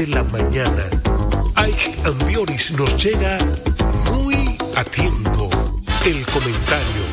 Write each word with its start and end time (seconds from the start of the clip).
de 0.00 0.06
la 0.06 0.22
mañana. 0.24 0.88
Ike 1.56 1.94
Ambioris 2.06 2.72
nos 2.72 2.96
llega 3.04 3.38
muy 4.10 4.56
a 4.74 4.82
tiempo. 4.82 5.50
El 6.06 6.24
comentario, 6.24 7.04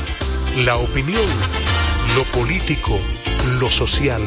la 0.64 0.78
opinión, 0.78 1.30
lo 2.16 2.24
político, 2.32 2.98
lo 3.60 3.70
social, 3.70 4.22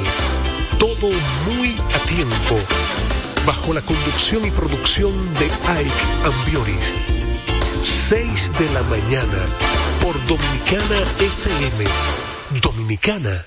todo 0.79 1.09
muy 1.47 1.75
a 1.95 1.99
tiempo. 2.07 2.57
Bajo 3.47 3.73
la 3.73 3.81
conducción 3.81 4.45
y 4.45 4.51
producción 4.51 5.13
de 5.39 5.47
Ike 5.47 6.07
Ambioris. 6.25 6.93
6 7.81 8.59
de 8.59 8.73
la 8.75 8.83
mañana 8.83 9.41
por 10.03 10.15
Dominicana 10.27 10.99
FM. 11.19 11.85
Dominicana 12.61 13.47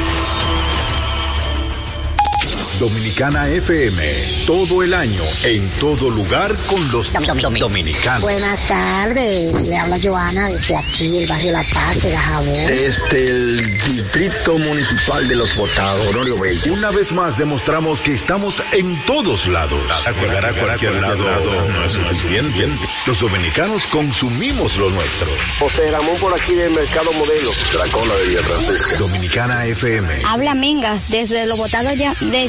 Dominicana 2.81 3.47
FM, 3.47 4.03
todo 4.47 4.81
el 4.81 4.91
año, 4.95 5.21
en 5.43 5.69
todo 5.79 6.09
lugar 6.09 6.51
con 6.65 6.91
los 6.91 7.13
dominicanos. 7.59 8.23
Buenas 8.23 8.67
tardes, 8.67 9.67
le 9.67 9.77
habla 9.77 9.97
Joana 10.01 10.49
desde 10.49 10.75
aquí, 10.75 11.19
el 11.19 11.27
barrio 11.27 11.51
La 11.51 11.61
Paz 11.61 12.01
de 12.01 12.09
Gajabón. 12.09 12.53
Desde 12.53 13.29
el 13.29 13.79
Distrito 13.83 14.57
Municipal 14.57 15.27
de 15.27 15.35
Los 15.35 15.55
Botados, 15.55 16.07
Honorio 16.07 16.39
Bello. 16.39 16.73
Una 16.73 16.89
vez 16.89 17.11
más 17.11 17.37
demostramos 17.37 18.01
que 18.01 18.15
estamos 18.15 18.63
en 18.71 19.05
todos 19.05 19.45
lados. 19.45 19.83
Llegar 20.19 20.47
a 20.47 20.53
cualquier 20.53 20.95
lado 20.95 21.67
no 21.67 21.85
es 21.85 21.93
suficiente. 21.93 22.67
Los 23.05 23.19
dominicanos 23.19 23.85
consumimos 23.85 24.77
lo 24.77 24.89
nuestro. 24.89 25.27
José 25.59 25.91
Ramón 25.91 26.17
por 26.19 26.33
aquí 26.33 26.55
del 26.55 26.71
Mercado 26.71 27.13
Modelo. 27.13 27.51
Dracola 27.73 28.15
de 28.15 28.27
Villa 28.27 28.41
Francisca. 28.41 28.97
Dominicana 28.97 29.65
FM. 29.67 30.09
Habla 30.25 30.55
Mingas 30.55 31.11
desde 31.11 31.45
Los 31.45 31.59
Botados 31.59 31.95
de 31.95 32.47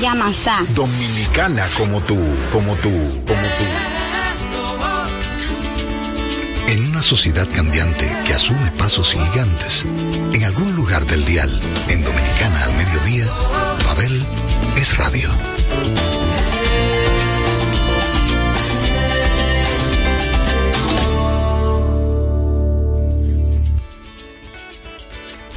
Dominicana 0.73 1.67
como 1.77 2.01
tú, 2.03 2.17
como 2.53 2.77
tú, 2.77 2.91
como 3.27 3.43
tú. 3.43 3.65
En 6.69 6.87
una 6.91 7.03
sociedad 7.03 7.49
cambiante 7.53 8.07
que 8.25 8.33
asume 8.33 8.71
pasos 8.79 9.15
gigantes, 9.15 9.85
en 10.33 10.45
algún 10.45 10.77
lugar 10.77 11.05
del 11.07 11.25
dial, 11.25 11.51
en 11.89 12.05
Dominicana 12.05 12.63
al 12.63 12.73
mediodía, 12.77 13.27
Babel 13.85 14.25
es 14.77 14.97
radio. 14.97 15.29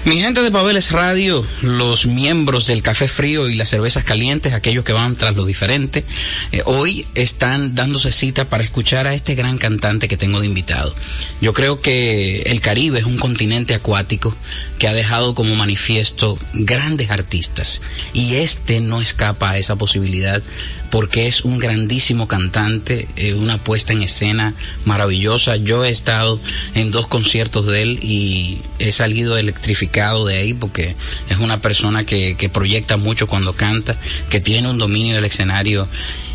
Mi 0.05 0.21
gente 0.21 0.43
de 0.43 0.51
Pabeles 0.51 0.91
Radio, 0.91 1.43
los 1.63 2.05
miembros 2.05 2.67
del 2.67 2.83
Café 2.83 3.07
Frío 3.07 3.49
y 3.49 3.55
las 3.55 3.69
cervezas 3.69 4.03
calientes, 4.03 4.53
aquellos 4.53 4.85
que 4.85 4.93
van 4.93 5.15
tras 5.15 5.35
lo 5.35 5.47
diferente, 5.47 6.05
eh, 6.51 6.61
hoy 6.65 7.07
están 7.15 7.73
dándose 7.73 8.11
cita 8.11 8.47
para 8.47 8.63
escuchar 8.63 9.07
a 9.07 9.15
este 9.15 9.33
gran 9.33 9.57
cantante 9.57 10.07
que 10.07 10.15
tengo 10.15 10.39
de 10.41 10.45
invitado. 10.45 10.93
Yo 11.41 11.53
creo 11.53 11.81
que 11.81 12.43
el 12.43 12.61
Caribe 12.61 12.99
es 12.99 13.05
un 13.05 13.17
continente 13.17 13.73
acuático 13.73 14.35
que 14.77 14.87
ha 14.87 14.93
dejado 14.93 15.33
como 15.33 15.55
manifiesto 15.55 16.37
grandes 16.53 17.09
artistas 17.09 17.81
y 18.13 18.35
este 18.35 18.81
no 18.81 19.01
escapa 19.01 19.49
a 19.49 19.57
esa 19.57 19.75
posibilidad 19.75 20.43
porque 20.91 21.25
es 21.25 21.43
un 21.43 21.57
grandísimo 21.57 22.27
cantante, 22.27 23.09
eh, 23.15 23.33
una 23.33 23.57
puesta 23.57 23.91
en 23.91 24.03
escena 24.03 24.53
maravillosa. 24.85 25.55
Yo 25.55 25.83
he 25.83 25.89
estado 25.89 26.39
en 26.75 26.91
dos 26.91 27.07
conciertos 27.07 27.65
de 27.65 27.81
él 27.81 27.99
y 28.03 28.59
he 28.77 28.91
salido 28.91 29.35
electrificado 29.37 29.94
de 29.95 30.35
ahí 30.35 30.53
porque 30.53 30.93
es 31.29 31.37
una 31.37 31.61
persona 31.61 32.05
que, 32.05 32.49
proyecta 32.51 32.97
mucho 32.97 33.27
cuando 33.27 33.53
canta, 33.53 33.95
que 34.29 34.41
tiene 34.41 34.69
un 34.69 34.77
dominio 34.77 35.15
del 35.15 35.25
escenario 35.25 35.87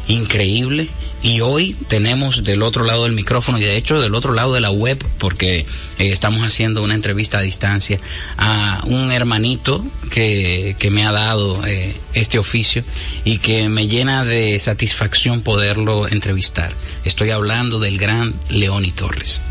increíble 0.08 0.88
y 1.22 1.42
hoy 1.42 1.76
tenemos 1.88 2.42
del 2.42 2.62
otro 2.62 2.84
lado 2.84 3.04
del 3.04 3.12
micrófono 3.12 3.58
y 3.58 3.62
de 3.62 3.76
hecho 3.76 4.00
del 4.00 4.14
otro 4.14 4.32
lado 4.32 4.54
de 4.54 4.60
la 4.60 4.70
web 4.70 4.98
porque 5.18 5.58
eh, 5.58 5.66
estamos 5.98 6.40
haciendo 6.40 6.82
una 6.82 6.94
entrevista 6.94 7.38
a 7.38 7.42
distancia 7.42 8.00
a 8.38 8.82
un 8.86 9.12
hermanito 9.12 9.84
que, 10.10 10.74
que 10.78 10.90
me 10.90 11.04
ha 11.04 11.12
dado 11.12 11.64
eh, 11.66 11.94
este 12.14 12.38
oficio 12.38 12.82
y 13.24 13.38
que 13.38 13.68
me 13.68 13.88
llena 13.88 14.24
de 14.24 14.58
satisfacción 14.58 15.42
poderlo 15.42 16.08
entrevistar. 16.08 16.72
Estoy 17.04 17.30
hablando 17.30 17.78
del 17.78 17.98
gran 17.98 18.34
Leoni 18.48 18.90
Torres. 18.90 19.42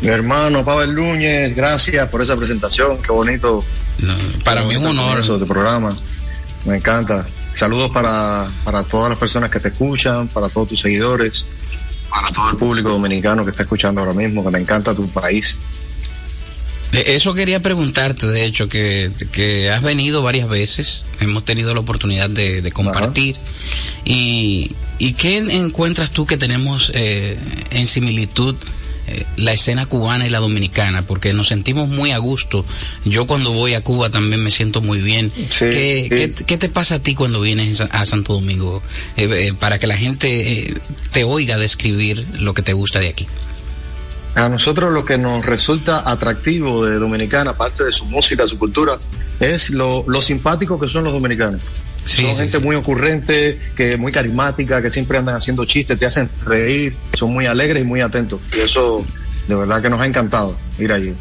Mi 0.00 0.08
hermano 0.08 0.64
Pavel 0.64 0.94
Núñez, 0.94 1.54
gracias 1.54 2.08
por 2.08 2.22
esa 2.22 2.36
presentación, 2.36 3.00
qué 3.02 3.12
bonito. 3.12 3.62
No, 3.98 4.14
para 4.44 4.62
mí 4.62 4.74
es 4.74 4.78
un 4.78 4.86
honor. 4.86 5.18
Eso 5.18 5.38
de 5.38 5.46
programa, 5.46 5.94
me 6.64 6.76
encanta. 6.76 7.26
Saludos 7.54 7.90
para, 7.90 8.48
para 8.64 8.82
todas 8.84 9.10
las 9.10 9.18
personas 9.18 9.50
que 9.50 9.60
te 9.60 9.68
escuchan, 9.68 10.28
para 10.28 10.48
todos 10.48 10.68
tus 10.68 10.80
seguidores, 10.80 11.44
para 12.08 12.28
todo 12.28 12.50
el 12.50 12.56
público 12.56 12.88
dominicano 12.88 13.44
que 13.44 13.50
está 13.50 13.64
escuchando 13.64 14.00
ahora 14.00 14.14
mismo, 14.14 14.42
que 14.44 14.50
me 14.50 14.60
encanta 14.60 14.94
tu 14.94 15.06
país. 15.10 15.58
Eso 16.92 17.34
quería 17.34 17.60
preguntarte, 17.60 18.26
de 18.26 18.44
hecho, 18.44 18.68
que, 18.68 19.12
que 19.30 19.70
has 19.70 19.82
venido 19.82 20.22
varias 20.22 20.48
veces, 20.48 21.04
hemos 21.20 21.44
tenido 21.44 21.72
la 21.72 21.80
oportunidad 21.80 22.28
de, 22.30 22.62
de 22.62 22.72
compartir. 22.72 23.36
Y, 24.04 24.72
¿Y 24.98 25.12
qué 25.12 25.38
encuentras 25.38 26.10
tú 26.10 26.26
que 26.26 26.36
tenemos 26.36 26.90
eh, 26.94 27.38
en 27.70 27.86
similitud? 27.86 28.56
La 29.36 29.52
escena 29.52 29.86
cubana 29.86 30.26
y 30.26 30.30
la 30.30 30.38
dominicana, 30.38 31.02
porque 31.02 31.32
nos 31.32 31.48
sentimos 31.48 31.88
muy 31.88 32.12
a 32.12 32.18
gusto. 32.18 32.64
Yo 33.04 33.26
cuando 33.26 33.52
voy 33.52 33.74
a 33.74 33.82
Cuba 33.82 34.10
también 34.10 34.42
me 34.42 34.50
siento 34.50 34.80
muy 34.80 35.00
bien. 35.00 35.32
Sí, 35.34 35.70
¿Qué, 35.70 36.06
sí. 36.08 36.08
¿qué, 36.08 36.44
qué, 36.46 36.58
te 36.58 36.68
pasa 36.68 36.96
a 36.96 36.98
ti 36.98 37.14
cuando 37.14 37.40
vienes 37.40 37.80
a 37.80 38.04
Santo 38.04 38.34
Domingo? 38.34 38.82
Eh, 39.16 39.28
eh, 39.48 39.54
para 39.58 39.78
que 39.78 39.86
la 39.86 39.96
gente 39.96 40.52
eh, 40.52 40.74
te 41.12 41.24
oiga 41.24 41.56
describir 41.56 42.26
lo 42.38 42.54
que 42.54 42.62
te 42.62 42.72
gusta 42.72 42.98
de 42.98 43.08
aquí. 43.08 43.26
A 44.34 44.48
nosotros 44.48 44.92
lo 44.92 45.04
que 45.04 45.18
nos 45.18 45.44
resulta 45.44 46.08
atractivo 46.08 46.86
de 46.86 46.98
Dominicana, 46.98 47.52
aparte 47.52 47.84
de 47.84 47.92
su 47.92 48.04
música, 48.06 48.46
su 48.46 48.58
cultura, 48.58 48.98
es 49.40 49.70
lo, 49.70 50.04
lo 50.06 50.22
simpático 50.22 50.78
que 50.78 50.88
son 50.88 51.04
los 51.04 51.12
dominicanos. 51.12 51.60
Sí, 52.04 52.22
son 52.22 52.32
sí, 52.32 52.38
gente 52.40 52.58
sí. 52.58 52.64
muy 52.64 52.76
ocurrente, 52.76 53.58
que 53.76 53.96
muy 53.96 54.10
carismática, 54.12 54.80
que 54.82 54.90
siempre 54.90 55.18
andan 55.18 55.36
haciendo 55.36 55.64
chistes, 55.64 55.98
te 55.98 56.06
hacen 56.06 56.28
reír, 56.44 56.94
son 57.18 57.32
muy 57.32 57.46
alegres 57.46 57.82
y 57.82 57.86
muy 57.86 58.00
atentos. 58.00 58.40
Y 58.56 58.60
eso 58.60 59.04
de 59.48 59.54
verdad 59.54 59.82
que 59.82 59.90
nos 59.90 60.00
ha 60.00 60.06
encantado 60.06 60.56
ir 60.78 60.92
allí. 60.92 61.12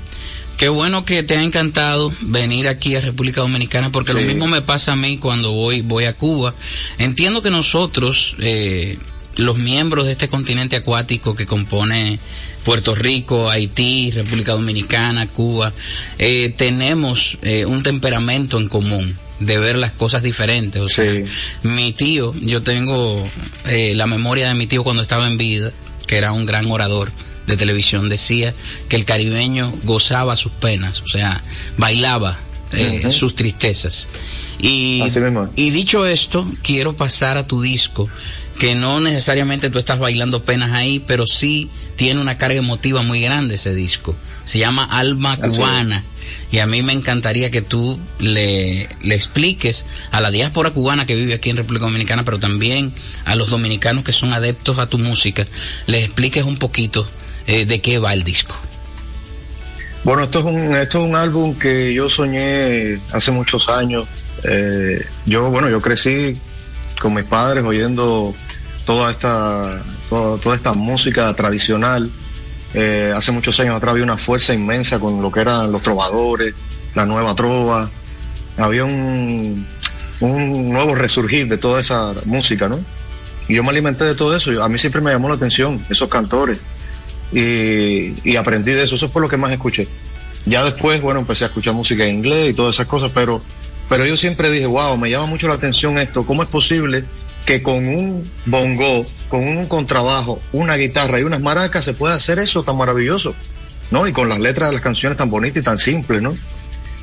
Qué 0.57 0.67
bueno 0.67 1.05
que 1.05 1.23
te 1.23 1.37
ha 1.37 1.43
encantado 1.43 2.11
venir 2.21 2.67
aquí 2.67 2.93
a 2.95 3.01
República 3.01 3.39
Dominicana 3.41 3.91
porque 3.91 4.11
Sí. 4.11 4.19
lo 4.21 4.25
mismo 4.27 4.45
me 4.47 4.61
pasa 4.61 4.91
a 4.91 4.95
mí 4.97 5.17
cuando 5.17 5.51
voy 5.51 5.81
voy 5.81 6.03
a 6.05 6.13
Cuba. 6.17 6.53
Entiendo 6.97 7.41
que 7.41 7.49
nosotros 7.49 8.35
eh, 8.41 8.97
los 9.39 9.57
miembros 9.57 10.05
de 10.05 10.11
este 10.11 10.27
continente 10.27 10.75
acuático 10.75 11.35
que 11.35 11.45
compone 11.45 12.19
Puerto 12.63 12.93
Rico, 12.93 13.49
Haití, 13.49 14.11
República 14.11 14.51
Dominicana, 14.53 15.27
Cuba, 15.27 15.73
eh, 16.17 16.53
tenemos 16.57 17.37
eh, 17.41 17.65
un 17.65 17.81
temperamento 17.83 18.59
en 18.59 18.67
común 18.69 19.17
de 19.39 19.57
ver 19.57 19.77
las 19.77 19.93
cosas 19.93 20.21
diferentes. 20.21 20.81
O 20.81 20.89
sea, 20.89 21.11
Sí. 21.11 21.23
mi 21.63 21.93
tío, 21.93 22.33
yo 22.41 22.61
tengo 22.61 23.23
eh, 23.65 23.93
la 23.95 24.05
memoria 24.07 24.47
de 24.49 24.53
mi 24.53 24.67
tío 24.67 24.83
cuando 24.83 25.01
estaba 25.01 25.27
en 25.27 25.37
vida, 25.37 25.71
que 26.07 26.17
era 26.17 26.31
un 26.33 26.45
gran 26.45 26.69
orador 26.69 27.11
de 27.47 27.55
televisión, 27.57 28.09
decía 28.09 28.53
que 28.89 28.95
el 28.97 29.05
caribeño 29.05 29.73
gozaba 29.83 30.35
sus 30.35 30.51
penas, 30.51 31.01
o 31.01 31.07
sea, 31.07 31.41
bailaba 31.77 32.37
eh, 32.73 33.09
sus 33.11 33.33
tristezas. 33.35 34.09
Y 35.55 35.69
dicho 35.71 36.05
esto, 36.05 36.47
quiero 36.61 36.93
pasar 36.93 37.37
a 37.37 37.47
tu 37.47 37.61
disco, 37.61 38.07
que 38.59 38.75
no 38.75 38.99
necesariamente 38.99 39.69
tú 39.69 39.79
estás 39.79 39.99
bailando 39.99 40.43
penas 40.43 40.73
ahí, 40.73 41.01
pero 41.07 41.25
sí 41.25 41.69
tiene 41.95 42.19
una 42.19 42.37
carga 42.37 42.57
emotiva 42.57 43.01
muy 43.01 43.21
grande 43.21 43.55
ese 43.55 43.73
disco. 43.73 44.15
Se 44.43 44.59
llama 44.59 44.83
Alma 44.83 45.37
Cubana. 45.37 46.03
Y 46.51 46.59
a 46.59 46.67
mí 46.67 46.83
me 46.83 46.93
encantaría 46.93 47.49
que 47.49 47.61
tú 47.61 47.97
le, 48.19 48.89
le 49.01 49.15
expliques 49.15 49.85
a 50.11 50.19
la 50.19 50.29
diáspora 50.29 50.71
cubana 50.71 51.05
que 51.05 51.15
vive 51.15 51.33
aquí 51.33 51.49
en 51.49 51.57
República 51.57 51.85
Dominicana, 51.85 52.25
pero 52.25 52.37
también 52.37 52.93
a 53.25 53.35
los 53.35 53.49
dominicanos 53.49 54.03
que 54.03 54.11
son 54.11 54.33
adeptos 54.33 54.77
a 54.77 54.87
tu 54.87 54.97
música, 54.97 55.47
les 55.87 56.03
expliques 56.03 56.43
un 56.43 56.57
poquito 56.57 57.07
eh, 57.47 57.65
de 57.65 57.81
qué 57.81 57.97
va 57.97 58.13
el 58.13 58.23
disco. 58.23 58.55
Bueno, 60.03 60.23
esto 60.23 60.39
es 60.39 60.45
un, 60.45 60.75
esto 60.75 61.03
es 61.03 61.09
un 61.09 61.15
álbum 61.15 61.57
que 61.57 61.93
yo 61.93 62.09
soñé 62.09 62.99
hace 63.11 63.31
muchos 63.31 63.69
años. 63.69 64.07
Eh, 64.43 65.03
yo, 65.25 65.49
bueno, 65.49 65.69
yo 65.69 65.81
crecí 65.81 66.35
con 66.99 67.13
mis 67.13 67.25
padres 67.25 67.63
oyendo 67.63 68.35
toda 68.89 69.11
esta, 69.11 69.83
toda, 70.09 70.41
toda 70.41 70.55
esta 70.55 70.73
música 70.73 71.31
tradicional. 71.35 72.09
Eh, 72.73 73.13
hace 73.15 73.31
muchos 73.31 73.59
años 73.59 73.75
atrás 73.75 73.91
había 73.91 74.03
una 74.03 74.17
fuerza 74.17 74.51
inmensa 74.51 74.97
con 74.97 75.21
lo 75.21 75.31
que 75.31 75.41
eran 75.41 75.71
los 75.71 75.83
trovadores, 75.83 76.55
la 76.95 77.05
nueva 77.05 77.35
trova. 77.35 77.87
Había 78.57 78.85
un, 78.85 79.67
un 80.21 80.71
nuevo 80.71 80.95
resurgir 80.95 81.47
de 81.47 81.59
toda 81.59 81.81
esa 81.81 82.15
música, 82.25 82.67
¿no? 82.67 82.79
Y 83.47 83.53
yo 83.53 83.63
me 83.63 83.69
alimenté 83.69 84.05
de 84.05 84.15
todo 84.15 84.35
eso. 84.35 84.63
A 84.63 84.67
mí 84.67 84.79
siempre 84.79 85.01
me 85.01 85.11
llamó 85.11 85.29
la 85.29 85.35
atención 85.35 85.79
esos 85.87 86.09
cantores 86.09 86.57
y, 87.31 88.15
y, 88.27 88.37
aprendí 88.37 88.71
de 88.71 88.85
eso. 88.85 88.95
Eso 88.95 89.07
fue 89.07 89.21
lo 89.21 89.29
que 89.29 89.37
más 89.37 89.51
escuché. 89.51 89.87
Ya 90.47 90.63
después, 90.63 90.99
bueno, 90.99 91.19
empecé 91.19 91.43
a 91.43 91.47
escuchar 91.49 91.75
música 91.75 92.05
en 92.05 92.15
inglés 92.15 92.49
y 92.49 92.53
todas 92.55 92.77
esas 92.77 92.87
cosas, 92.87 93.11
pero, 93.13 93.39
pero 93.87 94.03
yo 94.07 94.17
siempre 94.17 94.49
dije, 94.49 94.65
wow, 94.65 94.97
me 94.97 95.11
llama 95.11 95.27
mucho 95.27 95.47
la 95.47 95.53
atención 95.53 95.99
esto. 95.99 96.25
¿Cómo 96.25 96.41
es 96.41 96.49
posible 96.49 97.05
que 97.49 97.63
con 97.63 97.87
un 97.87 98.31
bongo, 98.45 99.03
con 99.27 99.47
un 99.47 99.65
contrabajo, 99.65 100.39
una 100.51 100.75
guitarra 100.75 101.19
y 101.19 101.23
unas 101.23 101.41
maracas 101.41 101.83
se 101.83 101.93
pueda 101.93 102.13
hacer 102.13 102.37
eso 102.37 102.61
tan 102.61 102.77
maravilloso? 102.77 103.33
¿No? 103.89 104.07
Y 104.07 104.11
con 104.13 104.29
las 104.29 104.39
letras 104.39 104.69
de 104.69 104.75
las 104.75 104.83
canciones 104.83 105.17
tan 105.17 105.31
bonitas 105.31 105.63
y 105.63 105.65
tan 105.65 105.79
simples, 105.79 106.21
¿no? 106.21 106.35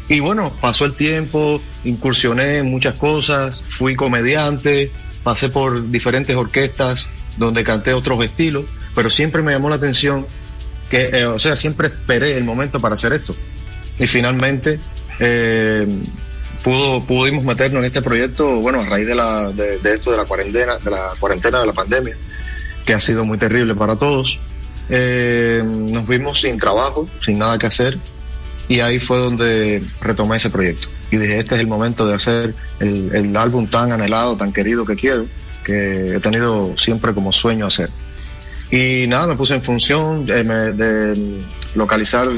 Y 0.09 0.21
bueno, 0.21 0.53
pasó 0.61 0.85
el 0.85 0.93
tiempo, 0.93 1.61
incursioné 1.83 2.59
en 2.59 2.67
muchas 2.67 2.95
cosas, 2.95 3.65
fui 3.69 3.97
comediante, 3.97 4.93
pasé 5.25 5.49
por 5.49 5.91
diferentes 5.91 6.37
orquestas 6.37 7.09
donde 7.39 7.65
canté 7.65 7.93
otros 7.93 8.25
estilos 8.25 8.67
pero 8.95 9.11
siempre 9.11 9.43
me 9.43 9.53
llamó 9.53 9.69
la 9.69 9.77
atención 9.77 10.27
que, 10.91 11.11
eh, 11.13 11.27
o 11.27 11.41
sea, 11.41 11.57
siempre 11.57 11.89
esperé 11.89 12.39
el 12.39 12.45
momento 12.45 12.81
para 12.81 12.95
hacer 12.95 13.13
esto. 13.13 13.35
Y 13.99 14.07
finalmente 14.07 14.79
eh, 15.19 15.87
pudo, 16.67 17.01
pudimos 17.01 17.45
meternos 17.45 17.79
en 17.79 17.85
este 17.85 18.03
proyecto, 18.03 18.57
bueno, 18.57 18.81
a 18.81 18.85
raíz 18.85 19.07
de, 19.07 19.15
la, 19.15 19.53
de, 19.53 19.79
de, 19.79 19.95
esto 19.95 20.11
de 20.11 20.17
la 20.17 20.25
cuarentena, 20.25 20.77
de 20.79 20.91
la 20.91 21.13
cuarentena 21.21 21.61
de 21.61 21.67
la 21.67 21.73
pandemia, 21.73 22.17
que 22.85 22.93
ha 22.93 22.99
sido 22.99 23.25
muy 23.25 23.39
terrible 23.39 23.77
para 23.77 23.95
todos. 23.95 24.41
Eh, 24.89 25.63
nos 25.65 26.09
vimos 26.09 26.41
sin 26.41 26.59
trabajo, 26.59 27.09
sin 27.25 27.39
nada 27.39 27.57
que 27.57 27.69
hacer, 27.69 27.97
y 28.67 28.81
ahí 28.81 28.99
fue 28.99 29.19
donde 29.19 29.81
retomé 30.01 30.39
ese 30.39 30.51
proyecto. 30.51 30.89
Y 31.13 31.19
dije, 31.19 31.39
este 31.39 31.55
es 31.55 31.61
el 31.61 31.69
momento 31.69 32.05
de 32.05 32.15
hacer 32.15 32.53
el, 32.81 33.15
el 33.15 33.37
álbum 33.37 33.69
tan 33.69 33.93
anhelado, 33.93 34.37
tan 34.37 34.53
querido 34.53 34.85
que 34.85 34.97
quiero, 34.97 35.27
que 35.63 36.17
he 36.17 36.21
tenido 36.21 36.77
siempre 36.77 37.15
como 37.15 37.31
sueño 37.31 37.67
hacer. 37.67 37.91
Y 38.73 39.07
nada, 39.07 39.29
me 39.29 39.37
puse 39.37 39.55
en 39.55 39.63
función 39.63 40.27
de, 40.27 40.43
de 40.73 41.43
localizar 41.77 42.29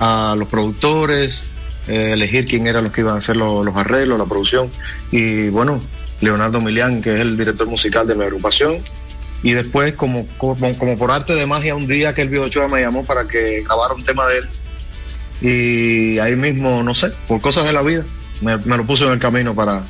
a 0.00 0.34
los 0.36 0.48
productores, 0.48 1.49
eh, 1.90 2.12
elegir 2.12 2.44
quién 2.44 2.66
eran 2.66 2.84
los 2.84 2.92
que 2.92 3.00
iban 3.00 3.14
a 3.14 3.18
hacer 3.18 3.36
los, 3.36 3.64
los, 3.64 3.76
arreglos, 3.76 4.18
la 4.18 4.26
producción. 4.26 4.70
Y 5.10 5.48
bueno, 5.48 5.80
Leonardo 6.20 6.60
Milián, 6.60 7.02
que 7.02 7.14
es 7.14 7.20
el 7.20 7.36
director 7.36 7.66
musical 7.66 8.06
de 8.06 8.14
mi 8.14 8.24
agrupación. 8.24 8.78
Y 9.42 9.52
después, 9.52 9.94
como, 9.94 10.26
como, 10.38 10.56
como 10.76 10.98
por 10.98 11.10
arte 11.10 11.34
de 11.34 11.46
magia, 11.46 11.74
un 11.74 11.86
día 11.86 12.14
que 12.14 12.22
el 12.22 12.38
Ochoa 12.38 12.68
me 12.68 12.80
llamó 12.80 13.04
para 13.04 13.26
que 13.26 13.62
grabara 13.62 13.94
un 13.94 14.04
tema 14.04 14.26
de 14.26 14.38
él. 14.38 14.48
Y 15.42 16.18
ahí 16.18 16.36
mismo, 16.36 16.82
no 16.82 16.94
sé, 16.94 17.10
por 17.26 17.40
cosas 17.40 17.64
de 17.64 17.72
la 17.72 17.82
vida, 17.82 18.04
me, 18.42 18.56
me 18.58 18.76
lo 18.76 18.86
puso 18.86 19.06
en 19.06 19.12
el 19.12 19.18
camino 19.18 19.54
para, 19.54 19.82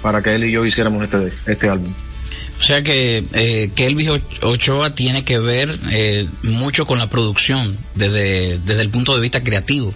para 0.00 0.22
que 0.22 0.34
él 0.34 0.44
y 0.44 0.52
yo 0.52 0.64
hiciéramos 0.64 1.02
este, 1.02 1.32
este 1.46 1.68
álbum. 1.68 1.92
O 2.60 2.62
sea 2.62 2.82
que 2.82 3.24
eh, 3.32 3.70
Kelvis 3.74 4.08
Ochoa 4.42 4.94
tiene 4.94 5.24
que 5.24 5.38
ver 5.38 5.78
eh, 5.90 6.26
mucho 6.42 6.86
con 6.86 6.98
la 6.98 7.10
producción 7.10 7.76
desde, 7.94 8.58
desde 8.58 8.80
el 8.82 8.90
punto 8.90 9.14
de 9.14 9.20
vista 9.20 9.42
creativo. 9.42 9.92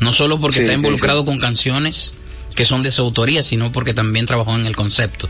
No 0.00 0.12
solo 0.12 0.40
porque 0.40 0.58
sí, 0.58 0.62
está 0.62 0.74
involucrado 0.74 1.20
sí, 1.20 1.26
sí. 1.26 1.30
con 1.30 1.40
canciones 1.40 2.14
que 2.54 2.64
son 2.64 2.82
de 2.82 2.90
su 2.90 3.02
autoría, 3.02 3.42
sino 3.42 3.72
porque 3.72 3.94
también 3.94 4.26
trabajó 4.26 4.54
en 4.54 4.66
el 4.66 4.76
concepto. 4.76 5.28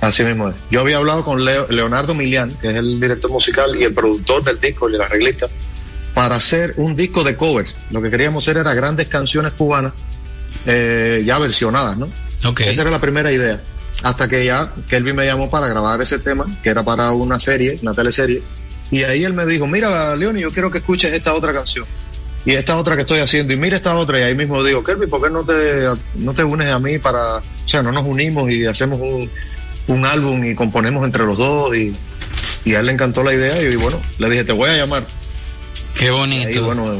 Así 0.00 0.22
mismo 0.22 0.48
es. 0.48 0.54
Yo 0.70 0.80
había 0.80 0.98
hablado 0.98 1.24
con 1.24 1.44
Leo, 1.44 1.66
Leonardo 1.70 2.14
Milian, 2.14 2.52
que 2.60 2.68
es 2.68 2.76
el 2.76 3.00
director 3.00 3.30
musical 3.30 3.74
y 3.76 3.84
el 3.84 3.94
productor 3.94 4.44
del 4.44 4.60
disco 4.60 4.90
y 4.90 4.94
el 4.94 5.00
arreglista, 5.00 5.48
para 6.14 6.36
hacer 6.36 6.74
un 6.76 6.94
disco 6.96 7.24
de 7.24 7.36
covers. 7.36 7.74
Lo 7.90 8.02
que 8.02 8.10
queríamos 8.10 8.44
hacer 8.44 8.58
era 8.58 8.74
grandes 8.74 9.08
canciones 9.08 9.52
cubanas 9.52 9.92
eh, 10.66 11.22
ya 11.24 11.38
versionadas, 11.38 11.96
¿no? 11.96 12.08
Okay. 12.44 12.68
Esa 12.68 12.82
era 12.82 12.90
la 12.90 13.00
primera 13.00 13.32
idea 13.32 13.60
hasta 14.02 14.28
que 14.28 14.44
ya 14.44 14.70
Kelvin 14.88 15.16
me 15.16 15.26
llamó 15.26 15.50
para 15.50 15.68
grabar 15.68 16.00
ese 16.00 16.18
tema, 16.18 16.46
que 16.62 16.68
era 16.68 16.82
para 16.82 17.12
una 17.12 17.38
serie, 17.38 17.78
una 17.82 17.94
teleserie, 17.94 18.42
y 18.90 19.02
ahí 19.02 19.24
él 19.24 19.32
me 19.32 19.46
dijo, 19.46 19.66
mira, 19.66 20.14
Leoni, 20.14 20.40
yo 20.40 20.50
quiero 20.50 20.70
que 20.70 20.78
escuches 20.78 21.12
esta 21.12 21.34
otra 21.34 21.52
canción, 21.52 21.86
y 22.46 22.52
esta 22.52 22.76
otra 22.76 22.94
que 22.94 23.02
estoy 23.02 23.18
haciendo, 23.18 23.52
y 23.52 23.56
mira 23.56 23.76
esta 23.76 23.96
otra, 23.96 24.20
y 24.20 24.22
ahí 24.22 24.34
mismo 24.34 24.64
digo, 24.64 24.82
Kelvin, 24.82 25.10
¿por 25.10 25.22
qué 25.22 25.30
no 25.30 25.44
te, 25.44 25.88
no 26.14 26.32
te 26.32 26.44
unes 26.44 26.68
a 26.68 26.78
mí 26.78 26.98
para, 26.98 27.38
o 27.38 27.42
sea, 27.66 27.82
no 27.82 27.92
nos 27.92 28.06
unimos 28.06 28.50
y 28.50 28.64
hacemos 28.64 29.00
un, 29.00 29.28
un 29.88 30.06
álbum 30.06 30.44
y 30.44 30.54
componemos 30.54 31.04
entre 31.04 31.26
los 31.26 31.38
dos, 31.38 31.76
y, 31.76 31.92
y 32.64 32.74
a 32.74 32.80
él 32.80 32.86
le 32.86 32.92
encantó 32.92 33.22
la 33.22 33.34
idea, 33.34 33.60
y 33.60 33.74
bueno, 33.76 34.00
le 34.18 34.30
dije, 34.30 34.44
te 34.44 34.52
voy 34.52 34.70
a 34.70 34.76
llamar. 34.76 35.04
Qué 35.98 36.10
bonito. 36.10 36.48
Ahí, 36.48 36.58
bueno, 36.58 36.96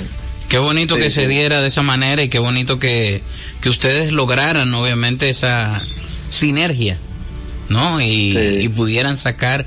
Qué 0.48 0.58
bonito 0.58 0.94
sí, 0.96 1.02
que 1.02 1.10
sí. 1.10 1.22
se 1.22 1.28
diera 1.28 1.60
de 1.60 1.68
esa 1.68 1.82
manera 1.82 2.22
y 2.22 2.28
qué 2.28 2.38
bonito 2.38 2.78
que, 2.78 3.22
que 3.60 3.68
ustedes 3.68 4.12
lograran, 4.12 4.72
obviamente, 4.74 5.28
esa 5.28 5.82
sinergia, 6.28 6.98
¿no? 7.68 8.00
Y, 8.00 8.32
sí. 8.32 8.58
y 8.60 8.68
pudieran 8.68 9.16
sacar 9.16 9.66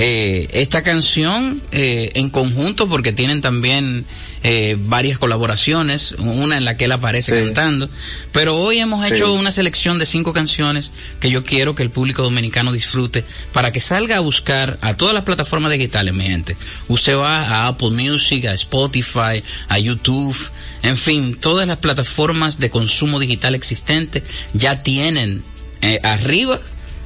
eh, 0.00 0.46
esta 0.52 0.84
canción 0.84 1.60
eh, 1.72 2.12
en 2.14 2.30
conjunto 2.30 2.88
porque 2.88 3.12
tienen 3.12 3.40
también 3.40 4.06
eh, 4.44 4.76
varias 4.78 5.18
colaboraciones, 5.18 6.12
una 6.12 6.56
en 6.56 6.64
la 6.64 6.76
que 6.76 6.84
él 6.84 6.92
aparece 6.92 7.34
sí. 7.34 7.44
cantando, 7.46 7.90
pero 8.30 8.56
hoy 8.56 8.78
hemos 8.78 9.10
hecho 9.10 9.32
una 9.32 9.50
selección 9.50 9.98
de 9.98 10.06
cinco 10.06 10.32
canciones 10.32 10.92
que 11.18 11.30
yo 11.32 11.42
quiero 11.42 11.74
que 11.74 11.82
el 11.82 11.90
público 11.90 12.22
dominicano 12.22 12.70
disfrute 12.70 13.24
para 13.52 13.72
que 13.72 13.80
salga 13.80 14.18
a 14.18 14.20
buscar 14.20 14.78
a 14.82 14.94
todas 14.94 15.14
las 15.14 15.24
plataformas 15.24 15.72
digitales, 15.72 16.14
mi 16.14 16.26
gente. 16.26 16.56
Usted 16.86 17.16
va 17.16 17.42
a 17.42 17.66
Apple 17.66 17.90
Music, 17.90 18.44
a 18.44 18.52
Spotify, 18.52 19.42
a 19.66 19.80
YouTube, 19.80 20.36
en 20.84 20.96
fin, 20.96 21.34
todas 21.34 21.66
las 21.66 21.78
plataformas 21.78 22.60
de 22.60 22.70
consumo 22.70 23.18
digital 23.18 23.56
existentes 23.56 24.22
ya 24.52 24.84
tienen 24.84 25.42
eh, 25.82 25.98
arriba, 26.04 26.60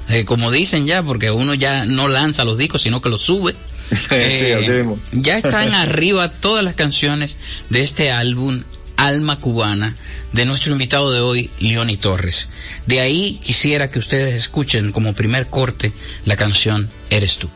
eh, 0.08 0.24
como 0.24 0.50
dicen 0.50 0.86
ya, 0.86 1.02
porque 1.02 1.30
uno 1.30 1.54
ya 1.54 1.84
no 1.84 2.08
lanza 2.08 2.44
los 2.44 2.58
discos, 2.58 2.82
sino 2.82 3.00
que 3.00 3.08
los 3.08 3.22
sube. 3.22 3.54
Eh, 4.10 4.62
sí, 4.64 5.20
ya 5.20 5.36
están 5.36 5.74
arriba 5.74 6.30
todas 6.30 6.64
las 6.64 6.74
canciones 6.74 7.36
de 7.68 7.82
este 7.82 8.10
álbum 8.10 8.62
Alma 8.96 9.38
Cubana 9.38 9.94
de 10.32 10.46
nuestro 10.46 10.72
invitado 10.72 11.12
de 11.12 11.20
hoy, 11.20 11.50
Leoni 11.60 11.96
Torres. 11.96 12.48
De 12.86 13.00
ahí 13.00 13.38
quisiera 13.42 13.88
que 13.88 13.98
ustedes 13.98 14.34
escuchen 14.34 14.92
como 14.92 15.12
primer 15.12 15.48
corte 15.48 15.92
la 16.24 16.36
canción 16.36 16.88
Eres 17.10 17.36
tú. 17.36 17.50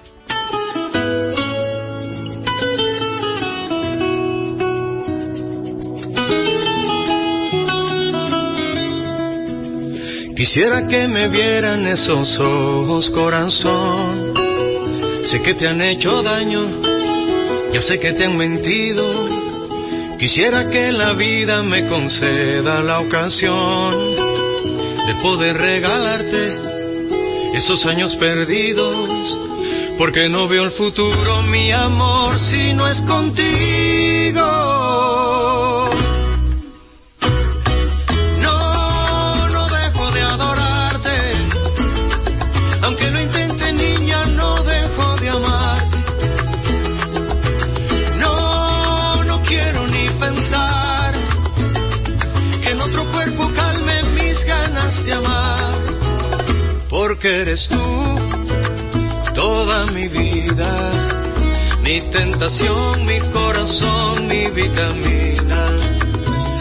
Quisiera 10.46 10.86
que 10.86 11.08
me 11.08 11.26
vieran 11.26 11.84
esos 11.88 12.38
ojos, 12.38 13.10
corazón. 13.10 14.32
Sé 15.24 15.42
que 15.42 15.54
te 15.54 15.66
han 15.66 15.82
hecho 15.82 16.22
daño, 16.22 16.60
ya 17.72 17.82
sé 17.82 17.98
que 17.98 18.12
te 18.12 18.26
han 18.26 18.36
mentido. 18.36 19.04
Quisiera 20.20 20.70
que 20.70 20.92
la 20.92 21.14
vida 21.14 21.64
me 21.64 21.84
conceda 21.88 22.80
la 22.84 23.00
ocasión 23.00 23.92
de 25.08 25.14
poder 25.20 25.58
regalarte 25.58 26.56
esos 27.54 27.84
años 27.84 28.14
perdidos. 28.14 29.36
Porque 29.98 30.28
no 30.28 30.46
veo 30.46 30.62
el 30.62 30.70
futuro, 30.70 31.42
mi 31.50 31.72
amor, 31.72 32.38
si 32.38 32.72
no 32.72 32.86
es 32.86 33.02
contigo. 33.02 34.46
Porque 57.16 57.40
eres 57.40 57.68
tú 57.68 58.20
toda 59.34 59.86
mi 59.92 60.06
vida. 60.08 60.70
mi 61.82 62.00
tentación, 62.10 63.06
mi 63.06 63.18
corazón, 63.20 64.26
mi 64.26 64.46
vitamina, 64.48 65.62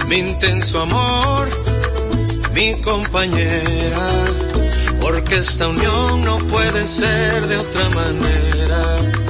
mi 0.07 0.17
intenso 0.17 0.81
amor, 0.81 1.49
mi 2.53 2.79
compañera, 2.81 4.07
porque 5.01 5.35
esta 5.39 5.67
unión 5.67 6.23
no 6.23 6.37
puede 6.37 6.87
ser 6.87 7.47
de 7.47 7.57
otra 7.57 7.89
manera. 7.89 9.24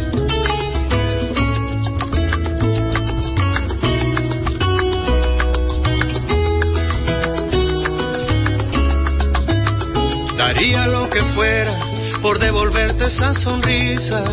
Daría 10.56 10.88
lo 10.88 11.10
que 11.10 11.20
fuera 11.20 11.78
por 12.22 12.40
devolverte 12.40 13.08
esa 13.08 13.34
sonrisa, 13.34 14.24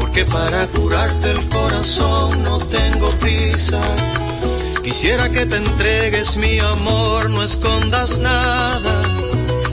porque 0.00 0.24
para 0.24 0.66
curarte 0.66 1.30
el 1.30 1.48
corazón 1.48 2.42
no 2.42 2.58
tengo 2.58 3.08
prisa. 3.20 3.80
Quisiera 4.82 5.30
que 5.30 5.46
te 5.46 5.56
entregues 5.58 6.36
mi 6.38 6.58
amor, 6.58 7.30
no 7.30 7.44
escondas 7.44 8.18
nada. 8.18 9.02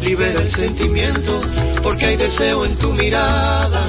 Libera 0.02 0.40
el 0.40 0.48
sentimiento, 0.48 1.42
porque 1.82 2.06
hay 2.06 2.18
deseo 2.18 2.64
en 2.64 2.76
tu 2.76 2.94
mirada. 2.94 3.88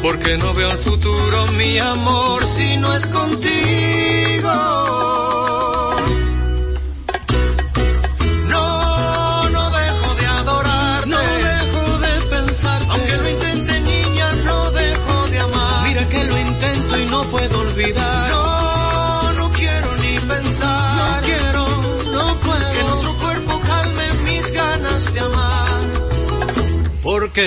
Porque 0.00 0.36
no 0.36 0.54
veo 0.54 0.70
el 0.70 0.78
futuro, 0.78 1.48
mi 1.58 1.76
amor, 1.78 2.46
si 2.46 2.76
no 2.76 2.94
es 2.94 3.04
contigo. 3.06 3.41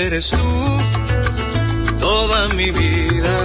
Eres 0.07 0.29
tú, 0.29 1.97
toda 1.99 2.47
mi 2.49 2.69
vida, 2.69 3.37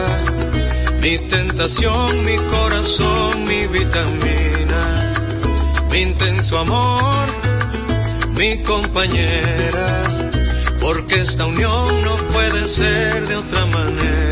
mi 1.01 1.17
tentación, 1.19 2.25
mi 2.25 2.37
corazón, 2.37 3.45
mi 3.45 3.67
vitamina, 3.67 5.13
mi 5.91 5.99
intenso 6.01 6.59
amor, 6.59 7.27
mi 8.37 8.63
compañera, 8.63 9.89
porque 10.81 11.15
esta 11.21 11.47
unión 11.47 12.03
no 12.03 12.17
puede 12.17 12.67
ser 12.67 13.27
de 13.27 13.37
otra 13.37 13.67
manera. 13.67 14.30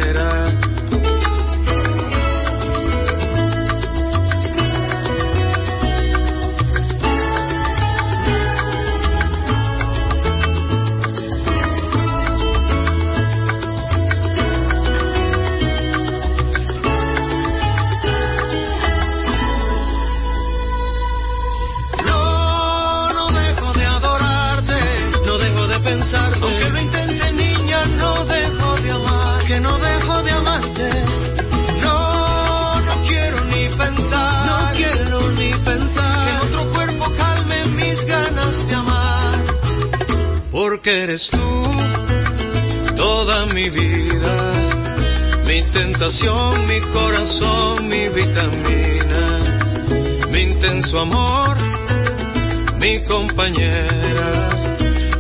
Porque 40.51 41.05
eres 41.05 41.31
tú 41.31 41.39
toda 42.97 43.47
mi 43.55 43.69
vida, 43.71 44.35
mi 45.47 45.63
tentación, 45.73 46.67
mi 46.67 46.81
corazón, 46.81 47.87
mi 47.89 48.09
vitamina, 48.09 49.25
mi 50.31 50.41
intenso 50.41 51.01
amor, 51.01 51.57
mi 52.81 53.01
compañera, 53.05 54.49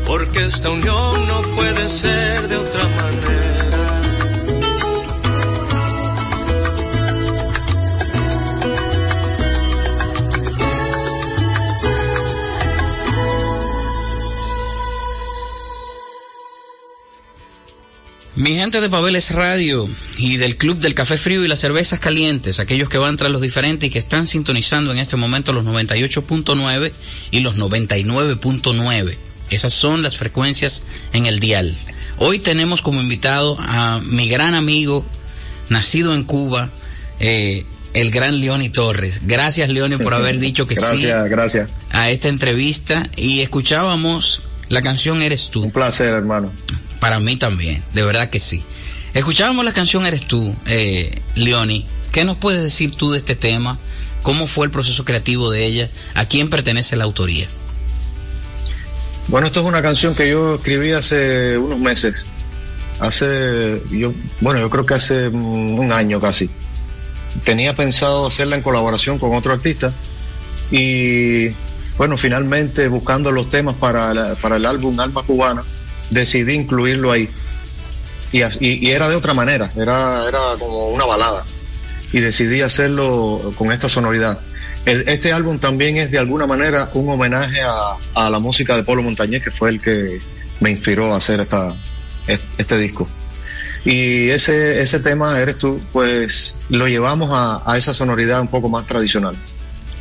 porque 0.07 0.45
esta 0.45 0.71
unión 0.71 1.27
no 1.29 1.41
puede 1.57 1.88
ser 1.88 2.49
de 2.49 2.57
otra 2.57 2.85
manera. 2.85 3.58
Mi 18.49 18.55
gente 18.55 18.81
de 18.81 18.88
Pabeles 18.88 19.31
Radio 19.33 19.87
y 20.17 20.38
del 20.38 20.57
Club 20.57 20.78
del 20.78 20.95
Café 20.95 21.19
Frío 21.19 21.45
y 21.45 21.49
las 21.49 21.61
Cervezas 21.61 22.00
Calientes, 22.00 22.61
aquellos 22.61 22.88
que 22.88 22.97
van 22.97 23.19
tras 23.19 23.31
los 23.31 23.43
diferentes 23.43 23.87
y 23.87 23.90
que 23.90 23.99
están 23.99 24.26
sintonizando 24.26 24.90
en 24.90 24.97
este 24.97 25.17
momento 25.17 25.52
los 25.52 25.67
98.9 25.67 26.90
y 27.31 27.40
los 27.40 27.59
99.9. 27.59 29.17
Esas 29.50 29.75
son 29.75 30.02
las 30.02 30.17
frecuencias 30.17 30.83
en 31.12 31.26
el 31.26 31.40
dial. 31.40 31.76
Hoy 32.17 32.38
tenemos 32.38 32.81
como 32.81 33.02
invitado 33.02 33.59
a 33.61 34.00
mi 34.02 34.31
gran 34.31 34.55
amigo, 34.55 35.05
nacido 35.69 36.14
en 36.14 36.25
Cuba, 36.25 36.71
eh, 37.21 37.67
el 37.93 38.11
gran 38.11 38.40
Leoni 38.40 38.71
Torres. 38.71 39.21
Gracias, 39.26 39.69
Leoni, 39.69 39.99
por 39.99 40.14
haber 40.14 40.38
dicho 40.40 40.67
que 40.67 40.75
sí. 40.75 40.83
Gracias, 40.85 41.28
gracias. 41.28 41.71
A 41.90 42.09
esta 42.09 42.28
entrevista 42.28 43.02
y 43.14 43.40
escuchábamos 43.40 44.45
la 44.71 44.81
canción 44.81 45.21
Eres 45.21 45.50
tú. 45.50 45.64
Un 45.64 45.71
placer, 45.71 46.14
hermano. 46.14 46.50
Para 47.00 47.21
mí 47.21 47.37
también, 47.37 47.83
de 47.95 48.05
verdad 48.05 48.31
que 48.31 48.40
sí. 48.40 48.62
Escuchábamos 49.14 49.64
la 49.64 49.73
canción 49.73 50.07
Eres 50.07 50.25
tú, 50.25 50.55
eh, 50.67 51.21
Leoni. 51.35 51.87
¿Qué 52.12 52.25
nos 52.25 52.37
puedes 52.37 52.62
decir 52.62 52.95
tú 52.95 53.12
de 53.12 53.19
este 53.19 53.35
tema? 53.35 53.78
¿Cómo 54.23 54.47
fue 54.47 54.67
el 54.67 54.71
proceso 54.71 55.05
creativo 55.05 55.50
de 55.50 55.64
ella? 55.64 55.90
¿A 56.14 56.25
quién 56.25 56.50
pertenece 56.50 56.97
la 56.97 57.05
autoría? 57.05 57.47
Bueno, 59.28 59.47
esto 59.47 59.61
es 59.61 59.67
una 59.67 59.83
canción 59.83 60.14
que 60.14 60.28
yo 60.28 60.57
escribí 60.57 60.93
hace 60.93 61.59
unos 61.59 61.78
meses. 61.78 62.26
Hace, 63.00 63.83
yo, 63.90 64.12
bueno, 64.40 64.59
yo 64.59 64.71
creo 64.71 64.87
que 64.87 64.95
hace 64.95 65.28
un 65.28 65.93
año 65.93 66.21
casi. 66.21 66.50
Tenía 67.45 67.75
pensado 67.75 68.26
hacerla 68.26 68.57
en 68.57 68.62
colaboración 68.62 69.19
con 69.19 69.35
otro 69.35 69.52
artista 69.52 69.93
y, 70.71 71.49
bueno, 71.97 72.19
finalmente 72.19 72.88
buscando 72.88 73.31
los 73.31 73.50
temas 73.50 73.76
para, 73.76 74.35
para 74.37 74.57
el 74.57 74.67
álbum 74.67 74.99
Alma 74.99 75.23
Cubana, 75.23 75.62
decidí 76.11 76.55
incluirlo 76.55 77.12
ahí. 77.12 77.29
Y, 78.33 78.91
era 78.91 79.09
de 79.09 79.17
otra 79.17 79.35
manera, 79.35 79.71
era, 79.77 80.29
era 80.29 80.41
como 80.59 80.88
una 80.88 81.05
balada. 81.05 81.45
Y 82.12 82.21
decidí 82.21 82.62
hacerlo 82.62 83.53
con 83.57 83.73
esta 83.73 83.88
sonoridad. 83.88 84.38
este 84.85 85.33
álbum 85.33 85.59
también 85.59 85.97
es 85.97 86.11
de 86.11 86.19
alguna 86.19 86.47
manera 86.47 86.91
un 86.95 87.09
homenaje 87.11 87.61
a, 88.15 88.31
la 88.31 88.38
música 88.38 88.77
de 88.77 88.83
Polo 88.83 89.03
Montañez, 89.03 89.43
que 89.43 89.50
fue 89.50 89.71
el 89.71 89.81
que 89.81 90.21
me 90.61 90.71
inspiró 90.71 91.15
a 91.15 91.19
hacer 91.19 91.41
esta, 91.41 91.73
este 92.59 92.79
disco. 92.79 93.09
Y 93.85 94.29
ese, 94.31 94.83
ese 94.83 95.00
tema, 95.00 95.41
eres 95.41 95.57
tú, 95.59 95.81
pues 95.93 96.57
lo 96.69 96.88
llevamos 96.88 97.31
a, 97.33 97.62
a 97.65 97.79
esa 97.79 97.95
sonoridad 97.95 98.41
un 98.41 98.49
poco 98.49 98.69
más 98.69 98.87
tradicional 98.87 99.37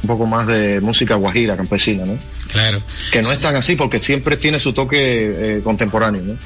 un 0.03 0.07
poco 0.07 0.25
más 0.25 0.47
de 0.47 0.79
música 0.81 1.15
guajira, 1.15 1.57
campesina, 1.57 2.05
¿no? 2.05 2.17
Claro. 2.51 2.81
Que 3.11 3.21
no 3.21 3.31
es 3.31 3.39
tan 3.39 3.55
así 3.55 3.75
porque 3.75 3.99
siempre 3.99 4.37
tiene 4.37 4.59
su 4.59 4.73
toque 4.73 4.97
eh, 5.57 5.61
contemporáneo, 5.63 6.21
¿no? 6.23 6.37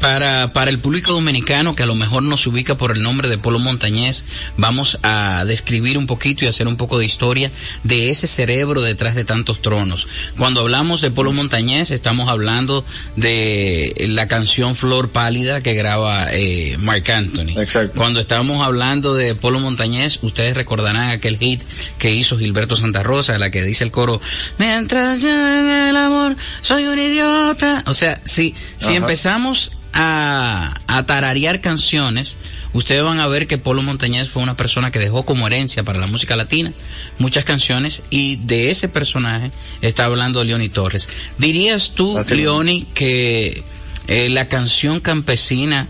Para, 0.00 0.52
para 0.52 0.70
el 0.70 0.78
público 0.78 1.12
dominicano 1.12 1.76
que 1.76 1.82
a 1.82 1.86
lo 1.86 1.94
mejor 1.94 2.22
no 2.22 2.36
se 2.36 2.48
ubica 2.48 2.76
por 2.76 2.92
el 2.96 3.02
nombre 3.02 3.28
de 3.28 3.38
Polo 3.38 3.58
Montañés, 3.58 4.24
vamos 4.56 4.98
a 5.02 5.44
describir 5.46 5.98
un 5.98 6.06
poquito 6.06 6.44
y 6.44 6.48
hacer 6.48 6.66
un 6.66 6.76
poco 6.76 6.98
de 6.98 7.04
historia 7.04 7.50
de 7.84 8.10
ese 8.10 8.26
cerebro 8.26 8.80
detrás 8.80 9.14
de 9.14 9.24
tantos 9.24 9.60
tronos. 9.60 10.08
Cuando 10.38 10.60
hablamos 10.60 11.00
de 11.00 11.10
Polo 11.10 11.32
Montañés, 11.32 11.90
estamos 11.90 12.28
hablando 12.28 12.84
de 13.16 13.94
la 14.08 14.28
canción 14.28 14.74
Flor 14.74 15.10
Pálida 15.10 15.62
que 15.62 15.74
graba 15.74 16.28
eh, 16.32 16.76
Mark 16.78 17.10
Anthony. 17.10 17.58
Exacto. 17.60 17.96
Cuando 17.96 18.20
estamos 18.20 18.64
hablando 18.66 19.14
de 19.14 19.34
Polo 19.34 19.60
Montañés, 19.60 20.18
ustedes 20.22 20.54
recordarán 20.54 21.10
aquel 21.10 21.38
hit 21.38 21.62
que 21.98 22.12
hizo 22.12 22.38
Gilberto 22.38 22.76
Santa 22.76 23.02
Rosa, 23.02 23.38
la 23.38 23.50
que 23.50 23.62
dice 23.62 23.84
el 23.84 23.90
coro, 23.90 24.20
mientras 24.58 25.22
en 25.50 25.88
el 25.88 25.96
amor 25.96 26.36
soy 26.60 26.84
un 26.84 26.98
idiota. 26.98 27.84
O 27.86 27.94
sea, 27.94 28.20
si, 28.24 28.54
si 28.76 28.94
empezamos 28.94 29.72
a, 29.92 30.74
a 30.86 31.06
tararear 31.06 31.60
canciones, 31.60 32.36
ustedes 32.72 33.02
van 33.02 33.20
a 33.20 33.28
ver 33.28 33.46
que 33.46 33.58
Polo 33.58 33.82
Montañez 33.82 34.28
fue 34.28 34.42
una 34.42 34.56
persona 34.56 34.90
que 34.90 34.98
dejó 34.98 35.24
como 35.24 35.46
herencia 35.46 35.82
para 35.82 35.98
la 35.98 36.06
música 36.06 36.36
latina 36.36 36.72
muchas 37.18 37.44
canciones 37.44 38.02
y 38.10 38.36
de 38.36 38.70
ese 38.70 38.88
personaje 38.88 39.52
está 39.82 40.06
hablando 40.06 40.42
Leoni 40.42 40.68
Torres. 40.68 41.08
¿Dirías 41.38 41.92
tú, 41.94 42.18
Leoni, 42.30 42.84
que 42.94 43.64
eh, 44.08 44.28
la 44.30 44.48
canción 44.48 45.00
campesina 45.00 45.88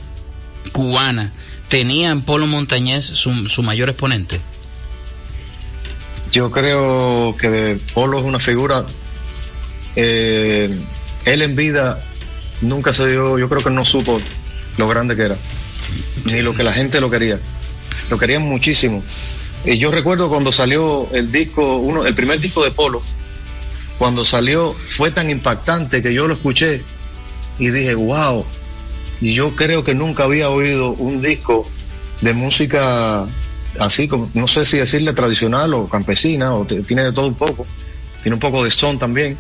cubana 0.73 1.33
tenía 1.69 2.11
en 2.11 2.23
Polo 2.23 2.47
Montañés 2.47 3.05
su, 3.05 3.47
su 3.47 3.63
mayor 3.63 3.89
exponente? 3.89 4.41
Yo 6.33 6.51
creo 6.51 7.35
que 7.41 7.79
Polo 7.95 8.19
es 8.19 8.25
una 8.25 8.39
figura. 8.39 8.85
Eh, 9.97 10.71
él 11.25 11.43
en 11.43 11.57
vida 11.57 12.01
nunca 12.61 12.93
se 12.93 13.07
dio, 13.07 13.39
yo 13.39 13.49
creo 13.49 13.63
que 13.63 13.71
no 13.71 13.85
supo 13.85 14.21
lo 14.77 14.89
grande 14.89 15.17
que 15.17 15.23
era, 15.23 15.37
ni 16.27 16.43
lo 16.43 16.55
que 16.55 16.65
la 16.65 16.73
gente 16.73 17.01
lo 17.01 17.11
quería. 17.11 17.39
Lo 18.11 18.19
querían 18.19 18.43
muchísimo. 18.43 19.03
Y 19.65 19.79
yo 19.79 19.91
recuerdo 19.91 20.29
cuando 20.29 20.53
salió 20.53 21.09
el 21.13 21.31
disco, 21.31 21.77
uno, 21.77 22.07
el 22.07 22.15
primer 22.15 22.41
disco 22.41 22.65
de 22.65 22.71
Polo, 22.71 23.03
cuando 23.99 24.25
salió 24.25 24.73
fue 24.73 25.11
tan 25.11 25.29
impactante 25.29 26.03
que 26.03 26.15
yo 26.15 26.27
lo 26.27 26.35
escuché 26.35 26.83
y 27.59 27.71
dije, 27.71 27.95
wow. 27.95 28.45
Y 29.21 29.35
yo 29.35 29.55
creo 29.55 29.85
que 29.85 29.95
nunca 29.95 30.25
había 30.25 30.49
oído 30.49 30.93
un 30.93 31.21
disco 31.21 31.69
de 32.23 32.33
música 32.33 33.27
así 33.79 34.09
como, 34.09 34.31
no 34.35 34.49
sé 34.49 34.65
si 34.65 34.79
decirle 34.79 35.13
tradicional 35.13 35.75
o 35.75 35.89
campesina, 35.89 36.55
o 36.55 36.65
tiene 36.65 37.05
de 37.05 37.13
todo 37.13 37.27
un 37.29 37.35
poco, 37.35 37.67
tiene 38.23 38.35
un 38.35 38.41
poco 38.41 38.65
de 38.65 38.71
son 38.71 38.99
también, 38.99 39.37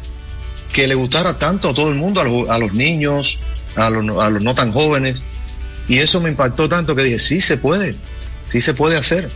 que 0.73 0.87
le 0.87 0.95
gustara 0.95 1.39
tanto 1.39 1.71
a 1.71 1.75
todo 1.75 1.89
el 1.89 1.97
mundo, 1.97 2.21
a, 2.21 2.59
los 2.59 2.73
niños, 2.73 3.41
a 3.77 3.91
los, 3.91 4.23
a 4.23 4.31
los 4.31 4.43
no 4.43 4.55
tan 4.55 4.73
jóvenes. 4.73 5.17
Y 5.89 5.99
eso 5.99 6.21
me 6.21 6.31
impactó 6.31 6.69
tanto 6.69 6.95
que 6.95 7.03
dije, 7.03 7.19
sí 7.19 7.41
se 7.41 7.57
puede, 7.57 7.95
sí 8.53 8.61
se 8.61 8.75
puede 8.75 8.97
hacer. 8.97 9.29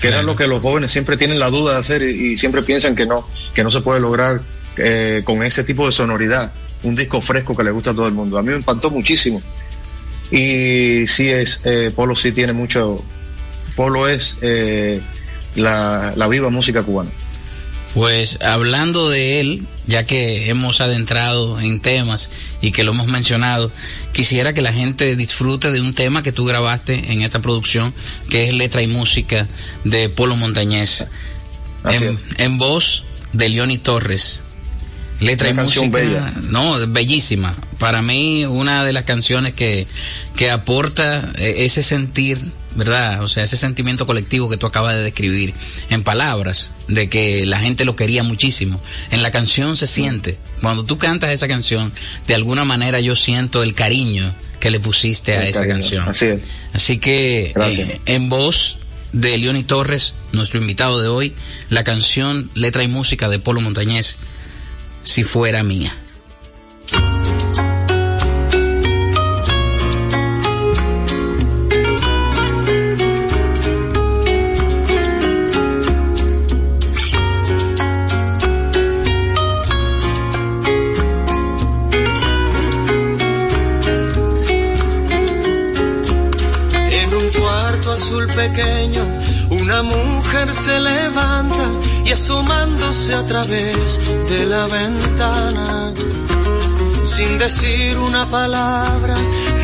Que 0.00 0.08
era 0.08 0.22
lo 0.22 0.34
que 0.34 0.48
los 0.48 0.60
jóvenes 0.60 0.90
siempre 0.90 1.16
tienen 1.16 1.38
la 1.38 1.50
duda 1.50 1.74
de 1.74 1.78
hacer 1.78 2.02
y, 2.02 2.36
siempre 2.36 2.62
piensan 2.62 2.96
que 2.96 3.06
no, 3.06 3.26
que 3.54 3.62
no 3.62 3.70
se 3.70 3.80
puede 3.80 4.00
lograr 4.00 4.40
eh, 4.76 5.22
con 5.24 5.44
ese 5.44 5.62
tipo 5.62 5.86
de 5.86 5.92
sonoridad, 5.92 6.52
un 6.82 6.96
disco 6.96 7.20
fresco 7.20 7.56
que 7.56 7.62
le 7.62 7.70
gusta 7.70 7.92
a 7.92 7.94
todo 7.94 8.08
el 8.08 8.12
mundo. 8.12 8.36
A 8.36 8.42
mí 8.42 8.50
me 8.50 8.56
impactó 8.56 8.90
muchísimo. 8.90 9.40
Y 10.32 11.06
sí 11.06 11.28
es, 11.28 11.60
eh, 11.64 11.92
Polo 11.94 12.16
sí 12.16 12.32
tiene 12.32 12.52
mucho, 12.52 13.04
Polo 13.76 14.08
es 14.08 14.36
eh, 14.42 15.00
la, 15.54 16.12
la 16.16 16.26
viva 16.26 16.50
música 16.50 16.82
cubana. 16.82 17.10
Pues 17.94 18.42
hablando 18.42 19.08
de 19.08 19.40
él, 19.40 19.66
ya 19.86 20.06
que 20.06 20.48
hemos 20.48 20.80
adentrado 20.80 21.60
en 21.60 21.80
temas 21.80 22.30
y 22.60 22.72
que 22.72 22.84
lo 22.84 22.92
hemos 22.92 23.06
mencionado, 23.06 23.70
quisiera 24.12 24.52
que 24.52 24.62
la 24.62 24.72
gente 24.72 25.16
disfrute 25.16 25.70
de 25.70 25.80
un 25.80 25.94
tema 25.94 26.22
que 26.22 26.32
tú 26.32 26.44
grabaste 26.44 27.12
en 27.12 27.22
esta 27.22 27.40
producción, 27.40 27.92
que 28.28 28.48
es 28.48 28.54
letra 28.54 28.82
y 28.82 28.86
música 28.86 29.46
de 29.84 30.08
Polo 30.08 30.36
Montañés, 30.36 31.06
en, 31.84 32.18
en, 32.38 32.58
voz 32.58 33.04
de 33.32 33.48
Leoni 33.48 33.78
Torres. 33.78 34.42
Letra 35.20 35.50
y 35.50 35.54
música, 35.54 35.88
bella. 35.88 36.32
no, 36.50 36.86
bellísima. 36.88 37.54
Para 37.78 38.02
mí, 38.02 38.44
una 38.46 38.84
de 38.84 38.92
las 38.92 39.04
canciones 39.04 39.52
que, 39.52 39.86
que 40.36 40.50
aporta 40.50 41.32
eh, 41.38 41.64
ese 41.64 41.82
sentir 41.82 42.38
¿verdad? 42.74 43.22
O 43.22 43.28
sea, 43.28 43.44
ese 43.44 43.56
sentimiento 43.56 44.06
colectivo 44.06 44.48
que 44.48 44.56
tú 44.56 44.66
acabas 44.66 44.94
de 44.94 45.02
describir 45.02 45.54
en 45.90 46.02
palabras, 46.02 46.72
de 46.88 47.08
que 47.08 47.46
la 47.46 47.58
gente 47.58 47.84
lo 47.84 47.96
quería 47.96 48.22
muchísimo. 48.22 48.80
En 49.10 49.22
la 49.22 49.30
canción 49.30 49.76
se 49.76 49.86
siente. 49.86 50.38
Cuando 50.60 50.84
tú 50.84 50.98
cantas 50.98 51.32
esa 51.32 51.48
canción, 51.48 51.92
de 52.26 52.34
alguna 52.34 52.64
manera 52.64 53.00
yo 53.00 53.16
siento 53.16 53.62
el 53.62 53.74
cariño 53.74 54.34
que 54.60 54.70
le 54.70 54.80
pusiste 54.80 55.36
a 55.36 55.46
esa 55.46 55.66
canción. 55.66 56.08
Así 56.08 56.26
es. 56.26 56.40
Así 56.72 56.98
que, 56.98 57.52
eh, 57.54 58.00
en 58.06 58.28
voz 58.28 58.78
de 59.12 59.38
Leoni 59.38 59.62
Torres, 59.62 60.14
nuestro 60.32 60.60
invitado 60.60 61.00
de 61.00 61.08
hoy, 61.08 61.34
la 61.70 61.84
canción, 61.84 62.50
letra 62.54 62.82
y 62.82 62.88
música 62.88 63.28
de 63.28 63.38
Polo 63.38 63.60
Montañés, 63.60 64.16
Si 65.02 65.22
fuera 65.22 65.62
mía. 65.62 65.94
Pequeño, 87.94 89.04
una 89.50 89.82
mujer 89.82 90.50
se 90.50 90.80
levanta 90.80 91.64
y 92.04 92.10
asomándose 92.10 93.14
a 93.14 93.24
través 93.24 94.00
de 94.28 94.46
la 94.46 94.66
ventana, 94.66 95.92
sin 97.04 97.38
decir 97.38 97.96
una 97.98 98.28
palabra, 98.28 99.16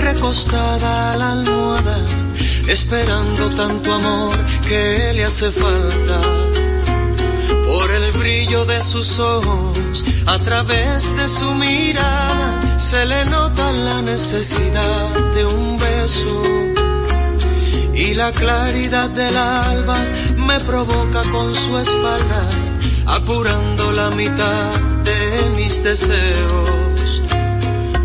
recostada 0.03 1.13
a 1.13 1.17
la 1.17 1.33
almohada, 1.33 1.99
esperando 2.69 3.51
tanto 3.57 3.93
amor 3.93 4.37
que 4.63 5.13
le 5.15 5.25
hace 5.25 5.51
falta. 5.51 6.21
Por 7.67 7.91
el 7.95 8.13
brillo 8.13 8.65
de 8.65 8.81
sus 8.81 9.19
ojos, 9.19 10.05
a 10.27 10.39
través 10.39 11.17
de 11.17 11.29
su 11.29 11.53
mirada, 11.55 12.61
se 12.79 13.05
le 13.07 13.25
nota 13.25 13.73
la 13.73 14.03
necesidad 14.03 15.33
de 15.35 15.47
un 15.47 15.79
beso 15.79 16.70
y 18.01 18.15
la 18.15 18.33
claridad 18.33 19.11
del 19.11 19.37
alba 19.37 19.99
me 20.39 20.59
provoca 20.61 21.23
con 21.31 21.55
su 21.55 21.77
espalda, 21.79 22.49
apurando 23.07 23.93
la 23.93 24.09
mitad 24.11 24.75
de 25.05 25.51
mis 25.57 25.85
deseos. 25.85 27.23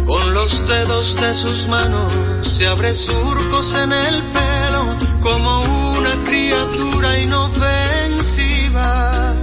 Con 0.06 0.34
los 0.34 0.68
dedos 0.68 1.16
de 1.22 1.34
sus 1.34 1.68
manos 1.68 2.12
se 2.42 2.68
abre 2.68 2.94
surcos 2.94 3.74
en 3.76 3.94
el 3.94 4.22
pelo 4.36 4.98
como 5.22 5.62
una 5.98 6.14
criatura 6.26 7.18
inofensiva. 7.20 9.34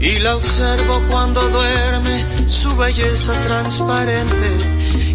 Y 0.00 0.18
la 0.20 0.36
observo 0.36 1.02
cuando 1.10 1.46
duerme, 1.48 2.24
su 2.48 2.74
belleza 2.76 3.34
transparente, 3.42 4.56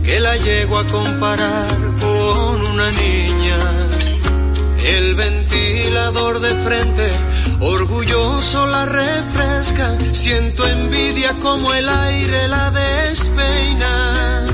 que 0.03 0.19
la 0.19 0.37
llego 0.37 0.77
a 0.77 0.85
comparar 0.85 1.77
con 1.99 2.67
una 2.67 2.91
niña 2.91 3.57
el 4.83 5.15
ventilador 5.15 6.39
de 6.39 6.49
frente, 6.63 7.09
orgulloso 7.61 8.67
la 8.67 8.85
refresca, 8.85 9.97
siento 10.11 10.67
envidia 10.67 11.33
como 11.41 11.73
el 11.73 11.87
aire 11.87 12.47
la 12.47 12.71
despeina. 12.71 14.45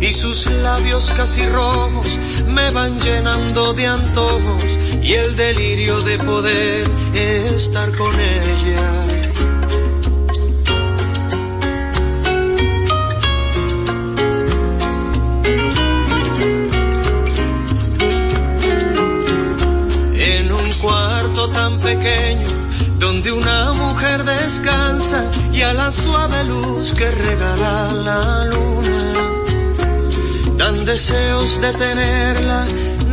Y 0.00 0.12
sus 0.12 0.46
labios 0.46 1.10
casi 1.16 1.46
rojos 1.46 2.18
me 2.48 2.70
van 2.70 3.00
llenando 3.00 3.72
de 3.74 3.86
antojos 3.86 4.64
y 5.02 5.14
el 5.14 5.36
delirio 5.36 6.00
de 6.02 6.18
poder 6.18 6.90
estar 7.14 7.96
con 7.96 8.14
ella. 8.18 9.13
Donde 22.98 23.32
una 23.32 23.72
mujer 23.72 24.24
descansa 24.24 25.24
y 25.54 25.62
a 25.62 25.72
la 25.72 25.90
suave 25.90 26.44
luz 26.44 26.92
que 26.92 27.10
regala 27.10 27.92
la 28.04 28.44
luna. 28.44 28.98
Dan 30.58 30.84
deseos 30.84 31.62
de 31.62 31.72
tenerla, 31.72 32.66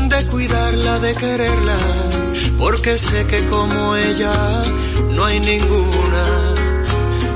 de 0.09 0.27
cuidarla, 0.27 0.99
de 0.99 1.15
quererla, 1.15 1.77
porque 2.59 2.97
sé 2.97 3.25
que 3.27 3.47
como 3.47 3.95
ella 3.95 4.33
no 5.15 5.23
hay 5.23 5.39
ninguna. 5.39 6.53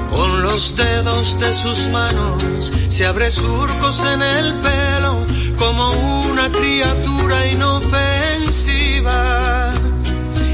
Con 0.10 0.42
los 0.42 0.76
dedos 0.76 1.40
de 1.40 1.54
sus 1.54 1.88
manos 1.90 2.44
se 2.90 3.06
abre 3.06 3.32
surcos 3.32 4.04
en 4.14 4.22
el 4.22 4.54
pelo 4.56 5.26
como 5.58 5.90
una 6.32 6.52
criatura 6.52 7.48
inofensiva 7.48 9.65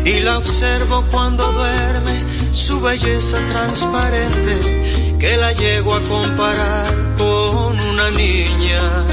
y 0.05 0.19
la 0.21 0.37
observo 0.37 1.05
cuando 1.11 1.51
duerme, 1.51 2.23
su 2.51 2.81
belleza 2.81 3.37
transparente, 3.49 5.17
que 5.19 5.37
la 5.37 5.51
llego 5.53 5.93
a 5.93 6.01
comparar 6.01 7.15
con 7.17 7.79
una 7.79 8.09
niña. 8.11 9.05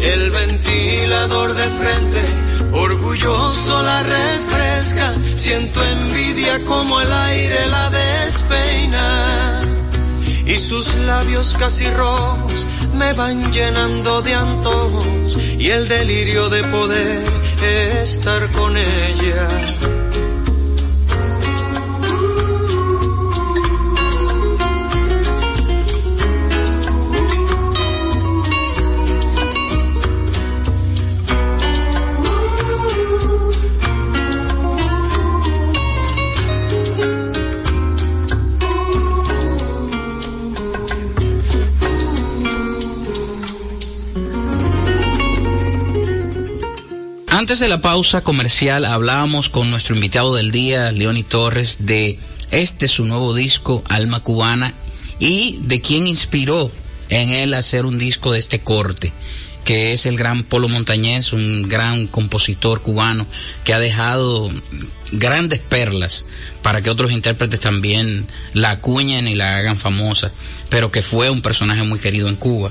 El 0.00 0.30
ventilador 0.30 1.54
de 1.54 1.64
frente, 1.64 2.22
orgulloso 2.72 3.82
la 3.82 4.02
refresca, 4.02 5.12
siento 5.34 5.82
envidia 5.84 6.64
como 6.64 7.00
el 7.00 7.12
aire 7.12 7.66
la 7.68 7.90
despeina. 7.90 9.60
Y 10.46 10.54
sus 10.54 10.94
labios 10.94 11.56
casi 11.58 11.88
rojos 11.90 12.66
me 12.94 13.12
van 13.14 13.52
llenando 13.52 14.22
de 14.22 14.34
antojos 14.34 15.36
y 15.58 15.68
el 15.70 15.88
delirio 15.88 16.48
de 16.48 16.64
poder 16.64 17.37
estar 17.62 18.50
con 18.52 18.76
ella. 18.76 19.48
Antes 47.48 47.60
de 47.60 47.68
la 47.68 47.80
pausa 47.80 48.20
comercial 48.20 48.84
hablábamos 48.84 49.48
con 49.48 49.70
nuestro 49.70 49.94
invitado 49.94 50.34
del 50.34 50.50
día, 50.50 50.92
Leoni 50.92 51.22
Torres, 51.22 51.86
de 51.86 52.18
este 52.50 52.88
su 52.88 53.06
nuevo 53.06 53.32
disco, 53.32 53.82
Alma 53.88 54.20
Cubana, 54.20 54.74
y 55.18 55.58
de 55.62 55.80
quién 55.80 56.06
inspiró 56.06 56.70
en 57.08 57.30
él 57.30 57.54
hacer 57.54 57.86
un 57.86 57.96
disco 57.96 58.32
de 58.32 58.38
este 58.38 58.60
corte 58.60 59.14
que 59.64 59.94
es 59.94 60.04
el 60.04 60.16
gran 60.18 60.44
Polo 60.44 60.68
Montañez, 60.68 61.32
un 61.32 61.68
gran 61.68 62.06
compositor 62.06 62.80
cubano 62.80 63.26
que 63.64 63.74
ha 63.74 63.78
dejado 63.78 64.50
grandes 65.12 65.58
perlas 65.58 66.24
para 66.62 66.80
que 66.80 66.90
otros 66.90 67.12
intérpretes 67.12 67.60
también 67.60 68.26
la 68.54 68.70
acuñen 68.70 69.28
y 69.28 69.34
la 69.34 69.56
hagan 69.56 69.76
famosa, 69.76 70.32
pero 70.68 70.90
que 70.90 71.02
fue 71.02 71.28
un 71.28 71.42
personaje 71.42 71.82
muy 71.82 71.98
querido 71.98 72.28
en 72.28 72.36
Cuba. 72.36 72.70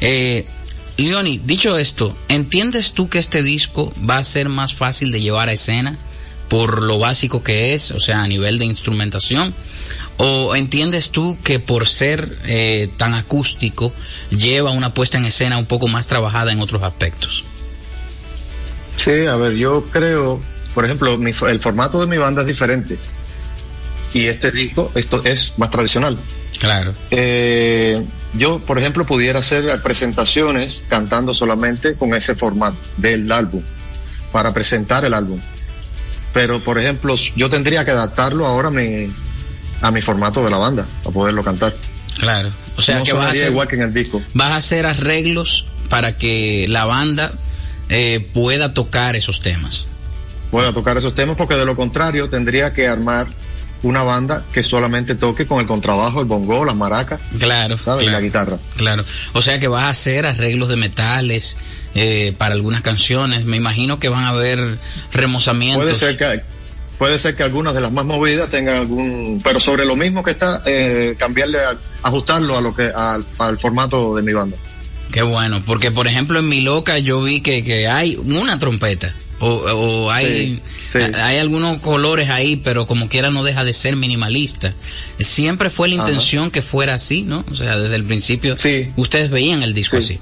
Eh, 0.00 0.46
Leoni, 0.96 1.38
dicho 1.44 1.76
esto, 1.78 2.16
¿entiendes 2.28 2.92
tú 2.92 3.08
que 3.08 3.18
este 3.18 3.42
disco 3.42 3.92
va 4.08 4.18
a 4.18 4.24
ser 4.24 4.48
más 4.48 4.74
fácil 4.74 5.10
de 5.10 5.20
llevar 5.20 5.48
a 5.48 5.52
escena 5.52 5.96
por 6.48 6.82
lo 6.82 6.98
básico 6.98 7.42
que 7.42 7.74
es, 7.74 7.90
o 7.92 8.00
sea, 8.00 8.22
a 8.22 8.28
nivel 8.28 8.58
de 8.58 8.66
instrumentación? 8.66 9.54
¿O 10.18 10.54
entiendes 10.54 11.10
tú 11.10 11.38
que 11.42 11.58
por 11.58 11.88
ser 11.88 12.38
eh, 12.44 12.90
tan 12.98 13.14
acústico 13.14 13.92
lleva 14.30 14.70
una 14.70 14.92
puesta 14.92 15.18
en 15.18 15.24
escena 15.24 15.58
un 15.58 15.66
poco 15.66 15.88
más 15.88 16.06
trabajada 16.06 16.52
en 16.52 16.60
otros 16.60 16.82
aspectos? 16.82 17.44
Sí, 18.96 19.26
a 19.26 19.36
ver, 19.36 19.54
yo 19.54 19.86
creo, 19.90 20.40
por 20.74 20.84
ejemplo, 20.84 21.18
el 21.48 21.60
formato 21.60 22.00
de 22.00 22.06
mi 22.06 22.18
banda 22.18 22.42
es 22.42 22.46
diferente. 22.46 22.98
Y 24.14 24.26
este 24.26 24.50
disco, 24.52 24.92
esto 24.94 25.22
es 25.24 25.54
más 25.56 25.70
tradicional. 25.70 26.18
Claro. 26.60 26.94
Eh, 27.10 28.00
yo, 28.34 28.58
por 28.60 28.78
ejemplo, 28.78 29.04
pudiera 29.04 29.40
hacer 29.40 29.80
presentaciones 29.82 30.80
cantando 30.88 31.34
solamente 31.34 31.94
con 31.94 32.14
ese 32.14 32.34
formato 32.34 32.76
del 32.96 33.30
álbum, 33.30 33.62
para 34.32 34.52
presentar 34.54 35.04
el 35.04 35.14
álbum. 35.14 35.38
Pero, 36.32 36.60
por 36.60 36.78
ejemplo, 36.78 37.14
yo 37.36 37.50
tendría 37.50 37.84
que 37.84 37.90
adaptarlo 37.90 38.46
ahora 38.46 38.68
a 38.68 38.70
mi, 38.70 39.12
a 39.82 39.90
mi 39.90 40.00
formato 40.00 40.42
de 40.42 40.50
la 40.50 40.56
banda, 40.56 40.86
para 41.02 41.14
poderlo 41.14 41.44
cantar. 41.44 41.74
Claro. 42.18 42.50
O 42.76 42.82
sea, 42.82 43.02
que 43.02 43.12
vas 43.12 43.28
a 43.28 43.30
hacer, 43.32 43.50
igual 43.50 43.68
que 43.68 43.76
en 43.76 43.82
el 43.82 43.92
disco. 43.92 44.22
Vas 44.32 44.52
a 44.52 44.56
hacer 44.56 44.86
arreglos 44.86 45.66
para 45.90 46.16
que 46.16 46.66
la 46.68 46.86
banda 46.86 47.32
eh, 47.90 48.26
pueda 48.32 48.72
tocar 48.72 49.14
esos 49.14 49.42
temas. 49.42 49.86
Pueda 50.50 50.72
tocar 50.72 50.96
esos 50.96 51.14
temas, 51.14 51.36
porque 51.36 51.54
de 51.54 51.66
lo 51.66 51.76
contrario 51.76 52.30
tendría 52.30 52.72
que 52.72 52.88
armar 52.88 53.26
una 53.82 54.02
banda 54.02 54.44
que 54.52 54.62
solamente 54.62 55.14
toque 55.14 55.46
con 55.46 55.60
el 55.60 55.66
contrabajo, 55.66 56.20
el 56.20 56.26
bongo, 56.26 56.64
las 56.64 56.76
maracas. 56.76 57.20
Claro, 57.38 57.76
y 58.00 58.06
la 58.06 58.20
guitarra. 58.20 58.58
Claro. 58.76 59.04
O 59.32 59.42
sea 59.42 59.58
que 59.58 59.68
vas 59.68 59.84
a 59.84 59.88
hacer 59.88 60.26
arreglos 60.26 60.68
de 60.68 60.76
metales 60.76 61.56
eh, 61.94 62.34
para 62.38 62.54
algunas 62.54 62.82
canciones. 62.82 63.44
Me 63.44 63.56
imagino 63.56 63.98
que 63.98 64.08
van 64.08 64.24
a 64.24 64.28
haber 64.28 64.78
remozamientos. 65.12 65.82
Puede 65.82 65.94
ser 65.96 66.16
que 66.16 66.42
puede 66.98 67.18
ser 67.18 67.34
que 67.34 67.42
algunas 67.42 67.74
de 67.74 67.80
las 67.80 67.90
más 67.90 68.04
movidas 68.04 68.48
tengan 68.48 68.76
algún, 68.76 69.40
pero 69.42 69.58
sobre 69.58 69.84
lo 69.84 69.96
mismo 69.96 70.22
que 70.22 70.30
está, 70.30 70.62
eh, 70.64 71.16
cambiarle, 71.18 71.58
ajustarlo 72.00 72.56
a 72.56 72.60
lo 72.60 72.72
que 72.72 72.92
al, 72.94 73.24
formato 73.58 74.14
de 74.14 74.22
mi 74.22 74.32
banda. 74.32 74.56
Qué 75.10 75.22
bueno, 75.22 75.60
porque 75.66 75.90
por 75.90 76.06
ejemplo 76.06 76.38
en 76.38 76.48
mi 76.48 76.60
loca 76.60 77.00
yo 77.00 77.20
vi 77.20 77.40
que, 77.40 77.64
que 77.64 77.88
hay 77.88 78.14
una 78.24 78.58
trompeta. 78.60 79.12
O, 79.44 79.54
o 79.54 80.10
hay, 80.12 80.62
hay 80.94 81.38
algunos 81.38 81.78
colores 81.78 82.30
ahí, 82.30 82.54
pero 82.54 82.86
como 82.86 83.08
quiera 83.08 83.32
no 83.32 83.42
deja 83.42 83.64
de 83.64 83.72
ser 83.72 83.96
minimalista. 83.96 84.72
Siempre 85.18 85.68
fue 85.68 85.88
la 85.88 85.96
intención 85.96 86.52
que 86.52 86.62
fuera 86.62 86.94
así, 86.94 87.22
¿no? 87.22 87.44
O 87.50 87.54
sea, 87.56 87.76
desde 87.76 87.96
el 87.96 88.04
principio 88.04 88.56
sí. 88.56 88.92
ustedes 88.94 89.30
veían 89.30 89.64
el 89.64 89.74
disco 89.74 89.96
así. 89.96 90.20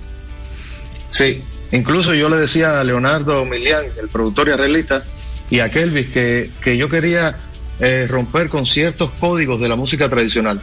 Sí, 1.10 1.42
incluso 1.70 2.14
yo 2.14 2.30
le 2.30 2.38
decía 2.38 2.80
a 2.80 2.84
Leonardo 2.84 3.44
Milian, 3.44 3.84
el 4.00 4.08
productor 4.08 4.48
y 4.48 4.52
arreglista, 4.52 5.04
y 5.50 5.60
a 5.60 5.70
Kelvis 5.70 6.08
que, 6.08 6.50
que 6.62 6.78
yo 6.78 6.88
quería 6.88 7.36
eh, 7.78 8.06
romper 8.08 8.48
con 8.48 8.64
ciertos 8.64 9.10
códigos 9.20 9.60
de 9.60 9.68
la 9.68 9.76
música 9.76 10.08
tradicional. 10.08 10.62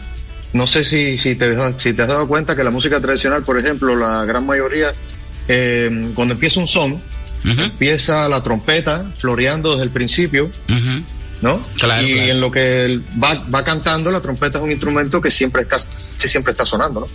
No 0.53 0.65
sé 0.65 0.83
si, 0.83 1.19
si, 1.19 1.35
te, 1.35 1.55
si 1.77 1.93
te 1.93 2.01
has 2.01 2.07
dado 2.07 2.27
cuenta 2.27 2.55
que 2.55 2.63
la 2.63 2.71
música 2.71 2.99
tradicional, 2.99 3.43
por 3.43 3.59
ejemplo, 3.59 3.95
la 3.95 4.25
gran 4.25 4.47
mayoría, 4.47 4.91
eh, 5.47 6.09
cuando 6.15 6.33
empieza 6.33 6.59
un 6.59 6.65
son, 6.65 6.99
empieza 7.43 8.27
la 8.27 8.43
trompeta 8.43 9.05
floreando 9.19 9.71
desde 9.71 9.83
el 9.83 9.91
principio, 9.91 10.49
¿no? 11.41 11.61
y 12.03 12.29
en 12.29 12.41
lo 12.41 12.51
que 12.51 12.99
va, 13.21 13.33
va 13.53 13.63
cantando, 13.63 14.11
la 14.11 14.21
trompeta 14.21 14.57
es 14.57 14.63
un 14.63 14.71
instrumento 14.71 15.21
que 15.21 15.31
siempre, 15.31 15.61
está, 15.61 15.77
siempre 16.17 16.51
está 16.51 16.65
sonando, 16.65 17.01
¿no? 17.01 17.07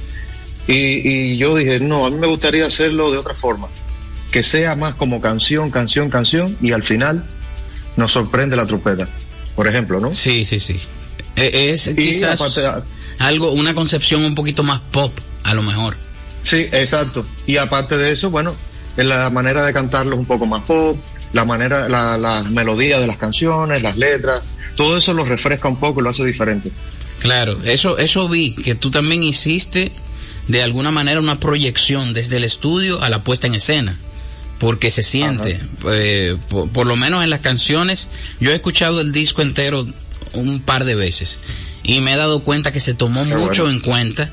Y, 0.66 0.74
y 1.08 1.36
yo 1.38 1.56
dije, 1.56 1.80
no, 1.80 2.06
a 2.06 2.10
mí 2.10 2.16
me 2.16 2.28
gustaría 2.28 2.64
hacerlo 2.66 3.10
de 3.10 3.18
otra 3.18 3.34
forma, 3.34 3.68
que 4.30 4.42
sea 4.42 4.76
más 4.76 4.94
como 4.94 5.20
canción, 5.20 5.70
canción, 5.70 6.08
canción, 6.08 6.56
y 6.60 6.72
al 6.72 6.82
final 6.82 7.24
nos 7.96 8.12
sorprende 8.12 8.56
la 8.56 8.66
trompeta, 8.66 9.08
por 9.56 9.66
ejemplo, 9.66 10.00
¿no? 10.00 10.14
Sí, 10.14 10.44
sí, 10.44 10.60
sí. 10.60 10.80
E, 11.36 11.70
es 11.70 11.90
quizás 11.96 12.40
algo, 13.18 13.52
una 13.52 13.74
concepción 13.74 14.24
un 14.24 14.34
poquito 14.34 14.62
más 14.62 14.80
pop, 14.90 15.12
a 15.42 15.54
lo 15.54 15.62
mejor. 15.62 15.96
Sí, 16.44 16.68
exacto. 16.72 17.24
Y 17.46 17.56
aparte 17.56 17.96
de 17.96 18.12
eso, 18.12 18.30
bueno, 18.30 18.54
la 18.96 19.30
manera 19.30 19.64
de 19.64 19.72
cantarlo 19.72 20.14
es 20.14 20.18
un 20.18 20.26
poco 20.26 20.46
más 20.46 20.62
pop, 20.64 20.98
la 21.32 21.44
manera, 21.44 21.88
la, 21.88 22.16
la 22.18 22.42
melodía 22.42 22.98
de 22.98 23.06
las 23.06 23.16
canciones, 23.16 23.82
las 23.82 23.96
letras, 23.96 24.42
todo 24.76 24.96
eso 24.96 25.14
lo 25.14 25.24
refresca 25.24 25.68
un 25.68 25.76
poco 25.76 26.00
y 26.00 26.04
lo 26.04 26.10
hace 26.10 26.24
diferente. 26.24 26.70
Claro, 27.20 27.58
eso, 27.64 27.98
eso 27.98 28.28
vi, 28.28 28.54
que 28.54 28.74
tú 28.74 28.90
también 28.90 29.22
hiciste 29.22 29.92
de 30.48 30.62
alguna 30.62 30.90
manera 30.90 31.20
una 31.20 31.38
proyección 31.38 32.14
desde 32.14 32.36
el 32.36 32.44
estudio 32.44 33.00
a 33.02 33.08
la 33.08 33.22
puesta 33.22 33.46
en 33.46 33.54
escena 33.54 33.96
porque 34.62 34.92
se 34.92 35.02
siente. 35.02 35.60
Eh, 35.90 36.36
por, 36.48 36.86
lo 36.86 36.94
menos 36.94 37.24
en 37.24 37.30
las 37.30 37.40
canciones, 37.40 38.10
yo 38.38 38.52
he 38.52 38.54
escuchado 38.54 39.00
el 39.00 39.10
disco 39.10 39.42
entero 39.42 39.84
un 40.34 40.60
par 40.60 40.84
de 40.84 40.94
veces 40.94 41.40
y 41.82 42.00
me 42.00 42.12
he 42.12 42.16
dado 42.16 42.44
cuenta 42.44 42.70
que 42.70 42.78
se 42.78 42.94
tomó 42.94 43.24
mucho 43.24 43.68
en 43.68 43.80
cuenta 43.80 44.30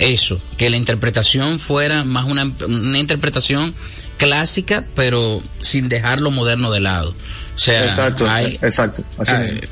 eso, 0.00 0.40
que 0.56 0.70
la 0.70 0.76
interpretación 0.76 1.58
fuera 1.58 2.04
más 2.04 2.24
una, 2.24 2.50
interpretación 2.98 3.74
clásica, 4.16 4.84
pero 4.94 5.42
sin 5.60 5.88
dejar 5.88 6.20
lo 6.20 6.30
moderno 6.30 6.72
de 6.72 6.80
lado. 6.80 7.14
O 7.54 7.58
sea, 7.58 7.84
exacto, 7.84 8.28
hay, 8.28 8.58
exacto. 8.62 9.04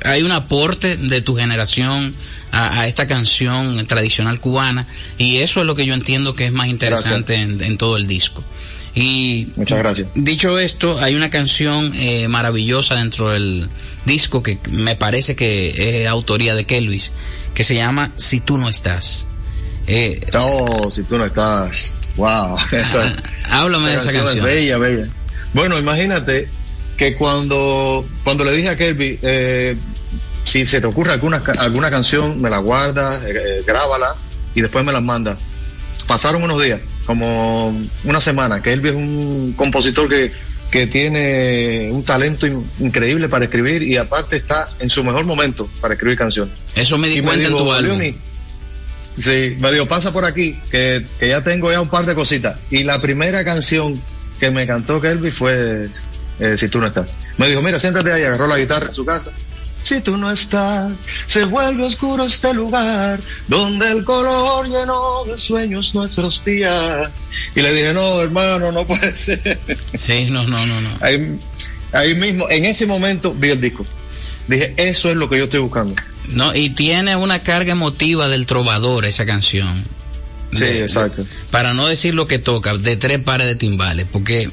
hay, 0.03 0.21
un 0.21 0.31
aporte 0.31 0.95
de 0.95 1.21
tu 1.21 1.35
generación 1.35 2.13
a, 2.51 2.87
esta 2.87 3.07
canción 3.07 3.85
tradicional 3.87 4.39
cubana 4.39 4.85
y 5.17 5.37
eso 5.37 5.61
es 5.61 5.65
lo 5.65 5.73
que 5.73 5.87
yo 5.87 5.95
entiendo 5.95 6.35
que 6.35 6.45
es 6.45 6.51
más 6.51 6.67
interesante 6.67 7.35
en, 7.35 7.77
todo 7.77 7.97
el 7.97 8.05
disco. 8.07 8.43
Y 8.93 9.47
Muchas 9.55 9.79
gracias. 9.79 10.07
Dicho 10.13 10.59
esto, 10.59 10.99
hay 10.99 11.15
una 11.15 11.31
canción 11.31 11.91
eh, 11.95 12.27
maravillosa 12.27 12.95
dentro 12.95 13.29
del 13.29 13.69
disco 14.05 14.43
que 14.43 14.59
me 14.69 14.95
parece 14.95 15.35
que 15.35 16.03
es 16.03 16.07
autoría 16.07 16.53
de 16.53 16.65
Kelvis, 16.65 17.11
que 17.55 17.63
se 17.63 17.75
llama 17.75 18.11
Si 18.17 18.39
tú 18.39 18.57
no 18.57 18.69
estás. 18.69 19.25
Eh, 19.91 20.21
oh, 20.37 20.91
si 20.91 21.01
tú 21.03 21.17
no 21.17 21.25
estás. 21.25 21.97
Wow. 22.15 22.57
Esa, 22.71 23.11
háblame 23.49 23.89
de 23.89 23.95
esa 23.95 24.13
canción. 24.13 24.45
bella, 24.45 24.77
bella. 24.77 25.07
Bueno, 25.53 25.79
imagínate 25.79 26.47
que 26.95 27.15
cuando, 27.15 28.07
cuando 28.23 28.43
le 28.43 28.51
dije 28.51 28.69
a 28.69 28.75
Kelvis, 28.75 29.19
eh, 29.23 29.75
si 30.43 30.65
se 30.67 30.79
te 30.79 30.85
ocurre 30.85 31.13
alguna, 31.13 31.41
alguna 31.57 31.89
canción, 31.89 32.39
me 32.39 32.51
la 32.51 32.59
guarda, 32.59 33.19
eh, 33.27 33.63
grábala 33.65 34.13
y 34.53 34.61
después 34.61 34.85
me 34.85 34.91
la 34.91 35.01
manda. 35.01 35.35
Pasaron 36.05 36.43
unos 36.43 36.61
días 36.61 36.81
como 37.07 37.75
una 38.03 38.21
semana, 38.21 38.61
que 38.61 38.73
él 38.73 38.85
es 38.85 38.93
un 38.93 39.53
compositor 39.57 40.07
que, 40.07 40.31
que 40.69 40.85
tiene 40.85 41.89
un 41.91 42.03
talento 42.03 42.45
increíble 42.79 43.27
para 43.27 43.45
escribir 43.45 43.81
y 43.81 43.97
aparte 43.97 44.37
está 44.37 44.69
en 44.79 44.91
su 44.91 45.03
mejor 45.03 45.25
momento 45.25 45.67
para 45.81 45.95
escribir 45.95 46.17
canciones. 46.17 46.53
Eso 46.75 46.97
me 46.99 47.07
di 47.07 47.21
cuenta 47.21 47.47
en 47.47 47.57
tu 47.57 47.71
álbum. 47.71 47.99
Sí, 49.19 49.57
me 49.59 49.71
dijo, 49.71 49.85
pasa 49.85 50.13
por 50.13 50.25
aquí, 50.25 50.57
que, 50.71 51.05
que, 51.19 51.27
ya 51.27 51.43
tengo 51.43 51.71
ya 51.71 51.81
un 51.81 51.89
par 51.89 52.05
de 52.05 52.15
cositas. 52.15 52.57
Y 52.69 52.83
la 52.83 53.01
primera 53.01 53.43
canción 53.43 53.99
que 54.39 54.49
me 54.51 54.65
cantó 54.65 55.01
Kelby 55.01 55.31
fue 55.31 55.89
eh, 56.39 56.57
Si 56.57 56.69
tú 56.69 56.79
no 56.79 56.87
estás. 56.87 57.11
Me 57.37 57.49
dijo, 57.49 57.61
mira, 57.61 57.79
siéntate 57.79 58.11
ahí, 58.11 58.23
agarró 58.23 58.47
la 58.47 58.57
guitarra 58.57 58.87
en 58.87 58.93
su 58.93 59.05
casa 59.05 59.31
si 59.83 60.01
tú 60.01 60.17
no 60.17 60.31
estás, 60.31 60.91
se 61.25 61.45
vuelve 61.45 61.83
oscuro 61.83 62.25
este 62.25 62.53
lugar 62.53 63.19
donde 63.47 63.91
el 63.91 64.03
color 64.03 64.67
llenó 64.67 65.23
de 65.25 65.37
sueños 65.37 65.95
nuestros 65.95 66.43
días. 66.43 67.09
Y 67.55 67.61
le 67.61 67.73
dije, 67.73 67.93
no, 67.93 68.21
hermano, 68.21 68.71
no 68.71 68.85
puede 68.85 69.11
ser. 69.15 69.59
Sí, 69.95 70.27
no, 70.29 70.43
no, 70.43 70.65
no, 70.65 70.81
no. 70.81 70.89
Ahí, 70.99 71.39
ahí 71.93 72.15
mismo, 72.15 72.49
en 72.49 72.65
ese 72.65 72.85
momento, 72.85 73.33
vi 73.33 73.49
el 73.49 73.61
disco. 73.61 73.85
Dije, 74.47 74.73
eso 74.77 75.09
es 75.09 75.15
lo 75.15 75.29
que 75.29 75.37
yo 75.37 75.45
estoy 75.45 75.59
buscando. 75.59 75.95
No, 76.29 76.53
y 76.55 76.69
tiene 76.69 77.15
una 77.15 77.39
carga 77.39 77.71
emotiva 77.71 78.27
del 78.27 78.45
trovador 78.45 79.05
esa 79.05 79.25
canción. 79.25 79.83
Sí, 80.51 80.65
exacto. 80.65 81.23
para 81.51 81.75
no 81.75 81.85
decir 81.85 82.15
lo 82.15 82.25
que 82.25 82.39
toca, 82.39 82.75
de 82.75 82.95
tres 82.95 83.19
pares 83.19 83.45
de 83.45 83.53
timbales, 83.53 84.07
porque 84.11 84.49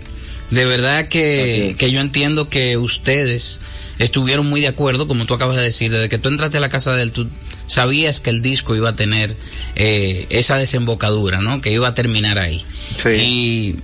de 0.50 0.66
verdad 0.66 1.08
que, 1.08 1.74
que 1.78 1.90
yo 1.90 2.00
entiendo 2.00 2.50
que 2.50 2.76
ustedes 2.76 3.60
estuvieron 3.98 4.46
muy 4.46 4.60
de 4.60 4.68
acuerdo, 4.68 5.08
como 5.08 5.24
tú 5.24 5.34
acabas 5.34 5.56
de 5.56 5.62
decir, 5.62 5.90
desde 5.90 6.08
que 6.08 6.18
tú 6.18 6.28
entraste 6.28 6.58
a 6.58 6.60
la 6.60 6.68
casa 6.68 6.92
de 6.92 7.02
él, 7.02 7.12
tú 7.12 7.28
sabías 7.66 8.20
que 8.20 8.30
el 8.30 8.42
disco 8.42 8.76
iba 8.76 8.90
a 8.90 8.96
tener 8.96 9.36
eh, 9.74 10.26
esa 10.30 10.56
desembocadura, 10.56 11.40
¿no? 11.40 11.60
Que 11.60 11.72
iba 11.72 11.88
a 11.88 11.94
terminar 11.94 12.38
ahí. 12.38 12.64
Sí. 12.98 13.08
Y 13.10 13.76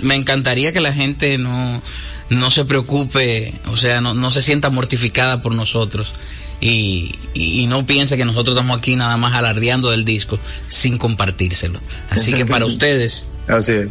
me, 0.00 0.14
encantaría 0.14 0.72
que 0.72 0.80
la 0.80 0.92
gente 0.92 1.38
no, 1.38 1.82
no 2.30 2.50
se 2.50 2.64
preocupe, 2.64 3.54
o 3.66 3.76
sea, 3.76 4.00
no, 4.00 4.14
no 4.14 4.30
se 4.30 4.42
sienta 4.42 4.70
mortificada 4.70 5.42
por 5.42 5.54
nosotros. 5.54 6.12
Y, 6.60 7.14
y, 7.34 7.66
no 7.66 7.84
piense 7.84 8.16
que 8.16 8.24
nosotros 8.24 8.56
estamos 8.56 8.78
aquí 8.78 8.96
nada 8.96 9.16
más 9.18 9.34
alardeando 9.34 9.90
del 9.90 10.04
disco 10.04 10.38
sin 10.68 10.96
compartírselo. 10.96 11.80
Así 12.08 12.32
que 12.32 12.46
para 12.46 12.64
ustedes, 12.66 13.26
Así 13.46 13.72
es. 13.72 13.88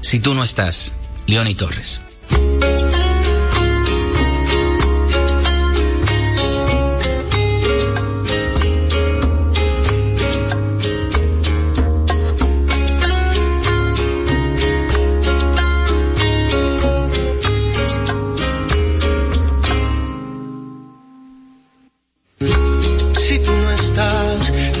si 0.00 0.18
tú 0.18 0.34
no 0.34 0.42
estás, 0.42 0.94
Leoni 1.26 1.54
Torres. 1.54 2.00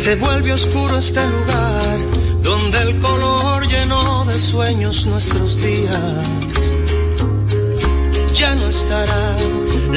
Se 0.08 0.16
vuelve 0.16 0.54
oscuro 0.54 0.96
este 0.96 1.20
lugar 1.26 1.98
donde 2.42 2.78
el 2.80 2.98
color 2.98 3.68
llenó 3.68 4.24
de 4.24 4.38
sueños 4.38 5.04
nuestros 5.04 5.60
días. 5.60 6.30
Ya 8.32 8.54
no 8.54 8.68
estará 8.68 9.36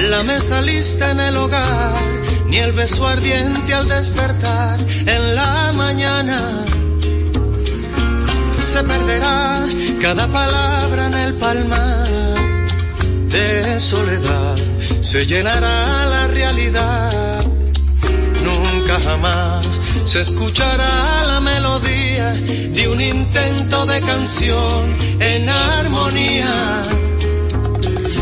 la 0.09 0.23
mesa 0.23 0.61
lista 0.63 1.11
en 1.11 1.19
el 1.21 1.37
hogar, 1.37 1.93
ni 2.47 2.57
el 2.57 2.73
beso 2.73 3.07
ardiente 3.07 3.73
al 3.73 3.87
despertar 3.87 4.77
en 5.05 5.35
la 5.35 5.71
mañana. 5.77 6.65
Se 8.61 8.83
perderá 8.83 9.65
cada 10.01 10.27
palabra 10.27 11.07
en 11.07 11.13
el 11.13 11.33
palmar 11.35 12.05
de 13.29 13.79
soledad, 13.79 14.57
se 14.99 15.25
llenará 15.25 16.05
la 16.05 16.27
realidad. 16.27 17.45
Nunca 18.43 18.99
jamás 18.99 19.81
se 20.03 20.21
escuchará 20.21 21.23
la 21.27 21.39
melodía 21.39 22.31
de 22.33 22.87
un 22.89 23.01
intento 23.01 23.85
de 23.85 24.01
canción 24.01 24.97
en 25.19 25.47
armonía. 25.49 26.83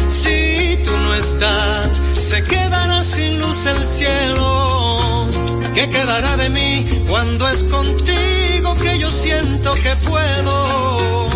Si 0.09 0.77
tú 0.85 0.91
no 0.97 1.13
estás, 1.15 2.01
se 2.17 2.43
quedará 2.43 3.03
sin 3.03 3.39
luz 3.39 3.65
el 3.65 3.83
cielo. 3.85 5.27
¿Qué 5.73 5.89
quedará 5.89 6.37
de 6.37 6.49
mí 6.49 6.85
cuando 7.07 7.47
es 7.49 7.63
contigo 7.63 8.75
que 8.75 8.99
yo 8.99 9.09
siento 9.09 9.73
que 9.75 9.95
puedo? 10.07 11.29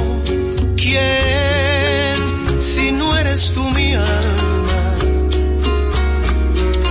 ¿Quién, 0.76 2.62
si 2.62 2.92
no 2.92 3.18
eres 3.18 3.52
tú 3.54 3.64
mi 3.70 3.94
alma, 3.94 4.96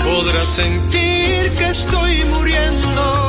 podrás 0.04 0.48
sentir 0.48 1.52
que 1.52 1.68
estoy 1.68 2.24
muriendo? 2.24 3.21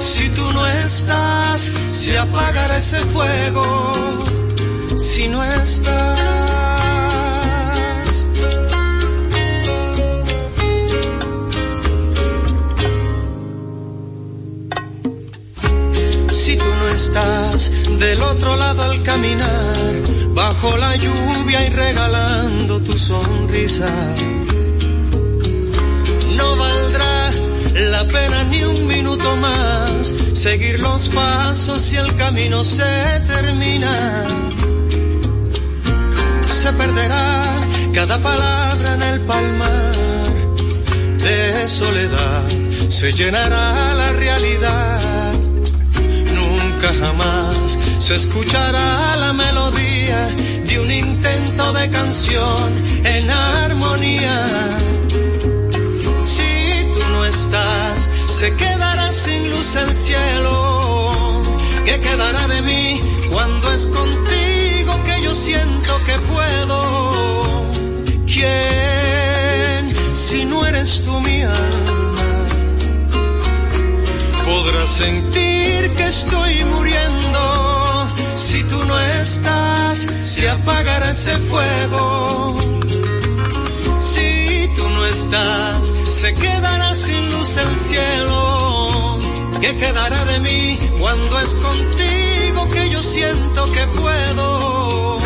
Si 0.00 0.30
tú 0.30 0.52
no 0.54 0.66
estás, 0.66 1.70
se 1.86 2.16
apagará 2.18 2.78
ese 2.78 3.00
fuego. 3.00 3.92
Si 4.96 5.28
no 5.28 5.44
estás. 5.44 6.20
Si 16.32 16.56
tú 16.56 16.64
no 16.64 16.88
estás 16.88 17.70
del 17.98 18.22
otro 18.22 18.56
lado 18.56 18.82
al 18.84 19.02
caminar, 19.02 19.92
bajo 20.34 20.76
la 20.78 20.96
lluvia 20.96 21.66
y 21.66 21.68
regalando 21.68 22.80
tu 22.80 22.98
sonrisa, 22.98 23.92
no 26.36 26.56
valdrá 26.56 27.32
la 27.74 28.04
pena 28.04 28.44
ni 28.44 28.64
un 28.64 28.89
minuto 29.10 29.36
más, 29.36 30.14
seguir 30.34 30.78
los 30.80 31.08
pasos 31.08 31.92
y 31.92 31.96
el 31.96 32.14
camino 32.14 32.62
se 32.62 33.20
termina. 33.26 34.24
Se 36.46 36.72
perderá 36.72 37.42
cada 37.92 38.18
palabra 38.22 38.94
en 38.94 39.02
el 39.02 39.20
palmar 39.22 39.94
de 41.18 41.66
soledad, 41.66 42.48
se 42.88 43.12
llenará 43.12 43.94
la 43.94 44.12
realidad. 44.12 45.32
Nunca 46.34 46.92
jamás 47.00 47.78
se 47.98 48.14
escuchará 48.14 49.16
la 49.16 49.32
melodía 49.32 50.28
de 50.68 50.78
un 50.78 50.92
intento 50.92 51.72
de 51.72 51.90
canción 51.90 52.72
en 53.04 53.30
armonía 53.30 54.78
estás, 57.30 58.10
se 58.26 58.54
sin 59.12 59.50
luz 59.50 59.74
el 59.76 59.94
cielo. 59.94 61.42
¿Qué 61.84 62.00
quedará 62.00 62.46
de 62.48 62.62
mí 62.62 63.00
cuando 63.32 63.72
es 63.72 63.86
contigo 63.86 64.92
que 65.04 65.22
yo 65.22 65.34
siento 65.34 65.98
que 66.04 66.12
puedo? 66.32 67.66
¿Quién, 68.26 69.94
si 70.14 70.44
no 70.44 70.64
eres 70.64 71.02
tú 71.02 71.20
mi 71.20 71.42
alma, 71.42 72.46
podrá 74.44 74.86
sentir 74.86 75.94
que 75.94 76.06
estoy 76.06 76.64
muriendo? 76.66 78.08
Si 78.34 78.62
tú 78.64 78.84
no 78.86 78.98
estás, 79.20 80.06
se 80.20 80.48
apagará 80.48 81.10
ese 81.10 81.36
fuego. 81.36 82.56
Si 84.00 84.70
tú 84.76 84.88
no 84.88 85.04
estás, 85.06 85.92
se 86.08 86.32
quedará 86.34 86.94
sin 86.94 87.30
luz 87.32 87.56
el 87.56 87.76
cielo. 87.76 88.69
¿Qué 89.60 89.76
quedará 89.76 90.24
de 90.24 90.38
mí 90.40 90.78
cuando 90.98 91.40
es 91.40 91.54
contigo 91.54 92.68
que 92.72 92.90
yo 92.90 93.02
siento 93.02 93.64
que 93.66 93.86
puedo? 94.00 95.18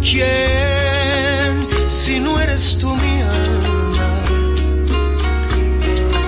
¿Quién, 0.00 1.68
si 1.88 2.20
no 2.20 2.38
eres 2.40 2.78
tú 2.78 2.94
mi 2.94 3.20
alma, 3.20 4.22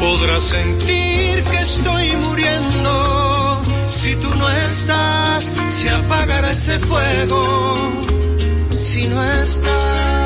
podrá 0.01 0.41
sentir 0.41 1.45
que 1.45 1.59
estoy 1.59 2.13
muriendo? 2.25 3.63
Si 3.87 4.17
tú 4.17 4.29
no 4.37 4.51
estás, 4.51 5.53
se 5.69 5.91
apagará 5.91 6.51
ese 6.51 6.79
fuego. 6.81 7.77
Si 8.71 9.07
no 9.07 9.23
estás. 9.43 10.20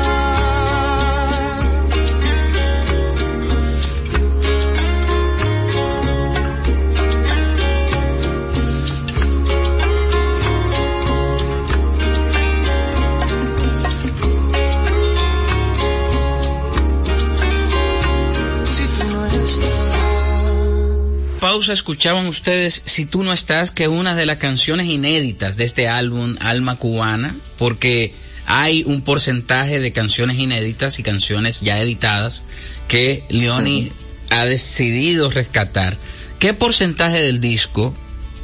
Pausa 21.55 21.71
escuchaban 21.71 22.25
ustedes 22.25 22.81
Si 22.83 23.05
tú 23.05 23.23
no 23.23 23.31
estás, 23.31 23.71
que 23.71 23.87
una 23.87 24.13
de 24.13 24.25
las 24.25 24.39
canciones 24.39 24.87
inéditas 24.87 25.55
de 25.55 25.63
este 25.63 25.87
álbum 25.87 26.35
Alma 26.41 26.75
Cubana, 26.75 27.33
porque 27.57 28.13
hay 28.45 28.83
un 28.85 29.01
porcentaje 29.03 29.79
de 29.79 29.93
canciones 29.93 30.37
inéditas 30.37 30.99
y 30.99 31.03
canciones 31.03 31.61
ya 31.61 31.79
editadas 31.79 32.43
que 32.89 33.23
Leoni 33.29 33.89
ha 34.31 34.43
decidido 34.45 35.29
rescatar. 35.29 35.97
¿Qué 36.39 36.53
porcentaje 36.53 37.21
del 37.21 37.39
disco 37.39 37.95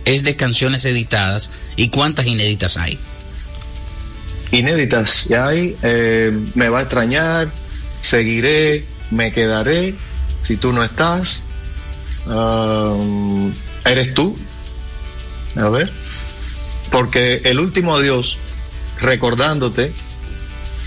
es 0.05 0.23
de 0.23 0.37
canciones 0.37 0.85
editadas 0.85 1.49
y 1.75 1.89
cuántas 1.89 2.27
inéditas 2.27 2.77
hay? 2.77 2.97
Inéditas, 4.51 5.25
ya 5.25 5.49
hay, 5.49 5.75
eh, 5.83 6.31
me 6.55 6.69
va 6.69 6.79
a 6.79 6.83
extrañar, 6.83 7.51
seguiré, 8.01 8.85
me 9.09 9.33
quedaré, 9.33 9.95
si 10.41 10.55
tú 10.55 10.71
no 10.71 10.81
estás, 10.81 11.43
Um, 12.27 13.51
eres 13.85 14.13
tú. 14.13 14.37
A 15.55 15.69
ver. 15.69 15.91
Porque 16.91 17.41
el 17.45 17.59
último 17.59 17.95
adiós, 17.95 18.37
recordándote, 18.99 19.91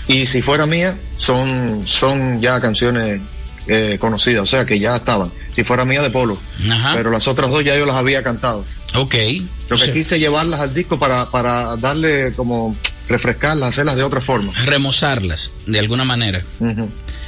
y 0.07 0.25
si 0.25 0.41
fuera 0.41 0.65
mía, 0.65 0.95
son, 1.17 1.83
son 1.85 2.41
ya 2.41 2.61
canciones 2.61 3.21
eh, 3.67 3.97
conocidas, 3.99 4.43
o 4.43 4.45
sea 4.45 4.65
que 4.65 4.79
ya 4.79 4.95
estaban. 4.97 5.31
Si 5.53 5.63
fuera 5.63 5.85
mía 5.85 6.01
de 6.01 6.09
Polo. 6.09 6.37
Pero 6.93 7.09
las 7.11 7.27
otras 7.27 7.49
dos 7.49 7.63
ya 7.63 7.75
yo 7.77 7.85
las 7.85 7.95
había 7.95 8.21
cantado. 8.21 8.63
Ok. 8.95 9.15
Lo 9.69 9.77
que 9.77 9.91
quise 9.91 10.19
llevarlas 10.19 10.59
al 10.59 10.73
disco 10.73 10.99
para, 10.99 11.25
para 11.25 11.75
darle 11.77 12.33
como 12.35 12.75
refrescarlas, 13.07 13.69
hacerlas 13.69 13.95
de 13.95 14.03
otra 14.03 14.21
forma. 14.21 14.51
Remozarlas, 14.65 15.51
de 15.65 15.79
alguna 15.79 16.05
manera. 16.05 16.43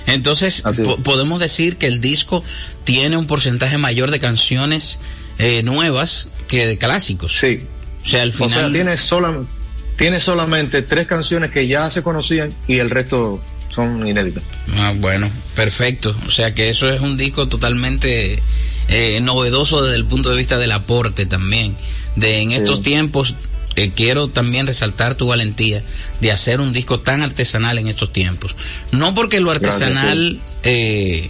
Entonces, 0.07 0.63
podemos 1.03 1.39
decir 1.39 1.77
que 1.77 1.87
el 1.87 2.01
disco 2.01 2.43
tiene 2.83 3.17
un 3.17 3.27
porcentaje 3.27 3.77
mayor 3.77 4.09
de 4.09 4.19
canciones 4.19 4.99
eh, 5.37 5.61
nuevas 5.63 6.29
que 6.47 6.65
de 6.65 6.77
clásicos. 6.77 7.37
Sí. 7.37 7.59
O 8.03 8.07
sea, 8.07 8.23
al 8.23 8.31
final. 8.31 8.49
O 8.49 8.53
sea, 8.53 8.71
tiene 8.71 8.97
solamente. 8.97 9.51
tiene 9.97 10.19
solamente 10.19 10.81
tres 10.81 11.07
canciones 11.07 11.51
que 11.51 11.67
ya 11.67 11.91
se 11.91 12.03
conocían 12.03 12.53
y 12.67 12.77
el 12.79 12.89
resto 12.89 13.41
son 13.75 14.07
inéditas. 14.07 14.43
Ah, 14.77 14.93
bueno, 14.95 15.29
perfecto. 15.55 16.15
O 16.25 16.31
sea 16.31 16.55
que 16.55 16.69
eso 16.69 16.89
es 16.89 17.01
un 17.01 17.17
disco 17.17 17.49
totalmente 17.49 18.41
eh, 18.87 19.19
novedoso 19.21 19.83
desde 19.83 19.97
el 19.97 20.05
punto 20.05 20.29
de 20.29 20.37
vista 20.37 20.57
del 20.57 20.71
aporte 20.71 21.25
también. 21.25 21.75
De 22.15 22.41
en 22.41 22.51
estos 22.51 22.81
tiempos 22.81 23.35
eh, 23.77 23.91
quiero 23.95 24.27
también 24.27 24.65
resaltar 24.65 25.13
tu 25.13 25.27
valentía 25.27 25.83
de 26.19 26.31
hacer 26.31 26.59
un 26.59 26.73
disco 26.73 26.99
tan 26.99 27.21
artesanal 27.21 27.77
en 27.77 27.87
estos 27.87 28.11
tiempos. 28.11 28.55
No 28.91 29.13
porque 29.13 29.39
lo 29.39 29.51
artesanal 29.51 30.41
eh, 30.63 31.29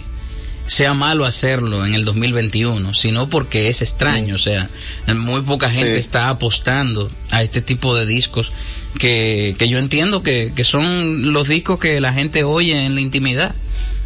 sea 0.66 0.94
malo 0.94 1.26
hacerlo 1.26 1.84
en 1.84 1.92
el 1.92 2.06
2021, 2.06 2.94
sino 2.94 3.28
porque 3.28 3.68
es 3.68 3.82
extraño, 3.82 4.34
o 4.34 4.38
sea, 4.38 4.70
muy 5.14 5.42
poca 5.42 5.68
gente 5.68 5.98
está 5.98 6.30
apostando 6.30 7.10
a 7.30 7.42
este 7.42 7.60
tipo 7.60 7.94
de 7.94 8.06
discos 8.06 8.50
que, 8.98 9.54
que 9.58 9.68
yo 9.68 9.78
entiendo 9.78 10.22
que, 10.22 10.54
que 10.56 10.64
son 10.64 11.34
los 11.34 11.48
discos 11.48 11.78
que 11.78 12.00
la 12.00 12.14
gente 12.14 12.44
oye 12.44 12.86
en 12.86 12.94
la 12.94 13.02
intimidad. 13.02 13.54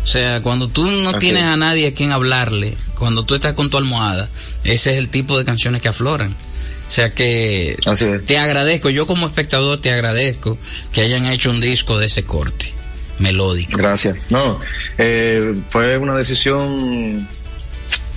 O 0.03 0.07
sea, 0.09 0.43
cuando 0.43 0.67
tú 0.67 0.85
no 0.85 1.15
tienes 1.15 1.45
a 1.45 1.57
nadie 1.57 1.87
a 1.87 1.95
quien 1.95 2.11
hablarle, 2.11 2.77
cuando 2.99 3.25
tú 3.25 3.37
estás 3.37 3.55
con 3.55 3.71
tu 3.71 3.77
almohada, 3.77 4.29
ese 4.65 4.95
es 4.95 4.99
el 4.99 5.11
tipo 5.11 5.39
de 5.39 5.45
canciones 5.45 5.81
que 5.81 5.87
afloran. 5.87 6.35
O 6.93 6.95
sea 6.95 7.09
que 7.15 7.75
te 8.27 8.37
agradezco, 8.37 8.91
yo 8.91 9.07
como 9.07 9.27
espectador 9.27 9.81
te 9.81 9.91
agradezco 9.91 10.59
que 10.93 11.01
hayan 11.01 11.25
hecho 11.25 11.49
un 11.49 11.59
disco 11.59 11.97
de 11.97 12.05
ese 12.05 12.25
corte 12.25 12.75
melódico. 13.19 13.79
Gracias. 13.79 14.19
No, 14.29 14.61
eh, 14.99 15.55
fue 15.71 15.97
una 15.97 16.15
decisión 16.19 17.27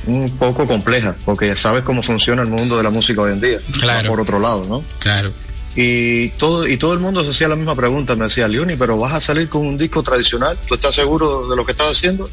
un 0.07 0.29
poco 0.37 0.67
compleja, 0.67 1.15
porque 1.23 1.55
sabes 1.55 1.83
cómo 1.83 2.03
funciona 2.03 2.41
el 2.41 2.49
mundo 2.49 2.75
de 2.75 2.83
la 2.83 2.89
música 2.89 3.21
hoy 3.21 3.31
en 3.31 3.39
día. 3.39 3.57
Claro. 3.79 4.09
Por 4.09 4.19
otro 4.19 4.39
lado, 4.39 4.65
¿no? 4.65 4.83
Claro. 4.99 5.31
Y 5.77 6.27
todo, 6.31 6.67
y 6.67 6.75
todo 6.75 6.91
el 6.91 6.99
mundo 6.99 7.23
se 7.23 7.29
hacía 7.29 7.47
la 7.47 7.55
misma 7.55 7.75
pregunta, 7.75 8.17
me 8.17 8.25
decía, 8.25 8.45
Leoni, 8.49 8.75
pero 8.75 8.97
vas 8.97 9.13
a 9.13 9.21
salir 9.21 9.47
con 9.47 9.65
un 9.65 9.77
disco 9.77 10.03
tradicional, 10.03 10.59
¿tú 10.67 10.75
estás 10.75 10.93
seguro 10.93 11.47
de 11.47 11.55
lo 11.55 11.65
que 11.65 11.71
estás 11.71 11.93
haciendo? 11.93 12.29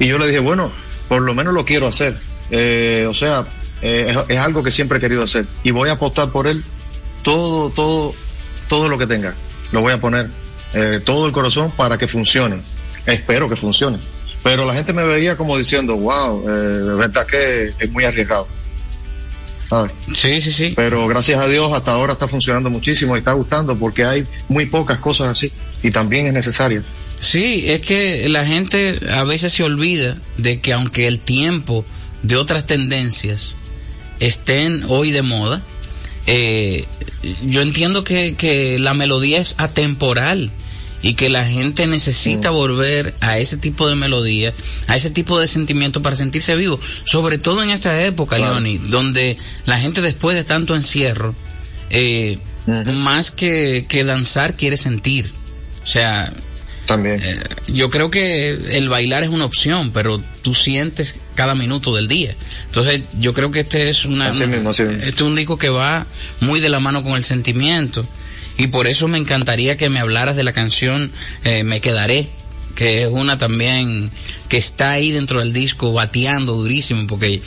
Y 0.00 0.08
yo 0.08 0.18
le 0.18 0.26
dije, 0.26 0.40
bueno, 0.40 0.72
por 1.08 1.22
lo 1.22 1.34
menos 1.34 1.54
lo 1.54 1.64
quiero 1.64 1.86
hacer. 1.86 2.16
Eh, 2.50 3.06
o 3.08 3.14
sea, 3.14 3.46
eh, 3.82 4.14
es, 4.28 4.38
algo 4.38 4.62
que 4.62 4.70
siempre 4.70 4.98
he 4.98 5.00
querido 5.00 5.22
hacer 5.22 5.46
y 5.62 5.70
voy 5.70 5.88
a 5.88 5.92
apostar 5.92 6.30
por 6.30 6.46
él 6.46 6.64
todo, 7.22 7.70
todo, 7.70 8.14
todo 8.68 8.88
lo 8.88 8.98
que 8.98 9.06
tenga. 9.06 9.34
Lo 9.72 9.80
voy 9.80 9.92
a 9.92 10.00
poner 10.00 10.28
eh, 10.74 11.00
todo 11.04 11.26
el 11.26 11.32
corazón 11.32 11.70
para 11.70 11.98
que 11.98 12.08
funcione. 12.08 12.60
Espero 13.06 13.48
que 13.48 13.56
funcione. 13.56 13.98
Pero 14.42 14.64
la 14.64 14.74
gente 14.74 14.92
me 14.92 15.04
veía 15.04 15.36
como 15.36 15.56
diciendo, 15.56 15.96
wow, 15.96 16.48
eh, 16.48 16.52
de 16.52 16.94
verdad 16.94 17.26
que 17.26 17.72
es 17.78 17.90
muy 17.90 18.04
arriesgado. 18.04 18.46
Sí, 20.14 20.40
sí, 20.40 20.52
sí. 20.52 20.72
Pero 20.74 21.06
gracias 21.06 21.38
a 21.38 21.46
Dios 21.46 21.70
hasta 21.72 21.92
ahora 21.92 22.14
está 22.14 22.26
funcionando 22.26 22.70
muchísimo 22.70 23.16
y 23.16 23.18
está 23.18 23.32
gustando 23.32 23.76
porque 23.76 24.04
hay 24.04 24.26
muy 24.48 24.64
pocas 24.66 24.98
cosas 24.98 25.28
así 25.28 25.52
y 25.82 25.90
también 25.90 26.26
es 26.26 26.32
necesario. 26.32 26.82
Sí, 27.20 27.64
es 27.68 27.80
que 27.82 28.28
la 28.28 28.46
gente 28.46 28.98
a 29.12 29.24
veces 29.24 29.52
se 29.52 29.64
olvida 29.64 30.16
de 30.38 30.60
que 30.60 30.72
aunque 30.72 31.06
el 31.06 31.18
tiempo 31.18 31.84
de 32.22 32.36
otras 32.36 32.64
tendencias 32.64 33.56
estén 34.20 34.84
hoy 34.88 35.10
de 35.10 35.22
moda, 35.22 35.62
eh, 36.26 36.84
yo 37.42 37.62
entiendo 37.62 38.04
que, 38.04 38.34
que, 38.34 38.78
la 38.78 38.94
melodía 38.94 39.40
es 39.40 39.54
atemporal 39.58 40.50
y 41.00 41.14
que 41.14 41.30
la 41.30 41.44
gente 41.44 41.86
necesita 41.86 42.50
volver 42.50 43.14
a 43.20 43.38
ese 43.38 43.56
tipo 43.56 43.88
de 43.88 43.94
melodía, 43.94 44.52
a 44.88 44.96
ese 44.96 45.10
tipo 45.10 45.38
de 45.38 45.48
sentimiento 45.48 46.02
para 46.02 46.16
sentirse 46.16 46.56
vivo, 46.56 46.78
sobre 47.04 47.38
todo 47.38 47.62
en 47.62 47.70
esta 47.70 48.02
época, 48.02 48.38
Leoni, 48.38 48.78
donde 48.78 49.36
la 49.64 49.78
gente 49.78 50.00
después 50.00 50.36
de 50.36 50.44
tanto 50.44 50.74
encierro, 50.74 51.34
eh, 51.90 52.38
más 52.66 53.30
que, 53.30 53.86
que 53.88 54.04
danzar 54.04 54.54
quiere 54.54 54.76
sentir. 54.76 55.32
O 55.82 55.86
sea, 55.86 56.32
también. 56.88 57.20
Eh, 57.22 57.38
yo 57.68 57.90
creo 57.90 58.10
que 58.10 58.50
el 58.50 58.88
bailar 58.88 59.22
es 59.22 59.28
una 59.28 59.44
opción, 59.44 59.92
pero 59.92 60.20
tú 60.42 60.54
sientes 60.54 61.16
cada 61.36 61.54
minuto 61.54 61.94
del 61.94 62.08
día. 62.08 62.34
Entonces, 62.66 63.02
yo 63.20 63.34
creo 63.34 63.52
que 63.52 63.60
este 63.60 63.90
es 63.90 64.06
una, 64.06 64.30
Este 64.30 65.08
es 65.08 65.20
un 65.20 65.36
disco 65.36 65.58
que 65.58 65.68
va 65.68 66.06
muy 66.40 66.58
de 66.58 66.70
la 66.70 66.80
mano 66.80 67.04
con 67.04 67.12
el 67.12 67.22
sentimiento. 67.22 68.04
Y 68.56 68.68
por 68.68 68.88
eso 68.88 69.06
me 69.06 69.18
encantaría 69.18 69.76
que 69.76 69.88
me 69.88 70.00
hablaras 70.00 70.34
de 70.34 70.42
la 70.42 70.52
canción 70.52 71.12
eh, 71.44 71.62
Me 71.62 71.80
Quedaré, 71.80 72.26
que 72.78 73.02
es 73.02 73.08
una 73.10 73.38
también 73.38 74.08
que 74.48 74.56
está 74.56 74.92
ahí 74.92 75.10
dentro 75.10 75.40
del 75.40 75.52
disco 75.52 75.92
bateando 75.92 76.54
durísimo, 76.54 77.08
porque 77.08 77.42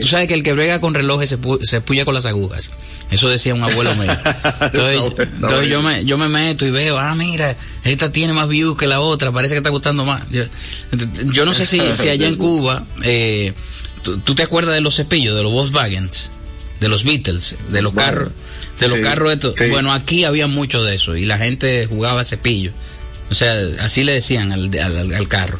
tú 0.00 0.08
sabes 0.08 0.26
que 0.26 0.32
el 0.32 0.42
que 0.42 0.54
brega 0.54 0.80
con 0.80 0.94
relojes 0.94 1.28
se, 1.28 1.38
se 1.64 1.82
puya 1.82 2.06
con 2.06 2.14
las 2.14 2.24
agujas. 2.24 2.70
Eso 3.10 3.28
decía 3.28 3.54
un 3.54 3.62
abuelo 3.62 3.94
mío. 3.94 4.10
Entonces, 4.62 5.68
yo, 5.68 5.82
me, 5.82 6.06
yo 6.06 6.16
me 6.16 6.30
meto 6.30 6.64
y 6.64 6.70
veo, 6.70 6.96
ah, 6.96 7.14
mira, 7.14 7.54
esta 7.84 8.10
tiene 8.10 8.32
más 8.32 8.48
views 8.48 8.78
que 8.78 8.86
la 8.86 9.00
otra, 9.00 9.32
parece 9.32 9.52
que 9.52 9.58
está 9.58 9.68
gustando 9.68 10.06
más. 10.06 10.22
Yo, 10.30 11.44
no 11.44 11.52
sé 11.52 11.66
si, 11.66 11.78
si 11.92 12.08
allá 12.08 12.26
en 12.26 12.36
Cuba, 12.36 12.86
eh, 13.02 13.52
¿tú, 14.02 14.34
te 14.34 14.44
acuerdas 14.44 14.74
de 14.74 14.80
los 14.80 14.96
cepillos, 14.96 15.36
de 15.36 15.42
los 15.42 15.52
Volkswagens, 15.52 16.30
de 16.80 16.88
los 16.88 17.04
Beatles, 17.04 17.54
de 17.68 17.82
los 17.82 17.92
carros, 17.92 18.30
de 18.80 18.88
los 18.88 18.98
carros 19.00 19.30
estos? 19.30 19.56
Bueno, 19.68 19.92
aquí 19.92 20.24
había 20.24 20.46
mucho 20.46 20.82
de 20.82 20.94
eso 20.94 21.16
y 21.16 21.26
la 21.26 21.36
gente 21.36 21.84
jugaba 21.86 22.24
cepillo. 22.24 22.72
O 23.34 23.36
sea, 23.36 23.56
así 23.80 24.04
le 24.04 24.12
decían 24.12 24.52
al, 24.52 24.70
al, 24.78 25.12
al 25.12 25.28
carro. 25.28 25.58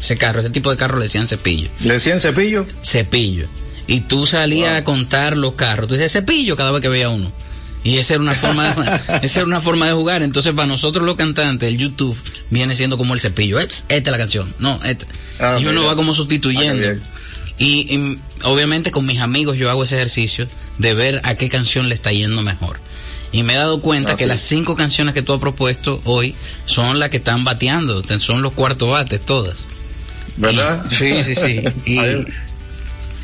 Ese 0.00 0.18
carro, 0.18 0.40
ese 0.40 0.50
tipo 0.50 0.70
de 0.70 0.76
carro 0.76 0.98
le 0.98 1.04
decían 1.04 1.28
cepillo. 1.28 1.70
¿Le 1.80 1.94
decían 1.94 2.18
cepillo? 2.18 2.66
Cepillo 2.82 3.48
y 3.86 4.00
tú 4.00 4.26
salías 4.26 4.76
a 4.76 4.84
contar 4.84 5.36
los 5.36 5.54
carros. 5.54 5.88
Tú 5.88 5.94
dices 5.94 6.12
cepillo 6.12 6.56
cada 6.56 6.70
vez 6.70 6.80
que 6.80 6.88
veía 6.88 7.08
uno. 7.08 7.32
Y 7.84 7.98
esa 7.98 8.14
era 8.14 8.22
una 8.22 8.34
forma 8.34 8.72
de, 8.74 9.00
esa 9.22 9.40
era 9.40 9.46
una 9.46 9.60
forma 9.60 9.86
de 9.86 9.92
jugar. 9.92 10.22
Entonces, 10.22 10.52
para 10.52 10.68
nosotros 10.68 11.04
los 11.04 11.16
cantantes, 11.16 11.68
el 11.68 11.78
YouTube 11.78 12.16
viene 12.50 12.74
siendo 12.74 12.96
como 12.96 13.14
el 13.14 13.20
cepillo. 13.20 13.58
Esta 13.58 13.94
es 13.94 14.06
la 14.06 14.18
canción. 14.18 14.54
No, 14.58 14.80
esta. 14.84 15.06
Ah, 15.40 15.58
y 15.60 15.66
uno 15.66 15.84
va 15.84 15.96
como 15.96 16.14
sustituyendo. 16.14 16.88
Ah, 16.88 16.94
y, 17.58 18.18
obviamente 18.44 18.90
con 18.90 19.06
mis 19.06 19.20
amigos 19.20 19.56
yo 19.56 19.70
hago 19.70 19.84
ese 19.84 19.96
ejercicio 19.96 20.48
de 20.78 20.94
ver 20.94 21.20
a 21.22 21.34
qué 21.34 21.48
canción 21.48 21.88
le 21.88 21.94
está 21.94 22.12
yendo 22.12 22.42
mejor. 22.42 22.80
Y 23.32 23.42
me 23.42 23.54
he 23.54 23.56
dado 23.56 23.80
cuenta 23.80 24.12
ah, 24.12 24.16
que 24.16 24.26
las 24.26 24.42
cinco 24.42 24.76
canciones 24.76 25.14
que 25.14 25.22
tú 25.22 25.32
has 25.32 25.40
propuesto 25.40 26.02
hoy 26.04 26.34
son 26.66 26.98
las 26.98 27.08
que 27.08 27.16
están 27.16 27.44
bateando, 27.44 28.02
son 28.18 28.42
los 28.42 28.52
cuartos 28.52 28.90
bates 28.90 29.22
todas. 29.22 29.64
¿Verdad? 30.36 30.84
sí, 30.90 31.24
sí, 31.24 31.34
sí. 31.34 31.62
Y, 31.86 31.98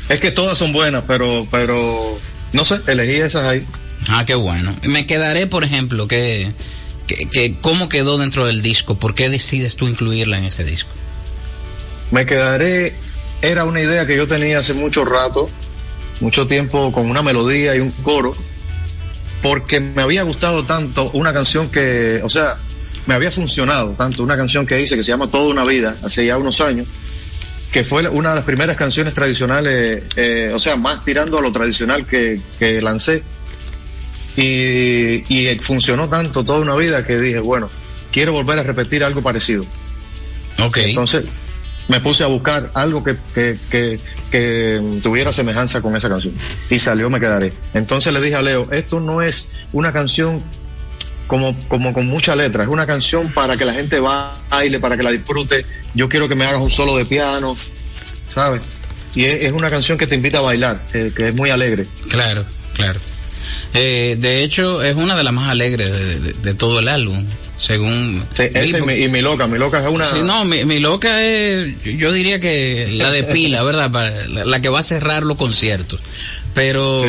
es 0.09 0.19
que 0.19 0.31
todas 0.31 0.57
son 0.57 0.73
buenas, 0.73 1.03
pero, 1.07 1.47
pero, 1.51 2.19
no 2.51 2.65
sé, 2.65 2.79
elegí 2.87 3.17
esas 3.17 3.43
ahí. 3.43 3.63
Ah, 4.09 4.25
qué 4.25 4.33
bueno. 4.33 4.75
Me 4.81 5.05
quedaré, 5.05 5.45
por 5.45 5.63
ejemplo, 5.63 6.07
que, 6.07 6.51
que, 7.05 7.55
cómo 7.61 7.89
quedó 7.89 8.17
dentro 8.17 8.47
del 8.47 8.63
disco, 8.63 8.97
¿por 8.97 9.13
qué 9.13 9.29
decides 9.29 9.75
tú 9.75 9.87
incluirla 9.87 10.37
en 10.37 10.45
este 10.45 10.63
disco? 10.63 10.89
Me 12.09 12.25
quedaré, 12.25 12.95
era 13.43 13.65
una 13.65 13.81
idea 13.81 14.07
que 14.07 14.15
yo 14.15 14.27
tenía 14.27 14.59
hace 14.59 14.73
mucho 14.73 15.05
rato, 15.05 15.47
mucho 16.21 16.47
tiempo 16.47 16.91
con 16.91 17.07
una 17.07 17.21
melodía 17.21 17.75
y 17.75 17.79
un 17.79 17.91
coro, 17.91 18.35
porque 19.41 19.79
me 19.79 20.01
había 20.01 20.23
gustado 20.23 20.65
tanto 20.65 21.09
una 21.11 21.33
canción 21.33 21.69
que, 21.69 22.21
o 22.23 22.29
sea, 22.29 22.57
me 23.05 23.13
había 23.13 23.31
funcionado 23.31 23.91
tanto 23.91 24.23
una 24.23 24.35
canción 24.35 24.65
que 24.65 24.81
hice 24.81 24.95
que 24.95 25.03
se 25.03 25.11
llama 25.11 25.27
Toda 25.27 25.49
una 25.49 25.63
vida, 25.65 25.95
hace 26.03 26.25
ya 26.25 26.37
unos 26.37 26.61
años, 26.61 26.87
que 27.71 27.83
fue 27.83 28.07
una 28.09 28.29
de 28.29 28.35
las 28.35 28.45
primeras 28.45 28.75
canciones 28.75 29.13
tradicionales, 29.13 30.03
eh, 30.15 30.51
o 30.53 30.59
sea, 30.59 30.75
más 30.75 31.03
tirando 31.03 31.37
a 31.37 31.41
lo 31.41 31.51
tradicional 31.51 32.05
que, 32.05 32.39
que 32.57 32.81
lancé. 32.81 33.23
Y, 34.37 35.23
y, 35.27 35.59
funcionó 35.59 36.07
tanto 36.07 36.45
toda 36.45 36.59
una 36.59 36.75
vida 36.75 37.05
que 37.05 37.19
dije, 37.19 37.39
bueno, 37.39 37.69
quiero 38.11 38.31
volver 38.31 38.59
a 38.59 38.63
repetir 38.63 39.03
algo 39.03 39.21
parecido. 39.21 39.65
Ok. 40.59 40.77
Entonces 40.77 41.25
me 41.89 41.99
puse 41.99 42.23
a 42.23 42.27
buscar 42.27 42.71
algo 42.73 43.03
que, 43.03 43.17
que, 43.33 43.99
que, 44.31 44.99
tuviera 45.03 45.33
semejanza 45.33 45.81
con 45.81 45.95
esa 45.95 46.07
canción. 46.07 46.33
Y 46.69 46.79
salió 46.79 47.09
Me 47.09 47.19
Quedaré. 47.19 47.51
Entonces 47.73 48.13
le 48.13 48.21
dije 48.21 48.35
a 48.35 48.41
Leo, 48.41 48.71
esto 48.71 48.99
no 49.01 49.21
es 49.21 49.49
una 49.73 49.91
canción 49.91 50.41
como, 51.27 51.53
como 51.67 51.91
con 51.91 52.07
mucha 52.07 52.35
letra. 52.35 52.63
Es 52.63 52.69
una 52.69 52.87
canción 52.87 53.27
para 53.33 53.57
que 53.57 53.65
la 53.65 53.73
gente 53.73 53.99
baile, 53.99 54.79
para 54.79 54.95
que 54.95 55.03
la 55.03 55.11
disfrute. 55.11 55.65
Yo 55.93 56.07
quiero 56.07 56.29
que 56.29 56.35
me 56.35 56.45
hagas 56.45 56.61
un 56.61 56.71
solo 56.71 56.95
de 56.95 57.05
piano, 57.05 57.57
¿sabes? 58.33 58.61
Y 59.15 59.25
es, 59.25 59.51
una 59.51 59.69
canción 59.69 59.97
que 59.97 60.07
te 60.07 60.15
invita 60.15 60.37
a 60.37 60.41
bailar, 60.41 60.79
que 60.91 61.11
es 61.17 61.35
muy 61.35 61.49
alegre. 61.49 61.85
Claro, 62.09 62.45
claro. 62.75 62.99
Eh, 63.73 64.17
de 64.19 64.43
hecho, 64.43 64.81
es 64.81 64.95
una 64.95 65.15
de 65.15 65.23
las 65.23 65.33
más 65.33 65.49
alegres 65.49 65.91
de, 66.41 66.53
todo 66.53 66.79
el 66.79 66.87
álbum, 66.87 67.25
según... 67.59 68.25
y, 68.97 69.07
mi 69.09 69.21
loca, 69.21 69.45
mi 69.45 69.59
loca 69.59 69.81
es 69.81 69.87
una... 69.87 70.05
Sí, 70.05 70.21
no, 70.23 70.45
mi, 70.45 70.79
loca 70.79 71.23
es, 71.23 71.83
yo 71.83 72.11
diría 72.11 72.39
que 72.39 72.89
la 72.93 73.11
de 73.11 73.23
pila, 73.31 73.61
¿verdad? 73.63 73.91
Para, 73.91 74.27
la, 74.27 74.61
que 74.61 74.69
va 74.69 74.79
a 74.79 74.83
cerrar 74.83 75.23
los 75.23 75.37
conciertos. 75.37 75.99
Pero, 76.55 77.03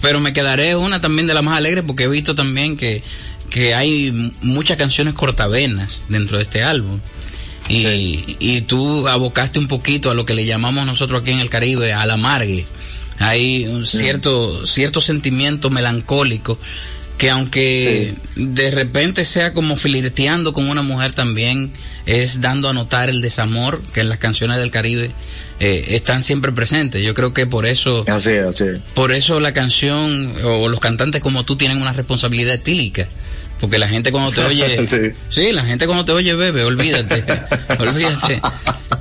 pero 0.00 0.18
me 0.18 0.32
quedaré 0.32 0.74
una 0.74 1.00
también 1.00 1.28
de 1.28 1.34
las 1.34 1.44
más 1.44 1.56
alegres 1.56 1.84
porque 1.86 2.04
he 2.04 2.08
visto 2.08 2.34
también 2.34 2.76
que 2.76 3.02
que 3.52 3.74
hay 3.74 4.32
muchas 4.40 4.78
canciones 4.78 5.12
cortavenas 5.12 6.06
dentro 6.08 6.38
de 6.38 6.42
este 6.42 6.62
álbum. 6.62 6.98
Y, 7.68 8.36
y 8.40 8.62
tú 8.62 9.06
abocaste 9.06 9.58
un 9.58 9.68
poquito 9.68 10.10
a 10.10 10.14
lo 10.14 10.24
que 10.24 10.32
le 10.32 10.46
llamamos 10.46 10.86
nosotros 10.86 11.20
aquí 11.20 11.32
en 11.32 11.38
el 11.38 11.50
Caribe, 11.50 11.92
al 11.92 12.10
amargue. 12.10 12.64
Hay 13.18 13.66
un 13.66 13.86
cierto, 13.86 14.64
cierto 14.64 15.00
sentimiento 15.00 15.68
melancólico 15.68 16.58
que 17.18 17.30
aunque 17.30 18.14
de 18.36 18.70
repente 18.70 19.24
sea 19.24 19.52
como 19.52 19.76
flirteando 19.76 20.52
con 20.52 20.68
una 20.68 20.82
mujer 20.82 21.14
también 21.14 21.72
es 22.06 22.40
dando 22.40 22.68
a 22.68 22.72
notar 22.72 23.08
el 23.08 23.22
desamor 23.22 23.80
que 23.92 24.00
en 24.00 24.08
las 24.08 24.18
canciones 24.18 24.58
del 24.58 24.70
Caribe 24.70 25.12
eh, 25.60 25.84
están 25.90 26.22
siempre 26.22 26.50
presentes. 26.52 27.02
Yo 27.02 27.14
creo 27.14 27.32
que 27.32 27.46
por 27.46 27.66
eso, 27.66 28.04
así, 28.08 28.32
así. 28.32 28.64
por 28.94 29.12
eso 29.12 29.38
la 29.38 29.52
canción 29.52 30.34
o 30.42 30.68
los 30.68 30.80
cantantes 30.80 31.20
como 31.20 31.44
tú 31.44 31.56
tienen 31.56 31.80
una 31.80 31.92
responsabilidad 31.92 32.54
etílica. 32.54 33.06
Porque 33.60 33.78
la 33.78 33.86
gente 33.86 34.10
cuando 34.10 34.32
te 34.32 34.42
oye, 34.42 34.84
sí. 35.30 35.52
la 35.52 35.64
gente 35.64 35.86
cuando 35.86 36.04
te 36.04 36.10
oye 36.10 36.34
bebe, 36.34 36.64
olvídate, 36.64 37.22
olvídate. 37.78 38.40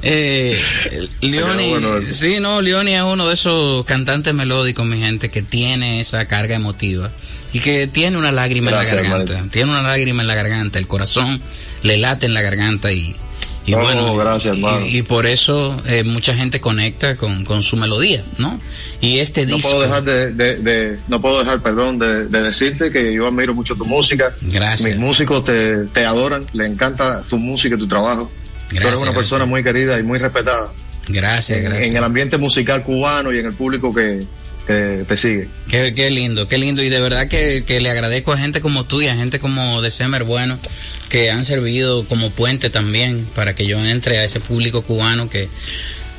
Eh, 0.04 0.60
Leoni, 1.22 2.04
sí, 2.04 2.38
no, 2.40 2.62
Leoni 2.62 2.94
es 2.94 3.02
uno 3.02 3.28
de 3.28 3.34
esos 3.34 3.84
cantantes 3.86 4.36
melódicos, 4.36 4.86
mi 4.86 5.00
gente, 5.00 5.30
que 5.30 5.42
tiene 5.42 6.00
esa 6.00 6.26
carga 6.28 6.56
emotiva 6.56 7.10
y 7.54 7.60
que 7.60 7.88
tiene 7.88 8.18
una 8.18 8.32
lágrima 8.32 8.72
en 8.72 8.78
la 8.78 8.86
garganta, 8.86 9.46
tiene 9.52 9.72
una 9.72 9.82
lágrima 9.82 10.22
en 10.22 10.28
la 10.28 10.36
garganta, 10.36 10.80
el 10.80 10.88
corazón 10.88 11.42
le 11.84 11.98
late 11.98 12.26
en 12.26 12.34
la 12.34 12.42
garganta 12.42 12.92
y, 12.92 13.16
y 13.66 13.74
bueno, 13.74 14.16
gracias, 14.16 14.58
y, 14.88 15.04
por 15.04 15.28
eso 15.28 15.82
eh, 15.86 16.04
mucha 16.04 16.34
gente 16.34 16.60
conecta 16.60 17.16
con, 17.16 17.46
con, 17.46 17.62
su 17.62 17.78
melodía, 17.78 18.24
¿no? 18.38 18.60
Y 19.02 19.20
este 19.20 19.46
no 19.46 19.60
Puedo 19.60 19.82
dejar 19.82 20.04
de, 20.04 20.32
de, 20.32 21.00
no 21.08 21.22
puedo 21.22 21.40
dejar, 21.40 21.62
perdón, 21.62 22.00
de, 22.00 22.26
decirte 22.26 22.92
que 22.92 23.14
yo 23.14 23.28
admiro 23.28 23.54
mucho 23.54 23.76
tu 23.76 23.86
música. 23.86 24.34
Gracias. 24.42 24.90
Mis 24.90 24.98
músicos 24.98 25.44
te, 25.44 25.86
te 25.86 26.06
adoran, 26.06 26.46
le 26.54 26.66
encanta 26.66 27.22
tu 27.24 27.38
música 27.38 27.76
y 27.76 27.78
tu 27.78 27.88
trabajo. 27.88 28.32
Gracias, 28.72 28.82
Tú 28.82 28.88
eres 28.88 29.02
una 29.02 29.14
persona 29.14 29.46
muy 29.46 29.64
querida 29.64 30.00
y 30.00 30.04
muy 30.04 30.18
respetada. 30.18 30.72
Gracias, 31.08 31.62
gracias. 31.62 31.90
En 31.90 31.98
el 31.98 32.04
ambiente 32.04 32.38
musical 32.38 32.84
cubano 32.84 33.32
y 33.34 33.40
en 33.40 33.46
el 33.46 33.54
público 33.54 33.94
que, 33.94 34.26
te 35.08 35.18
sigue. 35.18 35.48
Qué, 35.70 35.94
qué, 35.94 36.10
lindo, 36.10 36.48
qué 36.48 36.58
lindo. 36.58 36.84
Y 36.84 36.90
de 36.90 37.00
verdad 37.00 37.28
que, 37.28 37.64
que, 37.66 37.80
le 37.82 37.90
agradezco 37.90 38.34
a 38.34 38.38
gente 38.38 38.62
como 38.62 38.86
tú 38.86 39.02
y 39.02 39.08
a 39.08 39.16
gente 39.16 39.40
como 39.40 39.82
de 39.82 39.92
Semer 39.92 40.24
Bueno, 40.24 40.58
que 41.10 41.32
han 41.32 41.46
servido 41.46 42.06
como 42.06 42.30
puente 42.30 42.70
también 42.70 43.26
para 43.36 43.56
que 43.56 43.66
yo 43.66 43.84
entre 43.84 44.20
a 44.20 44.24
ese 44.24 44.40
público 44.40 44.82
cubano 44.82 45.30
que, 45.30 45.50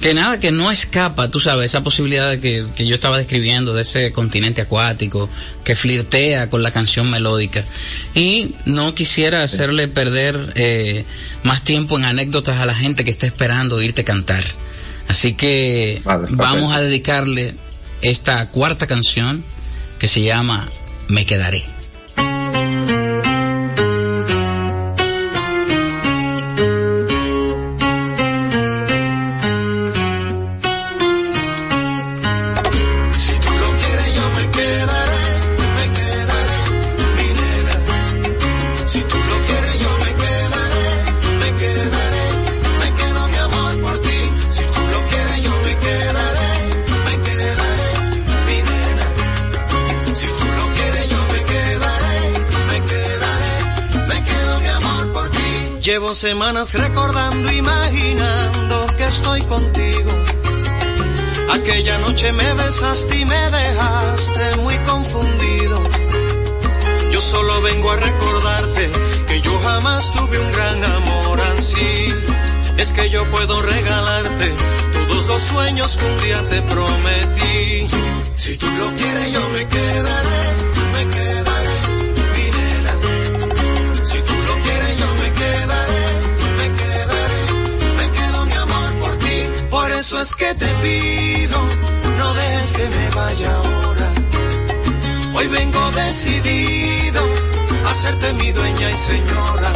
que 0.02 0.14
nada, 0.14 0.40
que 0.40 0.50
no 0.50 0.70
escapa, 0.70 1.30
tú 1.30 1.38
sabes, 1.38 1.66
esa 1.66 1.82
posibilidad 1.82 2.36
que, 2.38 2.66
que 2.74 2.86
yo 2.86 2.96
estaba 2.96 3.18
describiendo 3.18 3.72
de 3.72 3.82
ese 3.82 4.10
continente 4.12 4.60
acuático, 4.60 5.30
que 5.64 5.76
flirtea 5.76 6.50
con 6.50 6.62
la 6.62 6.72
canción 6.72 7.08
melódica. 7.08 7.64
Y 8.14 8.54
no 8.66 8.94
quisiera 8.94 9.44
hacerle 9.44 9.86
perder 9.86 10.52
eh, 10.56 11.04
más 11.44 11.62
tiempo 11.62 11.96
en 11.96 12.04
anécdotas 12.04 12.58
a 12.58 12.66
la 12.66 12.74
gente 12.74 13.04
que 13.04 13.10
está 13.10 13.26
esperando 13.26 13.76
oírte 13.76 14.02
cantar. 14.02 14.42
Así 15.06 15.34
que 15.34 16.02
vamos 16.30 16.74
a 16.74 16.80
dedicarle 16.80 17.54
esta 18.02 18.48
cuarta 18.50 18.86
canción 18.86 19.44
que 19.98 20.08
se 20.08 20.22
llama 20.22 20.68
Me 21.08 21.24
quedaré. 21.24 21.64
Recordando, 56.52 57.50
imaginando 57.50 58.86
que 58.98 59.04
estoy 59.04 59.40
contigo. 59.42 60.10
Aquella 61.50 61.98
noche 62.00 62.30
me 62.32 62.52
besaste 62.52 63.20
y 63.20 63.24
me 63.24 63.50
dejaste 63.50 64.56
muy 64.58 64.76
confundido. 64.78 65.82
Yo 67.10 67.20
solo 67.22 67.62
vengo 67.62 67.90
a 67.90 67.96
recordarte 67.96 68.90
que 69.26 69.40
yo 69.40 69.58
jamás 69.60 70.12
tuve 70.12 70.38
un 70.38 70.52
gran 70.52 70.84
amor 70.84 71.40
así. 71.56 72.14
Es 72.76 72.92
que 72.92 73.08
yo 73.08 73.24
puedo 73.30 73.62
regalarte 73.62 74.52
todos 75.08 75.26
los 75.28 75.42
sueños 75.42 75.96
que 75.96 76.04
un 76.04 76.20
día 76.20 76.48
te 76.50 76.62
prometí. 76.62 77.86
Si 78.36 78.58
tú 78.58 78.66
lo 78.78 78.92
quieres 78.92 79.32
yo 79.32 79.48
me 79.48 79.66
quedaré 79.66 80.51
eso 90.02 90.20
es 90.20 90.34
que 90.34 90.52
te 90.54 90.66
pido, 90.82 91.58
no 92.18 92.34
dejes 92.34 92.72
que 92.72 92.88
me 92.88 93.08
vaya 93.10 93.54
ahora. 93.54 94.12
Hoy 95.32 95.46
vengo 95.46 95.90
decidido 95.92 97.20
a 97.86 97.90
hacerte 97.90 98.32
mi 98.32 98.50
dueña 98.50 98.90
y 98.90 98.94
señora. 98.94 99.72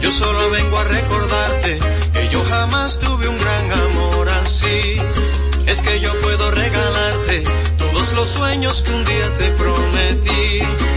Yo 0.00 0.12
solo 0.12 0.50
vengo 0.50 0.78
a 0.78 0.84
recordarte 0.84 1.80
que 2.12 2.28
yo 2.28 2.44
jamás 2.44 3.00
tuve 3.00 3.26
un 3.26 3.38
gran 3.38 3.72
amor 3.72 4.28
así. 4.28 4.96
Es 5.66 5.80
que 5.80 5.98
yo 5.98 6.12
puedo 6.20 6.52
regalarte 6.52 7.42
todos 7.78 8.12
los 8.12 8.28
sueños 8.28 8.82
que 8.82 8.92
un 8.92 9.04
día 9.04 9.34
te 9.36 9.48
prometí. 9.62 10.91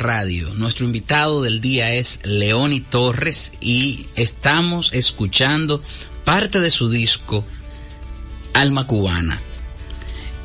Radio. 0.00 0.52
Nuestro 0.54 0.86
invitado 0.86 1.42
del 1.42 1.60
día 1.60 1.94
es 1.94 2.20
Leoni 2.24 2.80
Torres 2.80 3.52
y 3.60 4.06
estamos 4.16 4.92
escuchando 4.92 5.82
parte 6.24 6.60
de 6.60 6.70
su 6.70 6.90
disco 6.90 7.44
Alma 8.54 8.86
Cubana. 8.86 9.38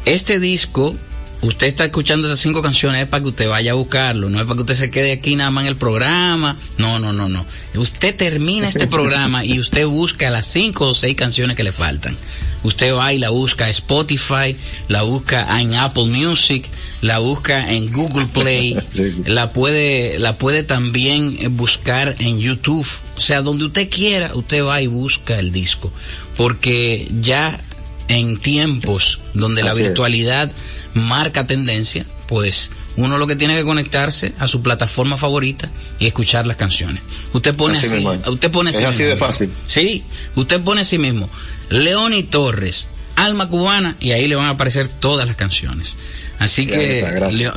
Este 0.06 0.39
disco 0.39 0.95
usted 1.41 1.68
está 1.68 1.86
escuchando 1.86 2.28
esas 2.28 2.39
cinco 2.39 2.62
canciones 2.62 3.01
es 3.01 3.08
para 3.08 3.24
que 3.24 3.30
usted 3.30 3.49
vaya 3.49 3.72
a 3.72 3.76
buscarlo, 3.76 4.30
no 4.30 4.38
es 4.38 4.43
para 4.43 4.56
que 4.56 4.62
usted 4.62 4.76
se 4.76 4.91
quede 4.91 5.12
aquí 5.12 5.36
nada 5.36 5.51
más 5.51 5.64
en 5.64 5.70
el 5.70 5.78
programa. 5.78 6.58
No, 6.78 6.99
no, 6.99 7.14
no, 7.14 7.30
no. 7.30 7.45
Usted 7.76 8.16
termina 8.16 8.68
este 8.68 8.88
programa 8.88 9.45
y 9.45 9.60
usted 9.60 9.86
busca 9.88 10.30
las 10.30 10.45
cinco 10.45 10.89
o 10.89 10.93
seis 10.93 11.16
canciones 11.16 11.56
que 11.56 11.64
le 11.64 11.72
faltan. 11.72 12.16
Usted 12.64 12.93
va 12.95 13.14
y 13.14 13.20
la 13.20 13.30
busca 13.30 13.66
en 13.66 13.72
Spotify, 13.72 14.56
la 14.88 15.03
busca 15.03 15.62
en 15.62 15.76
Apple 15.76 16.06
Music, 16.06 16.68
la 17.06 17.20
busca 17.20 17.72
en 17.72 17.93
Google 17.93 18.26
Play, 18.26 18.76
la 19.28 19.51
puede, 19.53 20.18
la 20.18 20.39
puede 20.39 20.64
también 20.64 21.38
buscar 21.56 22.16
en 22.18 22.39
YouTube. 22.39 22.88
O 23.16 23.22
sea, 23.22 23.43
donde 23.43 23.66
usted 23.66 23.91
quiera, 23.91 24.32
usted 24.34 24.66
va 24.66 24.82
y 24.82 24.88
busca 24.88 25.38
el 25.38 25.51
disco. 25.51 25.91
Porque 26.36 27.08
ya 27.22 27.62
en 28.08 28.38
tiempos 28.38 29.20
donde 29.36 29.62
la 29.62 29.76
virtualidad 29.76 30.51
marca 30.95 31.45
tendencia, 31.45 32.08
pues 32.28 32.72
uno 32.95 33.20
lo 33.20 33.28
que 33.28 33.36
tiene 33.36 33.56
que 33.56 33.64
conectarse 33.64 34.34
a 34.39 34.47
su 34.47 34.64
plataforma 34.64 35.16
favorita 35.16 35.70
y 35.99 36.08
escuchar 36.08 36.47
las 36.47 36.58
canciones. 36.58 37.03
Usted 37.34 37.56
pone 37.56 37.78
así, 37.78 38.03
usted 38.26 38.49
pone 38.49 38.72
es 38.72 38.82
así 38.82 39.03
de 39.03 39.16
fácil. 39.16 39.51
Sí, 39.68 40.03
usted 40.36 40.60
pone 40.62 40.82
así 40.82 40.97
mismo. 40.97 41.30
Leoni 41.70 42.24
Torres, 42.24 42.88
Alma 43.16 43.47
Cubana 43.47 43.95
y 43.99 44.12
ahí 44.12 44.28
le 44.28 44.34
van 44.34 44.47
a 44.47 44.51
aparecer 44.51 44.88
todas 44.88 45.28
las 45.28 45.36
canciones. 45.36 45.97
Así 46.39 46.67
que, 46.67 47.07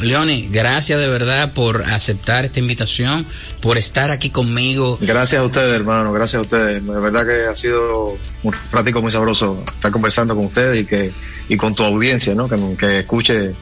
Leoni, 0.01 0.49
gracias 0.51 1.01
de 1.01 1.09
verdad 1.09 1.53
por 1.53 1.83
aceptar 1.83 2.45
esta 2.45 2.61
invitación, 2.61 3.27
por 3.61 3.77
estar 3.77 4.11
aquí 4.11 4.31
conmigo. 4.31 4.99
Gracias 5.01 5.41
a 5.41 5.45
ustedes, 5.45 5.75
hermano, 5.75 6.13
gracias 6.13 6.39
a 6.39 6.43
ustedes. 6.43 6.87
De 6.87 7.01
verdad 7.01 7.27
que 7.27 7.49
ha 7.51 7.55
sido 7.55 8.17
un 8.43 8.55
práctico 8.71 9.03
muy 9.03 9.11
sabroso 9.11 9.63
estar 9.75 9.91
conversando 9.91 10.37
con 10.37 10.47
ustedes 10.47 10.83
y 10.83 10.87
que 10.87 11.13
y 11.49 11.57
con 11.57 11.75
tu 11.75 11.83
audiencia, 11.83 12.35
¿no? 12.35 12.49
Que, 12.49 13.01
escuche 13.01 13.53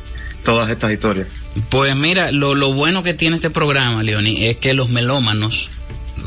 todas 0.45 0.71
estas 0.71 0.93
historias. 0.93 1.29
Pues 1.71 1.97
mira, 1.97 2.31
lo, 2.33 2.55
lo 2.55 2.73
bueno 2.73 3.03
que 3.03 3.15
tiene 3.15 3.37
este 3.37 3.51
programa, 3.51 4.03
Leoni, 4.03 4.47
es 4.47 4.57
que 4.57 4.75
los 4.75 4.91
melómanos 4.91 5.71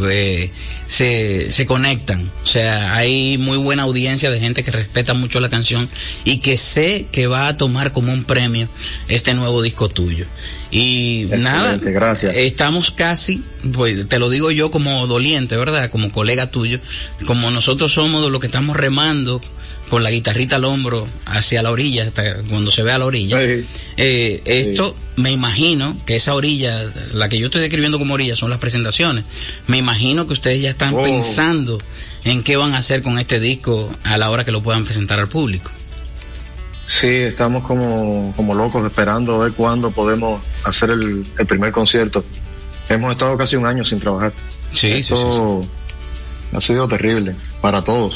eh, 0.10 0.52
se, 0.88 1.52
se 1.52 1.66
conectan. 1.66 2.32
O 2.44 2.46
sea, 2.46 2.96
hay 2.96 3.38
muy 3.38 3.58
buena 3.58 3.84
audiencia 3.84 4.32
de 4.32 4.40
gente 4.40 4.64
que 4.64 4.72
respeta 4.72 5.14
mucho 5.14 5.40
la 5.40 5.50
canción 5.50 5.90
y 6.24 6.38
que 6.38 6.58
sé 6.58 7.08
que 7.12 7.28
va 7.28 7.48
a 7.48 7.58
tomar 7.58 7.92
como 7.92 8.14
un 8.14 8.24
premio 8.24 8.70
este 9.08 9.34
nuevo 9.34 9.62
disco 9.62 9.90
tuyo. 9.90 10.26
Y 10.72 11.28
nada, 11.38 11.78
gracias. 11.82 12.36
estamos 12.36 12.92
casi, 12.92 13.42
pues 13.74 14.08
te 14.08 14.20
lo 14.20 14.30
digo 14.30 14.52
yo 14.52 14.72
como 14.72 15.08
doliente, 15.08 15.58
¿verdad? 15.58 15.90
Como 15.90 16.12
colega 16.12 16.52
tuyo, 16.52 16.80
como 17.26 17.50
nosotros 17.52 17.94
somos 17.94 18.24
de 18.24 18.30
los 18.30 18.40
que 18.40 18.48
estamos 18.48 18.78
remando 18.78 19.42
con 19.90 20.04
la 20.04 20.12
guitarrita 20.12 20.58
al 20.58 20.66
hombro 20.66 21.08
hacia 21.26 21.64
la 21.64 21.72
orilla, 21.72 22.04
hasta 22.04 22.38
cuando 22.44 22.72
se 22.72 22.84
ve 22.84 22.92
a 22.92 23.00
la 23.00 23.06
orilla. 23.06 23.38
Eh, 23.42 24.42
esto 24.46 24.96
me 25.20 25.32
imagino 25.32 25.96
que 26.06 26.16
esa 26.16 26.34
orilla, 26.34 26.84
la 27.14 27.30
que 27.30 27.38
yo 27.38 27.48
estoy 27.48 27.62
describiendo 27.62 28.00
como 28.00 28.14
orilla, 28.14 28.36
son 28.36 28.50
las 28.50 28.60
presentaciones. 28.60 29.26
Me 29.68 29.78
imagino 29.78 30.26
que 30.26 30.34
ustedes 30.34 30.62
ya 30.62 30.70
están 30.70 30.96
oh. 30.96 31.04
pensando 31.04 31.78
en 32.24 32.44
qué 32.44 32.58
van 32.58 32.74
a 32.74 32.78
hacer 32.78 33.02
con 33.02 33.20
este 33.20 33.40
disco 33.40 33.90
a 34.04 34.18
la 34.18 34.30
hora 34.30 34.46
que 34.46 34.52
lo 34.52 34.64
puedan 34.64 34.86
presentar 34.86 35.20
al 35.20 35.28
público. 35.28 35.72
Sí, 36.88 37.08
estamos 37.08 37.64
como, 37.66 38.34
como 38.36 38.56
locos 38.56 38.84
esperando 38.84 39.36
a 39.36 39.44
ver 39.44 39.54
cuándo 39.54 39.92
podemos 39.92 40.42
hacer 40.64 40.90
el, 40.90 41.24
primer 41.48 41.72
concierto. 41.72 42.26
Hemos 42.90 43.12
estado 43.12 43.38
casi 43.38 43.56
un 43.56 43.68
año 43.68 43.86
sin 43.86 44.00
trabajar. 44.00 44.34
Sí, 44.72 45.04
sí, 45.04 45.14
sí, 45.16 45.70
Ha 46.52 46.62
sido 46.62 46.88
terrible 46.88 47.36
para 47.62 47.84
todos. 47.84 48.16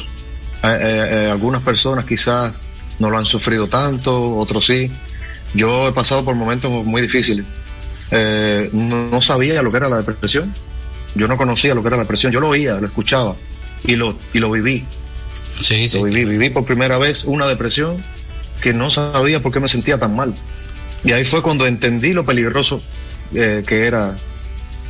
Eh, 0.64 0.68
eh, 0.68 1.10
eh, 1.12 1.30
algunas 1.30 1.62
personas 1.62 2.06
quizás 2.06 2.54
no 2.97 3.12
lo 3.12 3.18
han 3.20 3.28
sufrido 3.28 3.68
tanto, 3.68 4.38
otros 4.38 4.66
sí. 4.66 4.89
Yo 5.54 5.88
he 5.88 5.91
pasado 5.91 6.24
por 6.26 6.36
momentos 6.36 6.72
muy 6.86 7.01
difíciles. 7.01 7.45
no, 8.72 9.22
sabía 9.22 9.62
lo 9.62 9.72
que 9.72 9.78
era 9.78 9.89
la 9.89 9.97
depresión. 9.97 10.54
Yo 11.16 11.28
no 11.28 11.38
conocía 11.38 11.76
lo 11.76 11.82
que 11.82 11.88
era 11.88 11.97
la 11.97 12.04
depresión. 12.04 12.32
Yo 12.32 12.39
lo 12.39 12.49
oía, 12.49 12.80
lo 12.80 12.88
escuchaba 12.88 13.36
y 13.86 13.95
lo, 13.95 14.18
y 14.34 14.39
lo 14.39 14.51
viví. 14.51 14.86
Sí, 15.60 15.88
sí. 15.88 15.97
Lo 15.97 16.06
viví. 16.06 16.26
Viví 16.26 16.49
por 16.49 16.66
primera 16.66 16.97
vez 16.97 17.24
una 17.24 17.47
depresión 17.47 17.97
que 18.62 18.74
no 18.74 18.89
sabía 18.89 19.41
por 19.41 19.51
qué 19.51 19.60
me 19.60 19.68
sentía 19.68 19.99
tan 19.99 20.16
mal. 20.16 20.34
Y 21.04 21.12
ahí 21.12 21.26
fue 21.26 21.41
cuando 21.41 21.68
entendí 21.68 22.14
lo 22.14 22.26
peligroso 22.26 22.82
eh, 23.34 23.64
que 23.68 23.86
era 23.86 24.16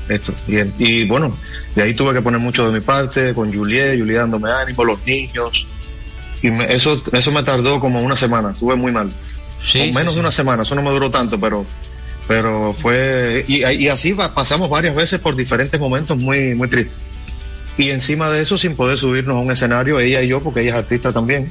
esto. 0.10 0.34
Y, 0.48 1.06
bueno, 1.06 1.36
de 1.76 1.84
ahí 1.84 1.94
tuve 1.94 2.14
que 2.14 2.22
poner 2.22 2.40
mucho 2.40 2.68
de 2.68 2.74
mi 2.74 2.82
parte, 2.82 3.34
con 3.34 3.54
Juliet, 3.54 3.98
Juliet 3.98 4.18
dándome 4.18 4.52
ánimo, 4.52 4.86
los 4.86 5.04
niños. 5.06 5.66
Y 6.42 6.50
eso, 6.64 7.02
eso 7.12 7.32
me 7.32 7.42
tardó 7.44 7.80
como 7.80 8.02
una 8.02 8.16
semana, 8.16 8.52
estuve 8.52 8.76
muy 8.76 8.92
mal. 8.92 9.10
Sí, 9.64 9.92
menos 9.92 10.16
de 10.16 10.20
una 10.20 10.32
semana, 10.32 10.64
eso 10.64 10.76
no 10.76 10.82
me 10.82 10.90
duró 10.90 11.10
tanto, 11.10 11.40
pero, 11.40 11.66
pero 12.28 12.74
fue. 12.74 13.46
Y, 13.48 13.64
y 13.66 13.88
así 13.88 14.14
pasamos 14.14 14.70
varias 14.70 14.96
veces 14.96 15.20
por 15.20 15.36
diferentes 15.36 15.80
momentos 15.80 16.18
muy, 16.18 16.54
muy 16.56 16.68
tristes. 16.68 16.98
Y 17.78 17.90
encima 17.90 18.30
de 18.30 18.42
eso, 18.42 18.58
sin 18.58 18.76
poder 18.76 18.98
subirnos 18.98 19.38
a 19.38 19.40
un 19.40 19.52
escenario, 19.52 20.00
ella 20.00 20.22
y 20.22 20.28
yo, 20.28 20.42
porque 20.42 20.62
ella 20.62 20.72
es 20.72 20.78
artista 20.78 21.12
también 21.12 21.50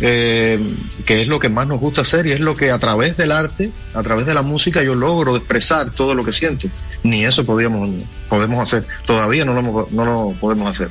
eh, 0.00 0.60
que 1.06 1.22
es 1.22 1.28
lo 1.28 1.38
que 1.38 1.48
más 1.48 1.66
nos 1.66 1.80
gusta 1.80 2.02
hacer 2.02 2.26
y 2.26 2.32
es 2.32 2.40
lo 2.40 2.54
que 2.54 2.70
a 2.70 2.78
través 2.78 3.16
del 3.16 3.32
arte, 3.32 3.70
a 3.94 4.02
través 4.02 4.26
de 4.26 4.34
la 4.34 4.42
música, 4.42 4.82
yo 4.82 4.94
logro 4.94 5.36
expresar 5.36 5.90
todo 5.90 6.14
lo 6.14 6.24
que 6.24 6.32
siento. 6.32 6.68
Ni 7.02 7.24
eso 7.24 7.44
podíamos, 7.46 7.90
podemos 8.28 8.60
hacer. 8.60 8.86
Todavía 9.06 9.44
no 9.44 9.54
lo, 9.54 9.88
no 9.90 10.04
lo 10.04 10.34
podemos 10.38 10.68
hacer. 10.68 10.90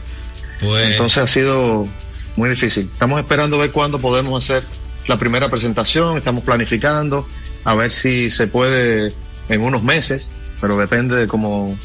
Pues... 0.59 0.89
Entonces 0.89 1.23
ha 1.23 1.27
sido 1.27 1.87
muy 2.35 2.49
difícil. 2.49 2.89
Estamos 2.91 3.19
esperando 3.19 3.57
ver 3.57 3.71
cuándo 3.71 3.99
podemos 3.99 4.43
hacer 4.43 4.63
la 5.07 5.17
primera 5.17 5.49
presentación, 5.49 6.17
estamos 6.17 6.43
planificando, 6.43 7.27
a 7.63 7.75
ver 7.75 7.91
si 7.91 8.29
se 8.29 8.47
puede 8.47 9.13
en 9.49 9.61
unos 9.61 9.83
meses, 9.83 10.29
pero 10.61 10.77
depende 10.77 11.15
de 11.15 11.27
cómo, 11.27 11.77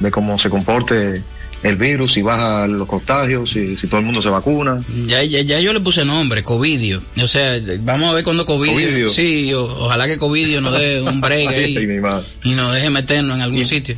de 0.00 0.10
cómo 0.10 0.38
se 0.38 0.50
comporte 0.50 1.22
el 1.62 1.76
virus, 1.76 2.12
si 2.12 2.22
baja 2.22 2.66
los 2.66 2.86
contagios, 2.86 3.50
si, 3.50 3.76
si 3.76 3.86
todo 3.86 4.00
el 4.00 4.06
mundo 4.06 4.20
se 4.20 4.28
vacuna. 4.28 4.82
Ya, 5.06 5.22
ya, 5.22 5.40
ya 5.40 5.60
yo 5.60 5.72
le 5.72 5.80
puse 5.80 6.04
nombre, 6.04 6.44
Covidio. 6.44 7.02
O 7.22 7.26
sea, 7.26 7.58
vamos 7.80 8.10
a 8.10 8.12
ver 8.12 8.22
cuando 8.22 8.44
Covidio. 8.44 9.10
Sí, 9.10 9.52
ojalá 9.54 10.06
que 10.06 10.18
Covidio 10.18 10.60
nos 10.60 10.78
dé 10.78 11.00
un 11.00 11.20
break 11.20 11.48
ahí 11.54 12.00
y 12.42 12.50
nos 12.50 12.74
deje 12.74 12.90
meternos 12.90 13.36
en 13.36 13.42
algún 13.42 13.64
sitio. 13.64 13.96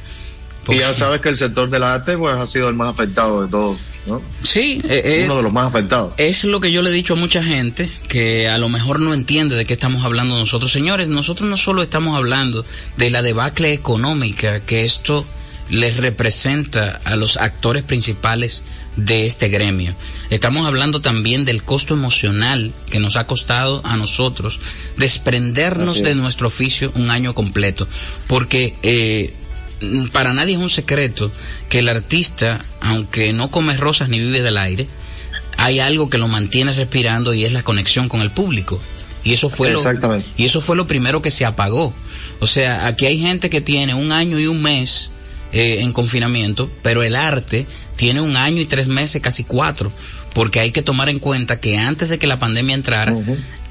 Y 0.68 0.78
ya 0.78 0.92
sabes 0.94 1.20
que 1.20 1.28
el 1.28 1.36
sector 1.36 1.68
del 1.70 1.82
arte 1.82 2.16
pues 2.16 2.36
ha 2.36 2.46
sido 2.46 2.68
el 2.68 2.74
más 2.74 2.88
afectado 2.88 3.42
de 3.42 3.48
todos. 3.48 3.78
¿no? 4.06 4.22
Sí, 4.42 4.80
eh, 4.88 5.02
eh, 5.04 5.22
uno 5.24 5.36
de 5.38 5.42
los 5.42 5.52
más 5.52 5.66
afectados. 5.66 6.12
Es 6.16 6.44
lo 6.44 6.60
que 6.60 6.70
yo 6.70 6.82
le 6.82 6.90
he 6.90 6.92
dicho 6.92 7.14
a 7.14 7.16
mucha 7.16 7.42
gente 7.42 7.90
que 8.08 8.48
a 8.48 8.58
lo 8.58 8.68
mejor 8.68 9.00
no 9.00 9.14
entiende 9.14 9.56
de 9.56 9.64
qué 9.66 9.72
estamos 9.74 10.04
hablando 10.04 10.38
nosotros. 10.38 10.72
Señores, 10.72 11.08
nosotros 11.08 11.48
no 11.48 11.56
solo 11.56 11.82
estamos 11.82 12.16
hablando 12.16 12.64
de 12.96 13.10
la 13.10 13.22
debacle 13.22 13.72
económica 13.72 14.60
que 14.60 14.84
esto 14.84 15.26
les 15.68 15.96
representa 15.96 17.00
a 17.04 17.16
los 17.16 17.36
actores 17.36 17.82
principales 17.82 18.64
de 18.96 19.26
este 19.26 19.48
gremio. 19.48 19.94
Estamos 20.30 20.66
hablando 20.66 21.00
también 21.00 21.44
del 21.44 21.62
costo 21.62 21.94
emocional 21.94 22.72
que 22.90 23.00
nos 23.00 23.16
ha 23.16 23.26
costado 23.26 23.82
a 23.84 23.96
nosotros 23.96 24.60
desprendernos 24.96 26.02
de 26.02 26.14
nuestro 26.14 26.46
oficio 26.46 26.92
un 26.94 27.10
año 27.10 27.34
completo, 27.34 27.88
porque 28.26 28.76
eh, 28.82 29.34
para 30.12 30.32
nadie 30.32 30.54
es 30.54 30.60
un 30.60 30.70
secreto 30.70 31.30
que 31.68 31.80
el 31.80 31.88
artista, 31.88 32.64
aunque 32.80 33.32
no 33.32 33.50
come 33.50 33.76
rosas 33.76 34.08
ni 34.08 34.18
vive 34.18 34.42
del 34.42 34.56
aire, 34.56 34.88
hay 35.58 35.80
algo 35.80 36.10
que 36.10 36.18
lo 36.18 36.28
mantiene 36.28 36.72
respirando 36.72 37.34
y 37.34 37.44
es 37.44 37.52
la 37.52 37.62
conexión 37.62 38.08
con 38.08 38.20
el 38.20 38.30
público. 38.30 38.80
Y 39.24 39.32
eso 39.32 39.48
fue 39.48 39.70
lo, 39.70 39.82
y 40.36 40.44
eso 40.44 40.60
fue 40.60 40.76
lo 40.76 40.86
primero 40.86 41.20
que 41.20 41.32
se 41.32 41.44
apagó. 41.44 41.92
O 42.38 42.46
sea, 42.46 42.86
aquí 42.86 43.06
hay 43.06 43.18
gente 43.18 43.50
que 43.50 43.60
tiene 43.60 43.92
un 43.92 44.12
año 44.12 44.38
y 44.38 44.46
un 44.46 44.62
mes 44.62 45.10
eh, 45.52 45.78
en 45.80 45.92
confinamiento, 45.92 46.70
pero 46.82 47.02
el 47.02 47.16
arte 47.16 47.66
tiene 47.96 48.20
un 48.20 48.36
año 48.36 48.60
y 48.60 48.66
tres 48.66 48.86
meses, 48.86 49.20
casi 49.20 49.42
cuatro, 49.42 49.90
porque 50.32 50.60
hay 50.60 50.70
que 50.70 50.82
tomar 50.82 51.08
en 51.08 51.18
cuenta 51.18 51.58
que 51.58 51.76
antes 51.76 52.08
de 52.08 52.18
que 52.18 52.28
la 52.28 52.38
pandemia 52.38 52.74
entrara, 52.74 53.16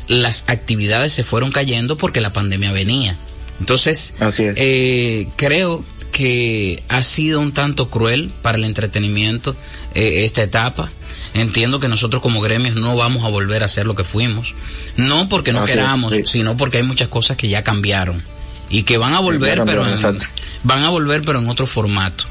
las 0.08 0.44
actividades 0.48 1.14
se 1.14 1.24
fueron 1.24 1.52
cayendo 1.52 1.98
porque 1.98 2.20
la 2.20 2.34
pandemia 2.34 2.72
venía. 2.74 3.18
Entonces, 3.60 4.16
eh, 4.38 5.28
creo 5.38 5.86
que 6.16 6.82
ha 6.88 7.04
sido 7.04 7.42
un 7.42 7.52
tanto 7.52 7.90
cruel 7.90 8.32
para 8.42 8.58
el 8.58 8.64
entretenimiento 8.64 9.54
eh, 9.96 10.24
esta 10.24 10.44
etapa. 10.44 10.90
Entiendo 11.34 11.82
que 11.82 11.90
nosotros 11.90 12.22
como 12.22 12.40
gremios 12.40 12.76
no 12.76 12.96
vamos 12.96 13.26
a 13.26 13.28
volver 13.28 13.64
a 13.64 13.68
ser 13.68 13.86
lo 13.86 13.96
que 13.96 14.06
fuimos. 14.06 14.56
No 14.96 15.28
porque 15.28 15.52
no 15.52 15.66
queramos, 15.66 16.16
sino 16.24 16.56
porque 16.56 16.78
hay 16.78 16.84
muchas 16.84 17.10
cosas 17.10 17.36
que 17.36 17.50
ya 17.50 17.66
cambiaron 17.66 18.24
y 18.70 18.84
que 18.84 18.98
van 18.98 19.14
a 19.14 19.20
volver, 19.20 19.62
pero 19.66 19.86
en, 19.86 20.20
van 20.64 20.84
a 20.86 20.90
volver, 20.90 21.22
pero 21.24 21.40
en 21.40 21.50
otro 21.50 21.68
formato. 21.68 22.24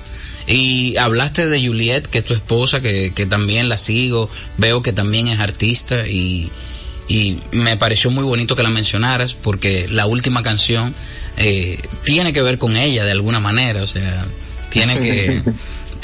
Y 0.47 0.97
hablaste 0.97 1.47
de 1.47 1.66
Juliet, 1.66 2.07
que 2.07 2.20
es 2.20 2.24
tu 2.24 2.32
esposa, 2.32 2.80
que, 2.80 3.12
que 3.14 3.26
también 3.26 3.68
la 3.68 3.76
sigo, 3.76 4.30
veo 4.57 4.80
que 4.80 4.95
también 4.95 5.28
es 5.28 5.41
artista 5.41 6.09
y, 6.09 6.51
y 7.07 7.37
me 7.53 7.76
pareció 7.76 8.11
muy 8.11 8.24
bonito 8.24 8.57
que 8.57 8.62
la 8.62 8.70
mencionaras 8.70 9.35
porque 9.35 9.89
la 9.91 10.07
última 10.07 10.43
canción 10.43 10.95
eh, 11.37 11.80
tiene 12.05 12.32
que 12.32 12.43
ver 12.43 12.59
con 12.59 12.76
ella 12.76 13.05
de 13.05 13.11
alguna 13.11 13.41
manera, 13.41 13.82
o 13.82 13.87
sea, 13.87 14.24
tiene 14.70 14.99
que... 14.99 15.43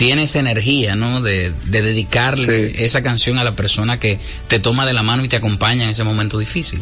tiene 0.01 0.23
esa 0.23 0.39
energía, 0.39 0.97
¿no? 0.97 1.21
De, 1.21 1.53
de 1.67 1.83
dedicarle 1.83 2.87
esa 2.87 3.03
canción 3.03 3.37
a 3.37 3.45
la 3.45 3.55
persona 3.55 4.01
que 4.01 4.19
te 4.49 4.59
toma 4.59 4.87
de 4.87 4.95
la 4.95 5.03
mano 5.03 5.27
y 5.27 5.29
te 5.29 5.37
acompaña 5.37 5.85
en 5.85 5.91
ese 5.91 6.05
momento 6.05 6.39
difícil. 6.39 6.81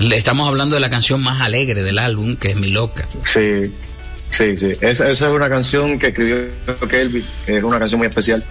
Le 0.00 0.16
estamos 0.16 0.46
hablando 0.46 0.74
de 0.74 0.80
la 0.82 0.90
canción 0.90 1.22
más 1.22 1.40
alegre 1.40 1.82
del 1.82 1.98
álbum, 1.98 2.36
que 2.36 2.50
es 2.50 2.56
Mi 2.56 2.68
Loca. 2.68 3.08
Sí, 3.24 3.72
sí, 4.28 4.58
sí. 4.58 4.72
Esa, 4.82 5.08
esa 5.08 5.28
es 5.28 5.32
una 5.34 5.48
canción 5.48 5.98
que 5.98 6.08
escribió 6.08 6.48
Kelvin, 6.86 7.24
es 7.46 7.64
una 7.64 7.78
canción 7.78 7.98
muy 7.98 8.08
especial. 8.08 8.44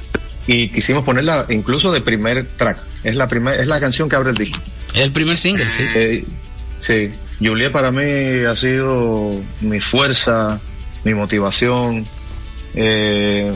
Y 0.47 0.69
quisimos 0.69 1.03
ponerla 1.03 1.45
incluso 1.49 1.91
de 1.91 2.01
primer 2.01 2.43
track. 2.57 2.79
Es 3.03 3.15
la, 3.15 3.27
primer, 3.27 3.59
es 3.59 3.67
la 3.67 3.79
canción 3.79 4.09
que 4.09 4.15
abre 4.15 4.31
el 4.31 4.35
disco. 4.35 4.59
Es 4.95 5.01
el 5.01 5.11
primer 5.11 5.37
single, 5.37 5.69
sí. 5.69 5.83
Eh, 5.93 6.25
sí. 6.79 7.11
Juliet 7.39 7.71
para 7.71 7.91
mí 7.91 8.45
ha 8.45 8.55
sido 8.55 9.31
mi 9.61 9.79
fuerza, 9.79 10.59
mi 11.03 11.13
motivación, 11.13 12.05
eh, 12.75 13.51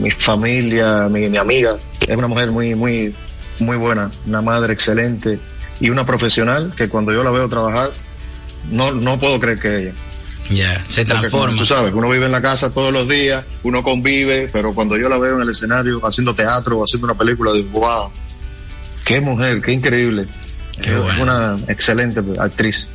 mi 0.00 0.10
familia, 0.10 1.08
mi, 1.08 1.36
amiga. 1.36 1.76
Es 2.06 2.16
una 2.16 2.28
mujer 2.28 2.50
muy, 2.50 2.74
muy, 2.74 3.14
muy 3.58 3.76
buena, 3.76 4.10
una 4.26 4.42
madre 4.42 4.72
excelente 4.72 5.38
y 5.80 5.90
una 5.90 6.06
profesional 6.06 6.72
que 6.76 6.88
cuando 6.88 7.12
yo 7.12 7.22
la 7.22 7.30
veo 7.30 7.48
trabajar, 7.48 7.90
no, 8.70 8.92
no 8.92 9.18
puedo 9.18 9.38
creer 9.38 9.58
que 9.58 9.78
ella. 9.78 9.92
Ya, 10.50 10.82
se 10.88 11.04
transforma. 11.04 11.58
tú 11.58 11.66
sabes, 11.66 11.92
uno 11.92 12.08
vive 12.08 12.24
en 12.24 12.32
la 12.32 12.40
casa 12.40 12.72
todos 12.72 12.90
los 12.90 13.06
días, 13.06 13.44
uno 13.64 13.82
convive, 13.82 14.48
pero 14.50 14.72
cuando 14.72 14.96
yo 14.96 15.10
la 15.10 15.18
veo 15.18 15.36
en 15.36 15.42
el 15.42 15.50
escenario 15.50 16.00
haciendo 16.06 16.34
teatro 16.34 16.78
o 16.78 16.84
haciendo 16.84 17.04
una 17.06 17.14
película, 17.14 17.52
digo, 17.52 17.80
wow, 17.80 18.10
qué 19.04 19.20
mujer, 19.20 19.60
qué 19.60 19.72
increíble. 19.72 20.26
Es 20.82 21.18
una 21.18 21.56
excelente 21.68 22.20
actriz. 22.38 22.88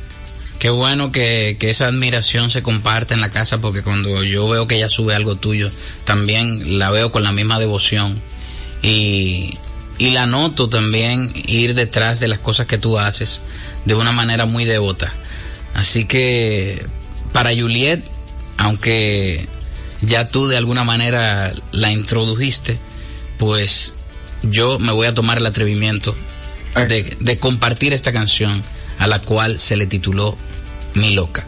Qué 0.58 0.70
bueno 0.70 1.12
que, 1.12 1.56
que, 1.58 1.68
esa 1.68 1.86
admiración 1.86 2.50
se 2.50 2.62
comparte 2.62 3.12
en 3.12 3.20
la 3.20 3.30
casa 3.30 3.58
porque 3.58 3.82
cuando 3.82 4.22
yo 4.22 4.48
veo 4.48 4.66
que 4.66 4.76
ella 4.76 4.88
sube 4.88 5.14
algo 5.14 5.36
tuyo, 5.36 5.70
también 6.04 6.78
la 6.78 6.90
veo 6.90 7.12
con 7.12 7.22
la 7.22 7.32
misma 7.32 7.58
devoción. 7.58 8.18
Y, 8.82 9.58
y 9.98 10.10
la 10.10 10.26
noto 10.26 10.68
también 10.68 11.32
ir 11.46 11.74
detrás 11.74 12.20
de 12.20 12.28
las 12.28 12.38
cosas 12.38 12.66
que 12.66 12.78
tú 12.78 12.98
haces 12.98 13.42
de 13.84 13.94
una 13.94 14.12
manera 14.12 14.46
muy 14.46 14.64
devota. 14.64 15.12
Así 15.74 16.06
que 16.06 16.86
para 17.32 17.54
Juliet, 17.54 18.02
aunque 18.56 19.46
ya 20.00 20.28
tú 20.28 20.46
de 20.46 20.56
alguna 20.56 20.84
manera 20.84 21.52
la 21.72 21.92
introdujiste, 21.92 22.78
pues 23.38 23.92
yo 24.42 24.78
me 24.78 24.92
voy 24.92 25.06
a 25.06 25.14
tomar 25.14 25.38
el 25.38 25.46
atrevimiento 25.46 26.14
de, 26.74 27.38
compartir 27.38 27.92
esta 27.92 28.12
canción 28.12 28.62
a 28.98 29.06
la 29.06 29.20
cual 29.20 29.58
se 29.60 29.76
le 29.76 29.86
tituló 29.86 30.36
Mi 30.94 31.14
Loca. 31.14 31.46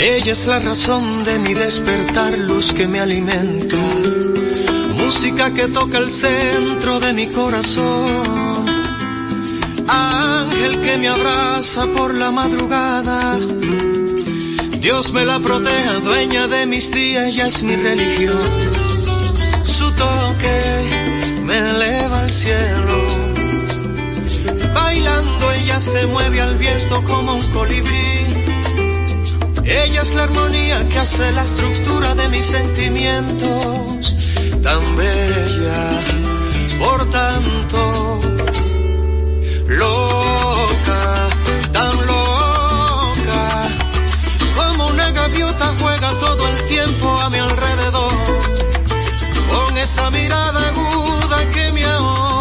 Ella 0.00 0.32
es 0.32 0.46
la 0.46 0.60
razón 0.60 1.24
de 1.24 1.38
mi 1.40 1.54
despertar, 1.54 2.38
luz 2.38 2.72
que 2.72 2.86
me 2.86 3.00
alimenta, 3.00 3.76
música 4.94 5.52
que 5.52 5.66
toca 5.68 5.98
el 5.98 6.10
centro 6.10 7.00
de 7.00 7.12
mi 7.12 7.26
corazón, 7.26 8.64
ángel 9.88 10.80
que 10.80 10.98
me 10.98 11.08
abraza 11.08 11.86
por 11.86 12.14
la 12.14 12.30
madrugada 12.30 13.38
Dios 14.80 15.12
me 15.12 15.24
la 15.24 15.38
proteja, 15.40 15.94
dueña 16.04 16.46
de 16.46 16.66
mis 16.66 16.92
días, 16.92 17.26
ella 17.26 17.46
es 17.46 17.62
mi 17.62 17.74
religión. 17.74 18.38
Su 19.64 19.90
toque 19.92 21.42
me 21.44 21.58
eleva 21.58 22.20
al 22.20 22.30
cielo. 22.30 22.96
Bailando 24.74 25.52
ella 25.52 25.80
se 25.80 26.06
mueve 26.06 26.40
al 26.40 26.56
viento 26.58 27.02
como 27.04 27.34
un 27.34 27.46
colibrí. 27.50 28.26
Ella 29.64 30.02
es 30.02 30.14
la 30.14 30.22
armonía 30.24 30.88
que 30.88 30.98
hace 30.98 31.32
la 31.32 31.42
estructura 31.42 32.14
de 32.14 32.28
mis 32.28 32.46
sentimientos. 32.46 34.14
Tan 34.62 34.96
bella, 34.96 35.90
por 36.78 37.10
tanto, 37.10 38.20
loca, 39.66 40.37
gaviota 45.28 45.74
juega 45.78 46.10
todo 46.18 46.48
el 46.48 46.66
tiempo 46.66 47.08
a 47.20 47.30
mi 47.30 47.38
alrededor, 47.38 48.12
con 49.48 49.76
esa 49.76 50.10
mirada 50.10 50.68
aguda 50.68 51.50
que 51.50 51.72
me 51.72 51.84
ahoga, 51.84 52.37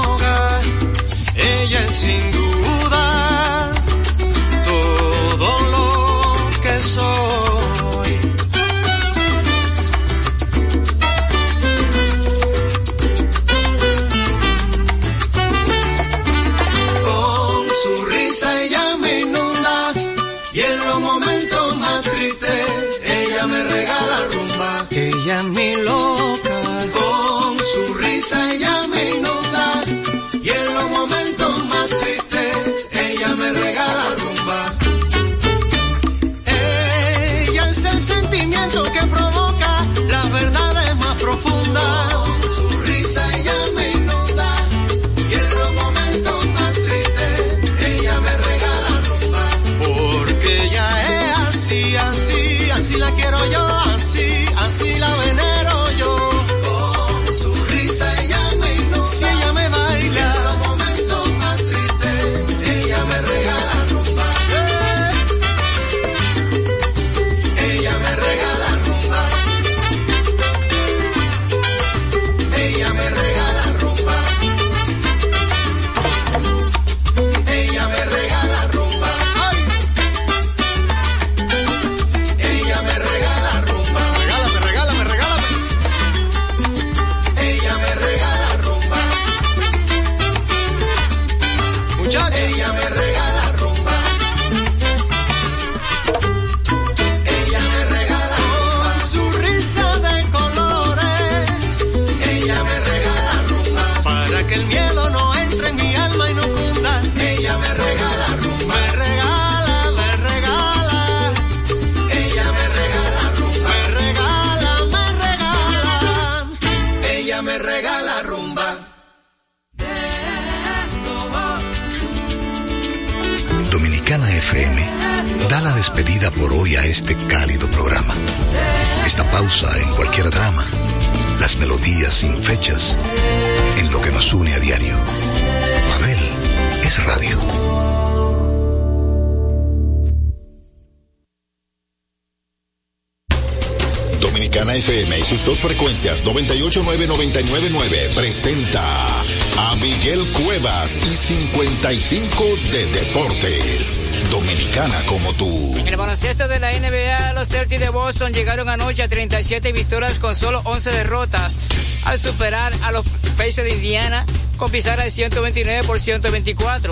baloncesto 156.18 156.48
de 156.48 156.60
la 156.60 156.72
NBA, 156.72 157.34
los 157.34 157.48
Celtics 157.48 157.80
de 157.80 157.90
Boston 157.90 158.34
llegaron 158.34 158.70
anoche 158.70 159.04
a 159.04 159.08
37 159.08 159.72
victorias 159.72 160.18
con 160.18 160.34
solo 160.34 160.62
11 160.64 160.90
derrotas 160.90 161.60
al 162.06 162.18
superar 162.18 162.74
a 162.82 162.92
los 162.92 163.06
Pacers 163.38 163.58
de 163.58 163.70
Indiana 163.70 164.26
con 164.58 164.72
pizarra 164.72 165.04
de 165.04 165.12
129 165.12 165.86
por 165.86 166.00
124. 166.00 166.92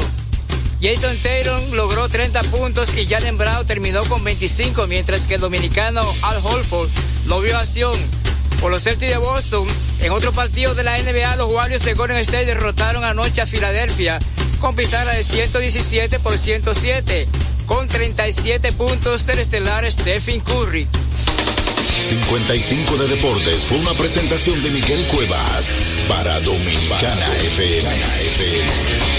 Jason 0.79 1.17
Taylor 1.23 1.59
logró 1.73 2.07
30 2.07 2.39
puntos 2.43 2.93
y 2.93 3.07
Jalen 3.07 3.35
Brown 3.35 3.65
terminó 3.65 4.03
con 4.03 4.23
25, 4.23 4.85
mientras 4.85 5.25
que 5.25 5.35
el 5.35 5.41
dominicano 5.41 6.01
Al 6.21 6.37
Holford 6.43 6.89
lo 7.25 7.41
vio 7.41 7.57
acción. 7.57 7.95
Por 8.61 8.69
los 8.69 8.83
Celtics 8.83 9.11
de 9.11 9.17
Boston, 9.17 9.65
en 10.01 10.11
otro 10.11 10.33
partido 10.33 10.75
de 10.75 10.83
la 10.83 10.99
NBA, 10.99 11.35
los 11.37 11.51
Warriors 11.51 11.83
de 11.83 11.95
Golden 11.95 12.17
State 12.17 12.45
derrotaron 12.45 13.03
anoche 13.03 13.41
a 13.41 13.47
Filadelfia 13.47 14.19
con 14.59 14.75
pizarra 14.75 15.13
de 15.13 15.23
117 15.23 16.19
por 16.19 16.37
107, 16.37 17.27
con 17.65 17.87
37 17.87 18.71
puntos 18.73 19.25
del 19.25 19.39
estelar 19.39 19.89
Stephen 19.91 20.39
Curry. 20.41 20.87
55 21.99 22.97
de 22.97 23.07
Deportes 23.07 23.65
fue 23.65 23.77
una 23.77 23.93
presentación 23.93 24.61
de 24.61 24.69
Miguel 24.69 25.05
Cuevas 25.07 25.73
para 26.07 26.39
Dominicana 26.41 27.25
FM. 27.45 27.89
No 27.89 29.14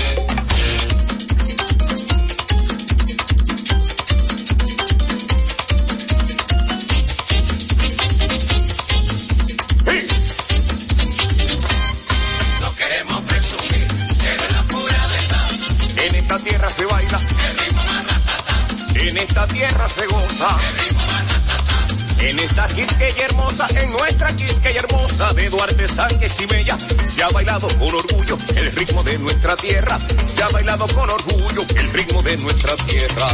En 22.19 22.39
esta 22.41 22.69
Quisqueya 22.69 23.25
hermosa, 23.25 23.67
en 23.71 23.91
nuestra 23.91 24.37
Quisqueya 24.37 24.81
hermosa 24.81 25.33
de 25.33 25.49
Duarte, 25.49 25.89
Sánchez 25.89 26.33
y 26.41 26.47
Bella, 26.47 26.77
se 27.05 27.23
ha 27.23 27.29
bailado 27.29 27.67
con 27.79 27.95
orgullo 27.95 28.37
el 28.55 28.73
ritmo 28.73 29.03
de 29.03 29.19
nuestra 29.19 29.57
tierra. 29.57 29.99
Se 30.27 30.43
ha 30.43 30.49
bailado 30.49 30.87
con 30.89 31.09
orgullo 31.09 31.63
el 31.77 31.93
ritmo 31.93 32.23
de 32.23 32.37
nuestra 32.37 32.77
tierra. 32.77 33.29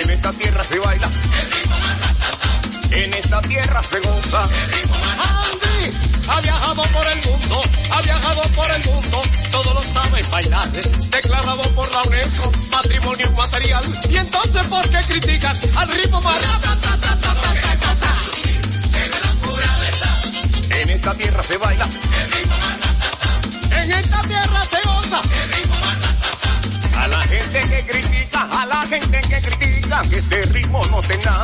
En 0.00 0.10
esta 0.10 0.30
tierra 0.30 0.64
se 0.64 0.78
baila, 0.78 1.10
en 2.92 3.14
esta 3.14 3.42
tierra 3.42 3.82
se 3.82 3.98
goza. 3.98 4.48
Andy 5.20 5.96
ha 6.28 6.40
viajado 6.40 6.82
por 6.82 7.06
el 7.06 7.30
mundo, 7.30 7.62
ha 7.92 8.00
viajado 8.02 8.42
por 8.54 8.70
el 8.70 8.90
mundo, 8.90 9.22
todo 9.50 9.74
lo 9.74 9.82
sabe 9.82 10.22
bailar, 10.30 10.70
declarado 10.72 11.62
por 11.74 11.90
la 11.90 12.02
UNESCO, 12.02 12.52
patrimonio 12.70 13.26
inmaterial. 13.26 13.84
Y 14.08 14.16
entonces, 14.16 14.66
¿por 14.66 14.88
qué 14.88 15.00
critican 15.06 15.58
al 15.76 15.88
ritmo? 15.88 16.20
En 20.70 20.90
esta 20.90 21.14
tierra 21.14 21.42
se 21.42 21.56
baila, 21.58 21.88
En 23.70 23.92
esta 23.92 24.22
tierra 24.22 24.64
se 24.64 24.88
goza. 24.88 25.20
a 26.96 27.08
la 27.08 27.22
gente 27.22 27.60
que 27.68 27.86
critica, 27.86 28.48
a 28.50 28.66
la 28.66 28.86
gente 28.86 29.20
que 29.20 29.40
critica 29.40 29.79
que 29.90 30.16
este 30.18 30.42
ritmo 30.42 30.86
no 30.86 31.00
tenga. 31.02 31.42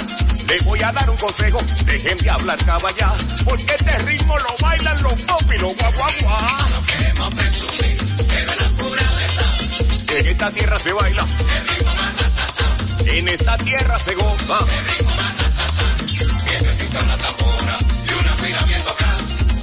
Le 0.48 0.60
voy 0.62 0.82
a 0.82 0.92
dar 0.92 1.10
un 1.10 1.16
consejo, 1.16 1.60
dejen 1.84 2.16
de 2.18 2.30
hablar 2.30 2.64
caballá, 2.64 3.12
porque 3.44 3.74
este 3.74 3.98
ritmo 3.98 4.38
lo 4.38 4.54
bailan 4.62 5.02
los 5.02 5.20
pop 5.22 5.42
y 5.52 5.58
los 5.58 5.76
guaguaguá. 5.76 6.46
No 6.70 6.82
queremos 6.86 7.34
presumir, 7.34 7.96
pero 8.28 8.54
la 8.54 8.68
pura 8.76 9.02
verdad. 9.02 10.18
En 10.18 10.26
esta 10.26 10.50
tierra 10.52 10.78
se 10.78 10.92
baila, 10.92 11.24
en 13.06 13.28
esta 13.28 13.56
tierra 13.58 13.98
se 13.98 14.14
goza. 14.14 14.58
Necesita 16.44 17.02
una 17.02 17.16
tambora 17.16 17.76
y 18.06 18.20
una 18.20 18.36
fila 18.36 18.62
bien 18.62 18.82
tocada. 18.84 19.15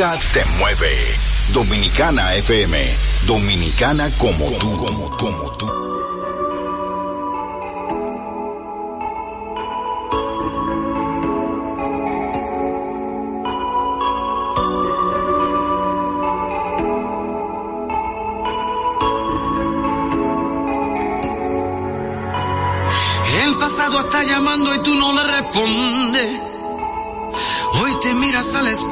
Te 0.00 0.42
mueve. 0.58 0.88
Dominicana 1.52 2.34
FM, 2.36 2.78
dominicana 3.26 4.16
como 4.16 4.50
tú, 4.52 4.74
como, 4.78 5.10
como 5.18 5.56
tú. 5.58 5.79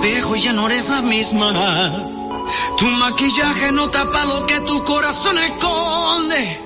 Y 0.05 0.41
ya 0.41 0.53
no 0.53 0.67
eres 0.67 0.89
la 0.89 1.03
misma. 1.03 2.11
Tu 2.79 2.87
maquillaje 2.87 3.73
no 3.73 3.91
tapa 3.91 4.25
lo 4.25 4.47
que 4.47 4.61
tu 4.61 4.85
corazón 4.85 5.37
esconde. 5.39 6.61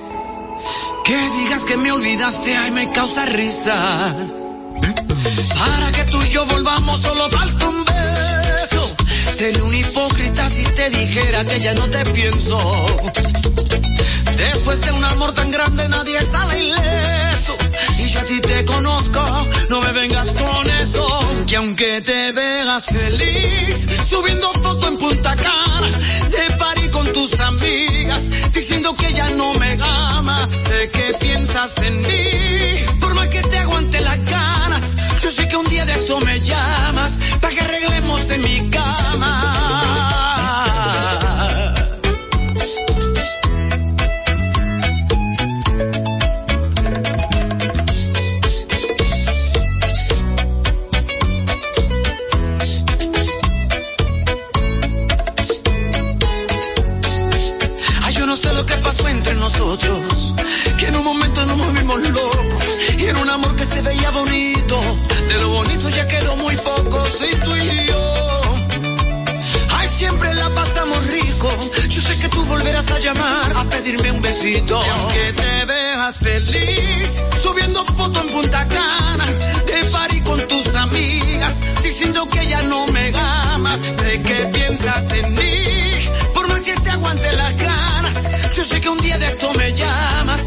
Que 1.03 1.17
digas 1.17 1.63
que 1.63 1.77
me 1.77 1.91
olvidaste, 1.91 2.55
ay, 2.55 2.71
me 2.71 2.91
causa 2.91 3.25
risa. 3.25 4.15
Para 5.59 5.91
que 5.91 6.03
tú 6.05 6.21
y 6.21 6.29
yo 6.29 6.45
volvamos, 6.45 6.99
solo 7.01 7.29
falta 7.29 7.67
un 7.67 7.85
beso. 7.85 8.95
Sería 9.35 9.63
un 9.63 9.73
hipócrita 9.73 10.49
si 10.49 10.63
te 10.63 10.89
dijera 10.89 11.45
que 11.45 11.59
ya 11.59 11.73
no 11.73 11.85
te 11.89 12.05
pienso. 12.11 12.85
Después 14.37 14.81
de 14.81 14.91
un 14.91 15.03
amor 15.03 15.33
tan 15.33 15.51
grande, 15.51 15.87
nadie 15.89 16.19
sale 16.21 16.63
ileso. 16.63 17.57
Y 17.97 18.09
yo 18.09 18.19
a 18.19 18.23
ti 18.25 18.39
te 18.41 18.65
conozco, 18.65 19.47
no 19.69 19.81
me 19.81 19.91
vengas 19.91 20.33
con 20.33 20.69
eso. 20.69 21.12
Que 21.47 21.57
aunque 21.57 22.01
te 22.01 22.31
veas 22.31 22.85
feliz, 22.85 23.87
subiendo 24.09 24.51
foto 24.53 24.87
en 24.87 24.97
Punta 24.97 25.35
Cara, 25.35 25.87
de 26.29 26.57
party 26.57 26.89
con 26.89 27.11
tus 27.11 27.39
amigas, 27.39 28.51
diciendo 28.51 28.95
que 28.95 29.13
ya 29.13 29.29
no 29.31 29.53
me 29.55 29.77
amas, 29.79 30.49
sé 30.49 30.89
que 30.89 31.13
piensas 31.19 31.77
en 31.79 32.01
mí, 32.01 32.97
por 32.99 33.13
más 33.13 33.27
que 33.27 33.41
te 33.43 33.57
aguante 33.59 33.99
las 34.01 34.25
ganas, 34.25 34.83
yo 35.21 35.29
sé 35.29 35.47
que 35.47 35.57
un 35.57 35.69
día 35.69 35.85
de 35.85 35.93
eso 35.93 36.19
me 36.21 36.39
llamas, 36.39 37.19
para 37.39 37.53
que 37.53 37.61
arreglemos 37.61 38.21
en 38.31 38.41
mi 38.41 38.69
cama. 38.69 39.12
Yo 71.89 72.01
sé 72.01 72.17
que 72.19 72.29
tú 72.29 72.45
volverás 72.45 72.89
a 72.89 72.99
llamar 72.99 73.53
a 73.57 73.63
pedirme 73.65 74.11
un 74.11 74.21
besito. 74.21 74.81
Y 74.85 74.89
aunque 74.89 75.33
te 75.33 75.65
veas 75.65 76.17
feliz, 76.17 77.21
subiendo 77.41 77.83
fotos 77.85 78.23
en 78.23 78.29
Punta 78.31 78.67
Cana, 78.67 79.25
de 79.65 79.89
party 79.91 80.21
con 80.21 80.47
tus 80.47 80.75
amigas, 80.75 81.55
diciendo 81.83 82.27
que 82.29 82.45
ya 82.47 82.61
no 82.63 82.85
me 82.87 83.11
amas, 83.15 83.79
sé 83.79 84.21
que 84.21 84.35
piensas 84.53 85.11
en 85.11 85.33
mí, 85.33 86.09
por 86.33 86.47
más 86.47 86.61
que 86.61 86.73
te 86.75 86.89
aguante 86.89 87.33
las 87.33 87.57
ganas. 87.57 88.13
Yo 88.55 88.63
sé 88.63 88.79
que 88.79 88.89
un 88.89 88.99
día 88.99 89.17
de 89.17 89.27
esto 89.27 89.53
me 89.53 89.73
llamas, 89.73 90.41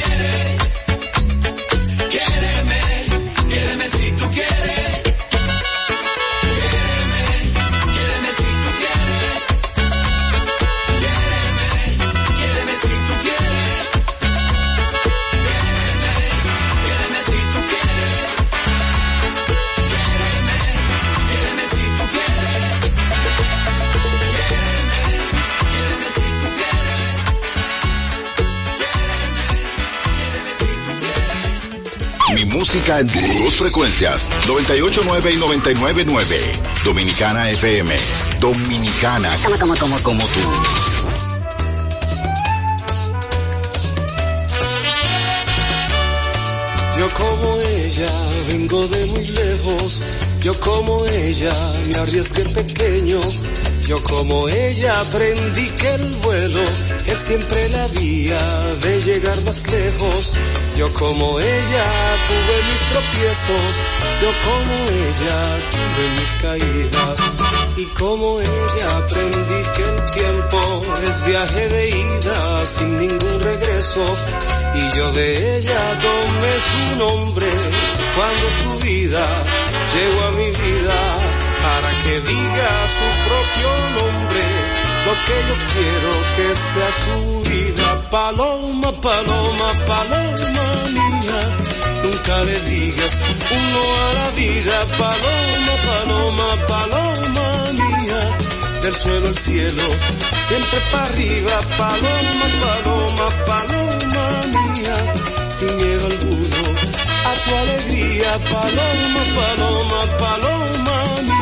quieres. 0.00 0.63
En 32.74 33.44
dos 33.44 33.54
frecuencias, 33.56 34.28
989 34.48 35.32
y 35.32 35.36
999. 35.36 36.36
Dominicana 36.84 37.48
FM. 37.50 37.94
Dominicana. 38.40 39.30
Como, 39.44 39.58
como, 39.58 39.76
como, 39.76 39.98
como 40.00 40.24
tú. 40.24 40.40
Yo 46.98 47.08
como 47.14 47.60
ella 47.60 48.10
vengo 48.48 48.88
de 48.88 49.06
muy 49.06 49.28
lejos, 49.28 50.02
yo 50.40 50.58
como 50.58 50.96
ella 51.06 51.52
me 51.88 51.94
arriesgué 51.94 52.42
pequeño, 52.44 53.20
yo 53.86 54.02
como 54.02 54.48
ella 54.48 55.00
aprendí 55.00 55.68
que 55.70 55.94
el 55.94 56.08
vuelo 56.22 56.62
es 56.62 57.18
siempre 57.18 57.68
la 57.68 57.86
vía 57.88 58.38
de 58.82 59.00
llegar 59.02 59.44
más 59.44 59.70
lejos. 59.70 60.32
Yo 60.76 60.92
como 60.94 61.38
ella 61.38 61.84
tuve 62.26 62.62
mis 62.64 62.80
tropiezos, 62.90 63.82
yo 64.22 64.30
como 64.48 64.74
ella 64.90 65.58
tuve 65.70 66.10
mis 66.10 66.32
caídas. 66.40 67.18
Y 67.76 67.84
como 67.86 68.40
ella 68.40 68.96
aprendí 68.96 69.62
que 69.76 69.82
el 69.82 70.10
tiempo 70.12 70.84
es 71.02 71.24
viaje 71.26 71.68
de 71.68 71.88
ida 71.88 72.66
sin 72.66 72.98
ningún 73.00 73.40
regreso. 73.40 74.04
Y 74.74 74.96
yo 74.96 75.12
de 75.12 75.58
ella 75.58 76.00
tomé 76.00 76.52
su 76.72 76.96
nombre 76.96 77.46
cuando 78.16 78.46
tu 78.64 78.84
vida 78.84 79.26
llegó 79.92 80.24
a 80.24 80.30
mi 80.32 80.50
vida 80.50 81.43
para 81.64 81.90
que 82.02 82.14
diga 82.20 82.68
su 82.96 83.06
propio 83.26 83.70
nombre. 83.96 84.44
Lo 85.06 85.14
que 85.26 85.36
yo 85.48 85.56
quiero 85.74 86.10
que 86.36 86.46
sea 86.70 86.90
su 87.04 87.18
vida. 87.50 87.86
Paloma, 88.10 88.90
paloma, 89.00 89.68
paloma 89.90 90.66
mía. 90.96 91.40
Nunca 92.04 92.36
le 92.44 92.56
digas 92.72 93.12
uno 93.60 93.80
a 94.04 94.12
la 94.18 94.28
vida. 94.42 94.76
Paloma, 95.02 95.74
paloma, 95.88 96.48
paloma 96.72 97.46
mía. 97.80 98.20
Del 98.82 98.94
suelo 98.94 99.28
al 99.28 99.38
cielo, 99.38 99.84
siempre 100.48 100.78
para 100.92 101.04
arriba. 101.06 101.54
Paloma, 101.82 102.46
paloma, 102.64 103.26
paloma 103.50 104.24
mía. 104.54 104.96
Sin 105.56 105.76
miedo 105.76 106.06
alguno 106.12 106.60
a 107.28 107.32
tu 107.44 107.50
alegría. 107.64 108.30
Paloma, 108.52 109.22
paloma, 109.38 110.00
paloma 110.18 110.96
mía. 111.22 111.33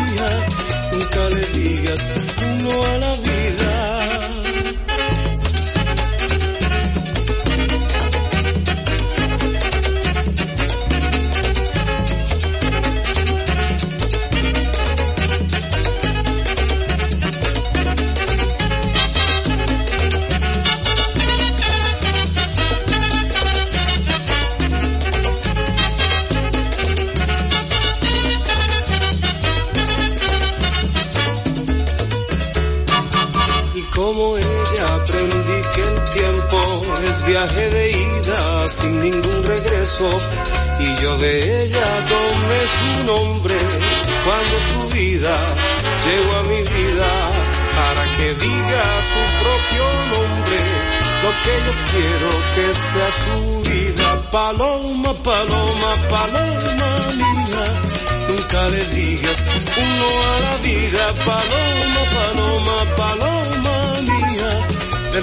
Nunca 0.93 1.31
le 1.31 1.41
digas 1.59 2.01
uno 2.47 2.83
a 2.85 2.99
la 2.99 3.13
vida. 3.17 3.32
Y 40.03 41.01
yo 41.01 41.17
de 41.19 41.63
ella 41.63 41.87
tomé 42.09 42.61
su 42.77 43.05
nombre 43.05 43.55
cuando 44.25 44.57
tu 44.73 44.95
vida 44.97 45.33
llegó 46.05 46.37
a 46.39 46.43
mi 46.43 46.61
vida 46.61 47.09
para 47.77 48.03
que 48.17 48.35
diga 48.35 48.83
su 49.13 49.23
propio 49.43 49.85
nombre. 50.13 50.59
Lo 51.23 51.31
que 51.43 51.55
yo 51.67 51.73
quiero 51.93 52.31
que 52.57 52.67
sea 52.75 53.11
su 53.23 53.71
vida. 53.71 54.31
Paloma, 54.33 55.13
paloma, 55.23 55.91
paloma 56.11 56.89
mía. 57.17 57.65
Nunca 58.29 58.69
le 58.71 58.85
digas 58.89 59.39
uno 59.77 60.07
a 60.33 60.41
la 60.41 60.57
vida. 60.65 61.15
Paloma, 61.25 62.01
paloma, 62.17 62.97
paloma 62.97 63.52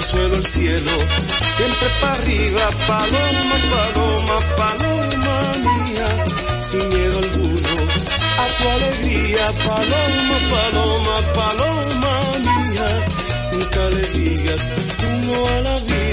del 0.00 0.10
suelo 0.10 0.36
al 0.36 0.46
cielo, 0.46 0.90
siempre 1.56 1.88
para 2.00 2.14
arriba, 2.14 2.68
paloma, 2.86 3.56
paloma, 3.70 4.38
paloma 4.56 5.52
mía, 5.84 6.06
sin 6.60 6.88
miedo 6.88 7.18
alguno, 7.18 7.68
a 8.38 8.46
tu 8.56 8.68
alegría, 8.68 9.46
paloma, 9.66 10.36
paloma, 10.50 11.32
paloma 11.34 12.22
mía, 12.38 12.88
nunca 13.52 13.90
le 13.90 14.10
digas 14.10 14.62
no 15.26 15.46
a 15.46 15.60
la 15.60 15.80
vida. 15.80 16.09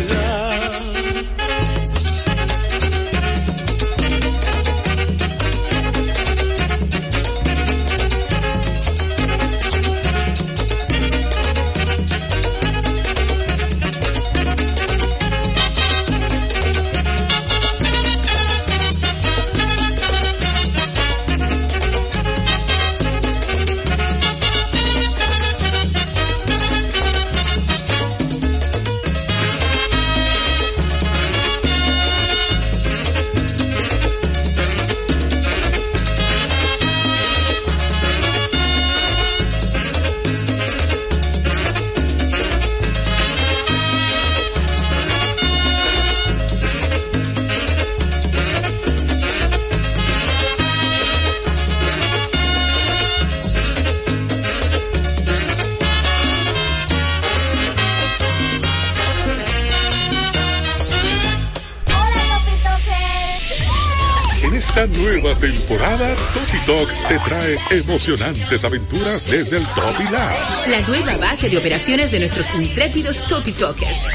Esta 64.77 64.99
nueva 64.99 65.33
temporada, 65.39 66.15
Topi 66.35 66.59
Talk 66.67 67.07
te 67.07 67.17
trae 67.19 67.57
emocionantes 67.71 68.63
aventuras 68.63 69.25
desde 69.25 69.57
el 69.57 69.65
Topi 69.69 70.03
Lab. 70.11 70.37
La 70.67 70.81
nueva 70.81 71.17
base 71.17 71.49
de 71.49 71.57
operaciones 71.57 72.11
de 72.11 72.19
nuestros 72.19 72.53
intrépidos 72.53 73.25
Topi 73.25 73.53
Talkers. 73.53 74.05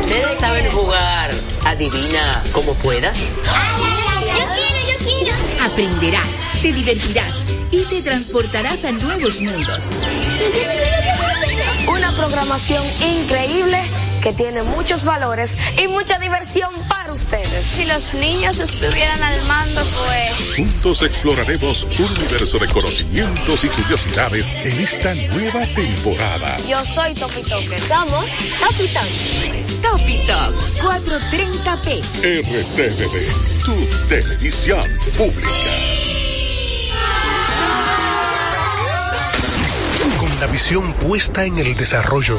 Ustedes 0.00 0.40
saben 0.40 0.68
jugar. 0.70 1.30
Adivina 1.64 2.42
como 2.52 2.74
puedas. 2.74 3.18
Aprenderás, 5.64 6.42
te 6.60 6.72
divertirás 6.72 7.44
y 7.70 7.82
te 7.84 8.02
transportarás 8.02 8.84
a 8.84 8.92
nuevos 8.92 9.40
mundos. 9.40 10.04
Una 11.88 12.10
programación 12.12 12.84
increíble 13.22 13.80
que 14.22 14.34
tiene 14.34 14.62
muchos 14.62 15.04
valores 15.04 15.56
y 15.82 15.88
mucha 15.88 16.18
diversión 16.18 16.74
para 16.88 16.97
ustedes. 17.18 17.66
Si 17.66 17.84
los 17.84 18.14
niños 18.14 18.60
estuvieran 18.60 19.20
al 19.20 19.42
mando, 19.46 19.80
pues... 19.80 20.56
Juntos 20.56 21.02
exploraremos 21.02 21.82
un 21.98 22.10
universo 22.16 22.58
de 22.58 22.68
conocimientos 22.68 23.64
y 23.64 23.68
curiosidades 23.68 24.50
en 24.50 24.80
esta 24.80 25.14
nueva 25.14 25.66
temporada. 25.74 26.56
Yo 26.68 26.84
soy 26.84 27.12
Topi 27.14 27.42
Toker. 27.42 27.80
Somos 27.80 28.24
Topi 28.60 28.88
Talk. 28.88 29.08
Topi 29.82 30.18
Talk 30.26 30.54
430p. 30.80 32.02
RTVD, 32.22 33.64
tu 33.64 33.74
televisión 34.08 34.84
pública. 35.16 35.50
Con 40.18 40.40
la 40.40 40.46
visión 40.46 40.92
puesta 40.94 41.44
en 41.44 41.58
el 41.58 41.76
desarrollo, 41.76 42.38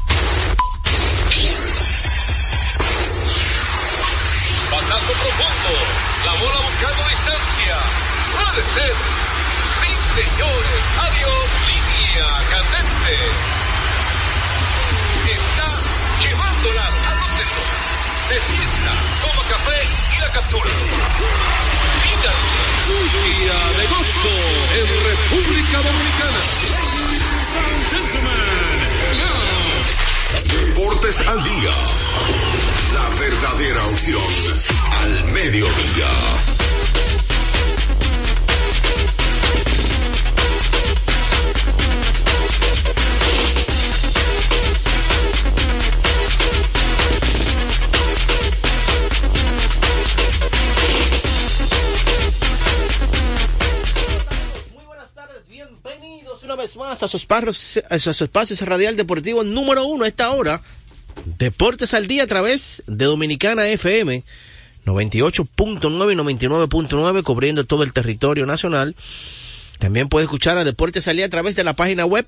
Candente. 12.25 13.13
Está 15.31 15.67
llevándola 16.21 16.85
a 16.85 17.13
los 17.15 17.29
centros. 17.37 17.67
Se 18.27 18.37
sienta, 18.39 18.93
toma 19.21 19.43
café 19.49 19.79
y 20.15 20.19
la 20.21 20.29
captura. 20.31 20.71
Mira. 22.03 22.33
Un 22.91 23.05
día 23.23 23.57
de 23.77 23.85
gozo 23.87 24.35
en 24.75 24.87
República 25.05 25.77
Dominicana. 25.81 26.41
Ladies 26.71 27.21
Deportes 30.43 31.17
al 31.27 31.43
día. 31.43 31.73
La 32.93 33.09
verdadera 33.19 33.85
opción 33.87 34.21
al 35.01 35.23
mediodía. 35.31 36.60
A 57.03 57.07
sus, 57.07 57.25
parros, 57.25 57.81
a 57.89 57.99
sus 57.99 58.21
espacios 58.21 58.61
radial 58.61 58.95
deportivo 58.95 59.43
número 59.43 59.85
uno 59.85 60.05
a 60.05 60.07
esta 60.07 60.31
hora. 60.31 60.61
Deportes 61.37 61.93
al 61.93 62.07
día 62.07 62.23
a 62.23 62.27
través 62.27 62.83
de 62.87 63.05
Dominicana 63.05 63.67
FM 63.67 64.23
98.9 64.85 66.13
y 66.13 66.15
99.9 66.15 67.23
cubriendo 67.23 67.65
todo 67.65 67.83
el 67.83 67.91
territorio 67.93 68.45
nacional. 68.45 68.95
También 69.79 70.09
puede 70.09 70.25
escuchar 70.25 70.57
a 70.57 70.63
Deportes 70.63 71.07
al 71.07 71.17
día 71.17 71.25
a 71.25 71.29
través 71.29 71.55
de 71.55 71.63
la 71.63 71.73
página 71.73 72.05
web 72.05 72.27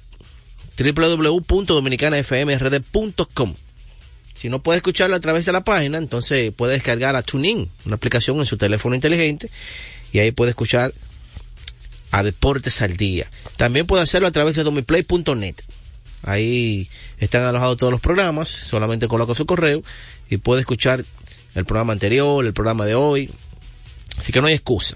www.dominicanafmrd.com. 0.78 3.55
Si 4.34 4.49
no 4.49 4.63
puede 4.63 4.78
escucharlo 4.78 5.15
a 5.15 5.19
través 5.19 5.45
de 5.45 5.51
la 5.51 5.63
página, 5.63 5.99
entonces 5.99 6.51
puede 6.51 6.74
descargar 6.74 7.15
a 7.15 7.21
TuneIn, 7.21 7.69
una 7.86 7.95
aplicación 7.95 8.39
en 8.39 8.47
su 8.47 8.57
teléfono 8.57 8.95
inteligente, 8.95 9.51
y 10.11 10.17
ahí 10.19 10.32
puede 10.32 10.49
escuchar 10.49 10.91
a 12.14 12.22
Deportes 12.22 12.84
al 12.84 12.95
Día. 12.95 13.28
También 13.57 13.88
puede 13.88 14.03
hacerlo 14.03 14.28
a 14.28 14.32
través 14.32 14.55
de 14.55 14.64
domiplay.net. 14.64 15.55
Ahí 16.22 16.88
están 17.18 17.43
alojados 17.43 17.80
todos 17.80 17.91
los 17.91 18.01
programas, 18.01 18.49
solamente 18.49 19.07
coloca 19.07 19.34
su 19.34 19.47
correo 19.47 19.82
y 20.30 20.38
puede 20.38 20.61
escuchar 20.61 21.03
el 21.55 21.66
programa 21.66 21.91
anterior, 21.91 22.45
el 22.45 22.53
programa 22.53 22.86
de 22.86 22.93
hoy. 22.93 23.32
Así 24.20 24.32
que 24.32 24.41
no 24.41 24.47
hay 24.47 24.53
excusa. 24.53 24.95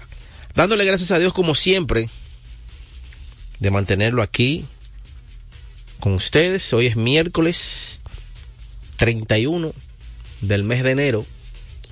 Dándole 0.54 0.84
gracias 0.84 1.10
a 1.10 1.18
Dios 1.18 1.32
como 1.32 1.56
siempre 1.56 2.08
de 3.58 3.70
mantenerlo 3.72 4.22
aquí 4.22 4.64
con 5.98 6.12
ustedes. 6.12 6.72
Hoy 6.72 6.86
es 6.86 6.94
miércoles 6.94 8.00
31 8.96 9.72
del 10.42 10.62
mes 10.62 10.84
de 10.84 10.92
enero, 10.92 11.26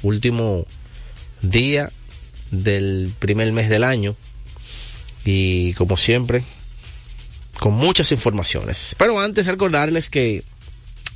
último 0.02 0.68
día 1.42 1.90
del 2.52 3.12
primer 3.18 3.50
mes 3.50 3.68
del 3.68 3.82
año 3.82 4.14
y 5.26 5.74
como 5.74 5.96
siempre 5.96 6.42
con 7.58 7.74
muchas 7.74 8.12
informaciones. 8.12 8.94
Pero 8.98 9.20
antes 9.20 9.46
recordarles 9.46 10.08
que 10.08 10.42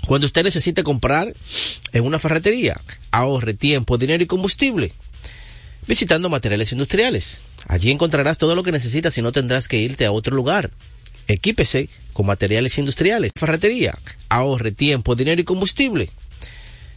cuando 0.06 0.26
usted 0.26 0.44
necesite 0.44 0.82
comprar 0.82 1.32
en 1.92 2.04
una 2.04 2.18
ferretería, 2.18 2.80
ahorre 3.11 3.54
tiempo, 3.54 3.98
dinero 3.98 4.22
y 4.22 4.26
combustible 4.26 4.92
visitando 5.86 6.28
materiales 6.28 6.72
industriales. 6.72 7.40
Allí 7.66 7.90
encontrarás 7.90 8.38
todo 8.38 8.54
lo 8.54 8.62
que 8.62 8.72
necesitas 8.72 9.16
y 9.18 9.22
no 9.22 9.32
tendrás 9.32 9.68
que 9.68 9.78
irte 9.78 10.06
a 10.06 10.12
otro 10.12 10.34
lugar. 10.34 10.70
Equípese 11.26 11.88
con 12.12 12.26
materiales 12.26 12.76
industriales. 12.78 13.32
Ferretería, 13.34 13.96
ahorre 14.28 14.72
tiempo, 14.72 15.14
dinero 15.14 15.40
y 15.40 15.44
combustible 15.44 16.11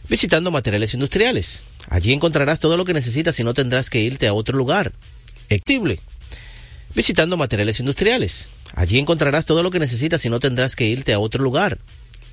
visitando 0.08 0.50
materiales 0.50 0.94
industriales. 0.94 1.60
Allí 1.88 2.12
encontrarás 2.12 2.60
todo 2.60 2.76
lo 2.76 2.84
que 2.84 2.94
necesitas 2.94 3.38
y 3.40 3.44
no 3.44 3.54
tendrás 3.54 3.90
que 3.90 4.00
irte 4.00 4.26
a 4.26 4.34
otro 4.34 4.56
lugar. 4.56 4.92
Equible 5.48 6.00
visitando 6.94 7.36
materiales 7.36 7.80
industriales. 7.80 8.48
Allí 8.74 8.98
encontrarás 8.98 9.46
todo 9.46 9.62
lo 9.62 9.70
que 9.70 9.78
necesitas 9.78 10.24
y 10.24 10.28
no 10.28 10.40
tendrás 10.40 10.76
que 10.76 10.86
irte 10.86 11.12
a 11.12 11.18
otro 11.18 11.42
lugar. 11.42 11.78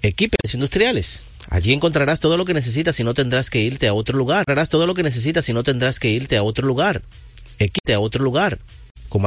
Equipes 0.01 0.53
industriales. 0.53 1.24
Allí 1.49 1.74
encontrarás 1.74 2.20
todo 2.20 2.38
lo 2.38 2.45
que 2.45 2.53
necesitas 2.53 2.99
y 2.99 3.03
no 3.03 3.14
tendrás 3.14 3.49
que 3.49 3.59
irte 3.59 3.88
a 3.88 3.93
otro 3.93 4.18
lugar. 4.18 4.41
Encontrarás 4.41 4.70
todo 4.70 4.88
lo 4.88 4.93
que 4.93 5.03
necesitas 5.03 5.47
y 5.49 5.53
no 5.53 5.64
tendrás 5.64 5.99
que 5.99 6.09
irte 6.09 6.38
a 6.38 6.43
otro 6.43 6.68
lugar. 6.68 7.01
Equipe 7.59 7.93
a 7.93 7.99
otro 7.99 8.24
lugar. 8.24 8.59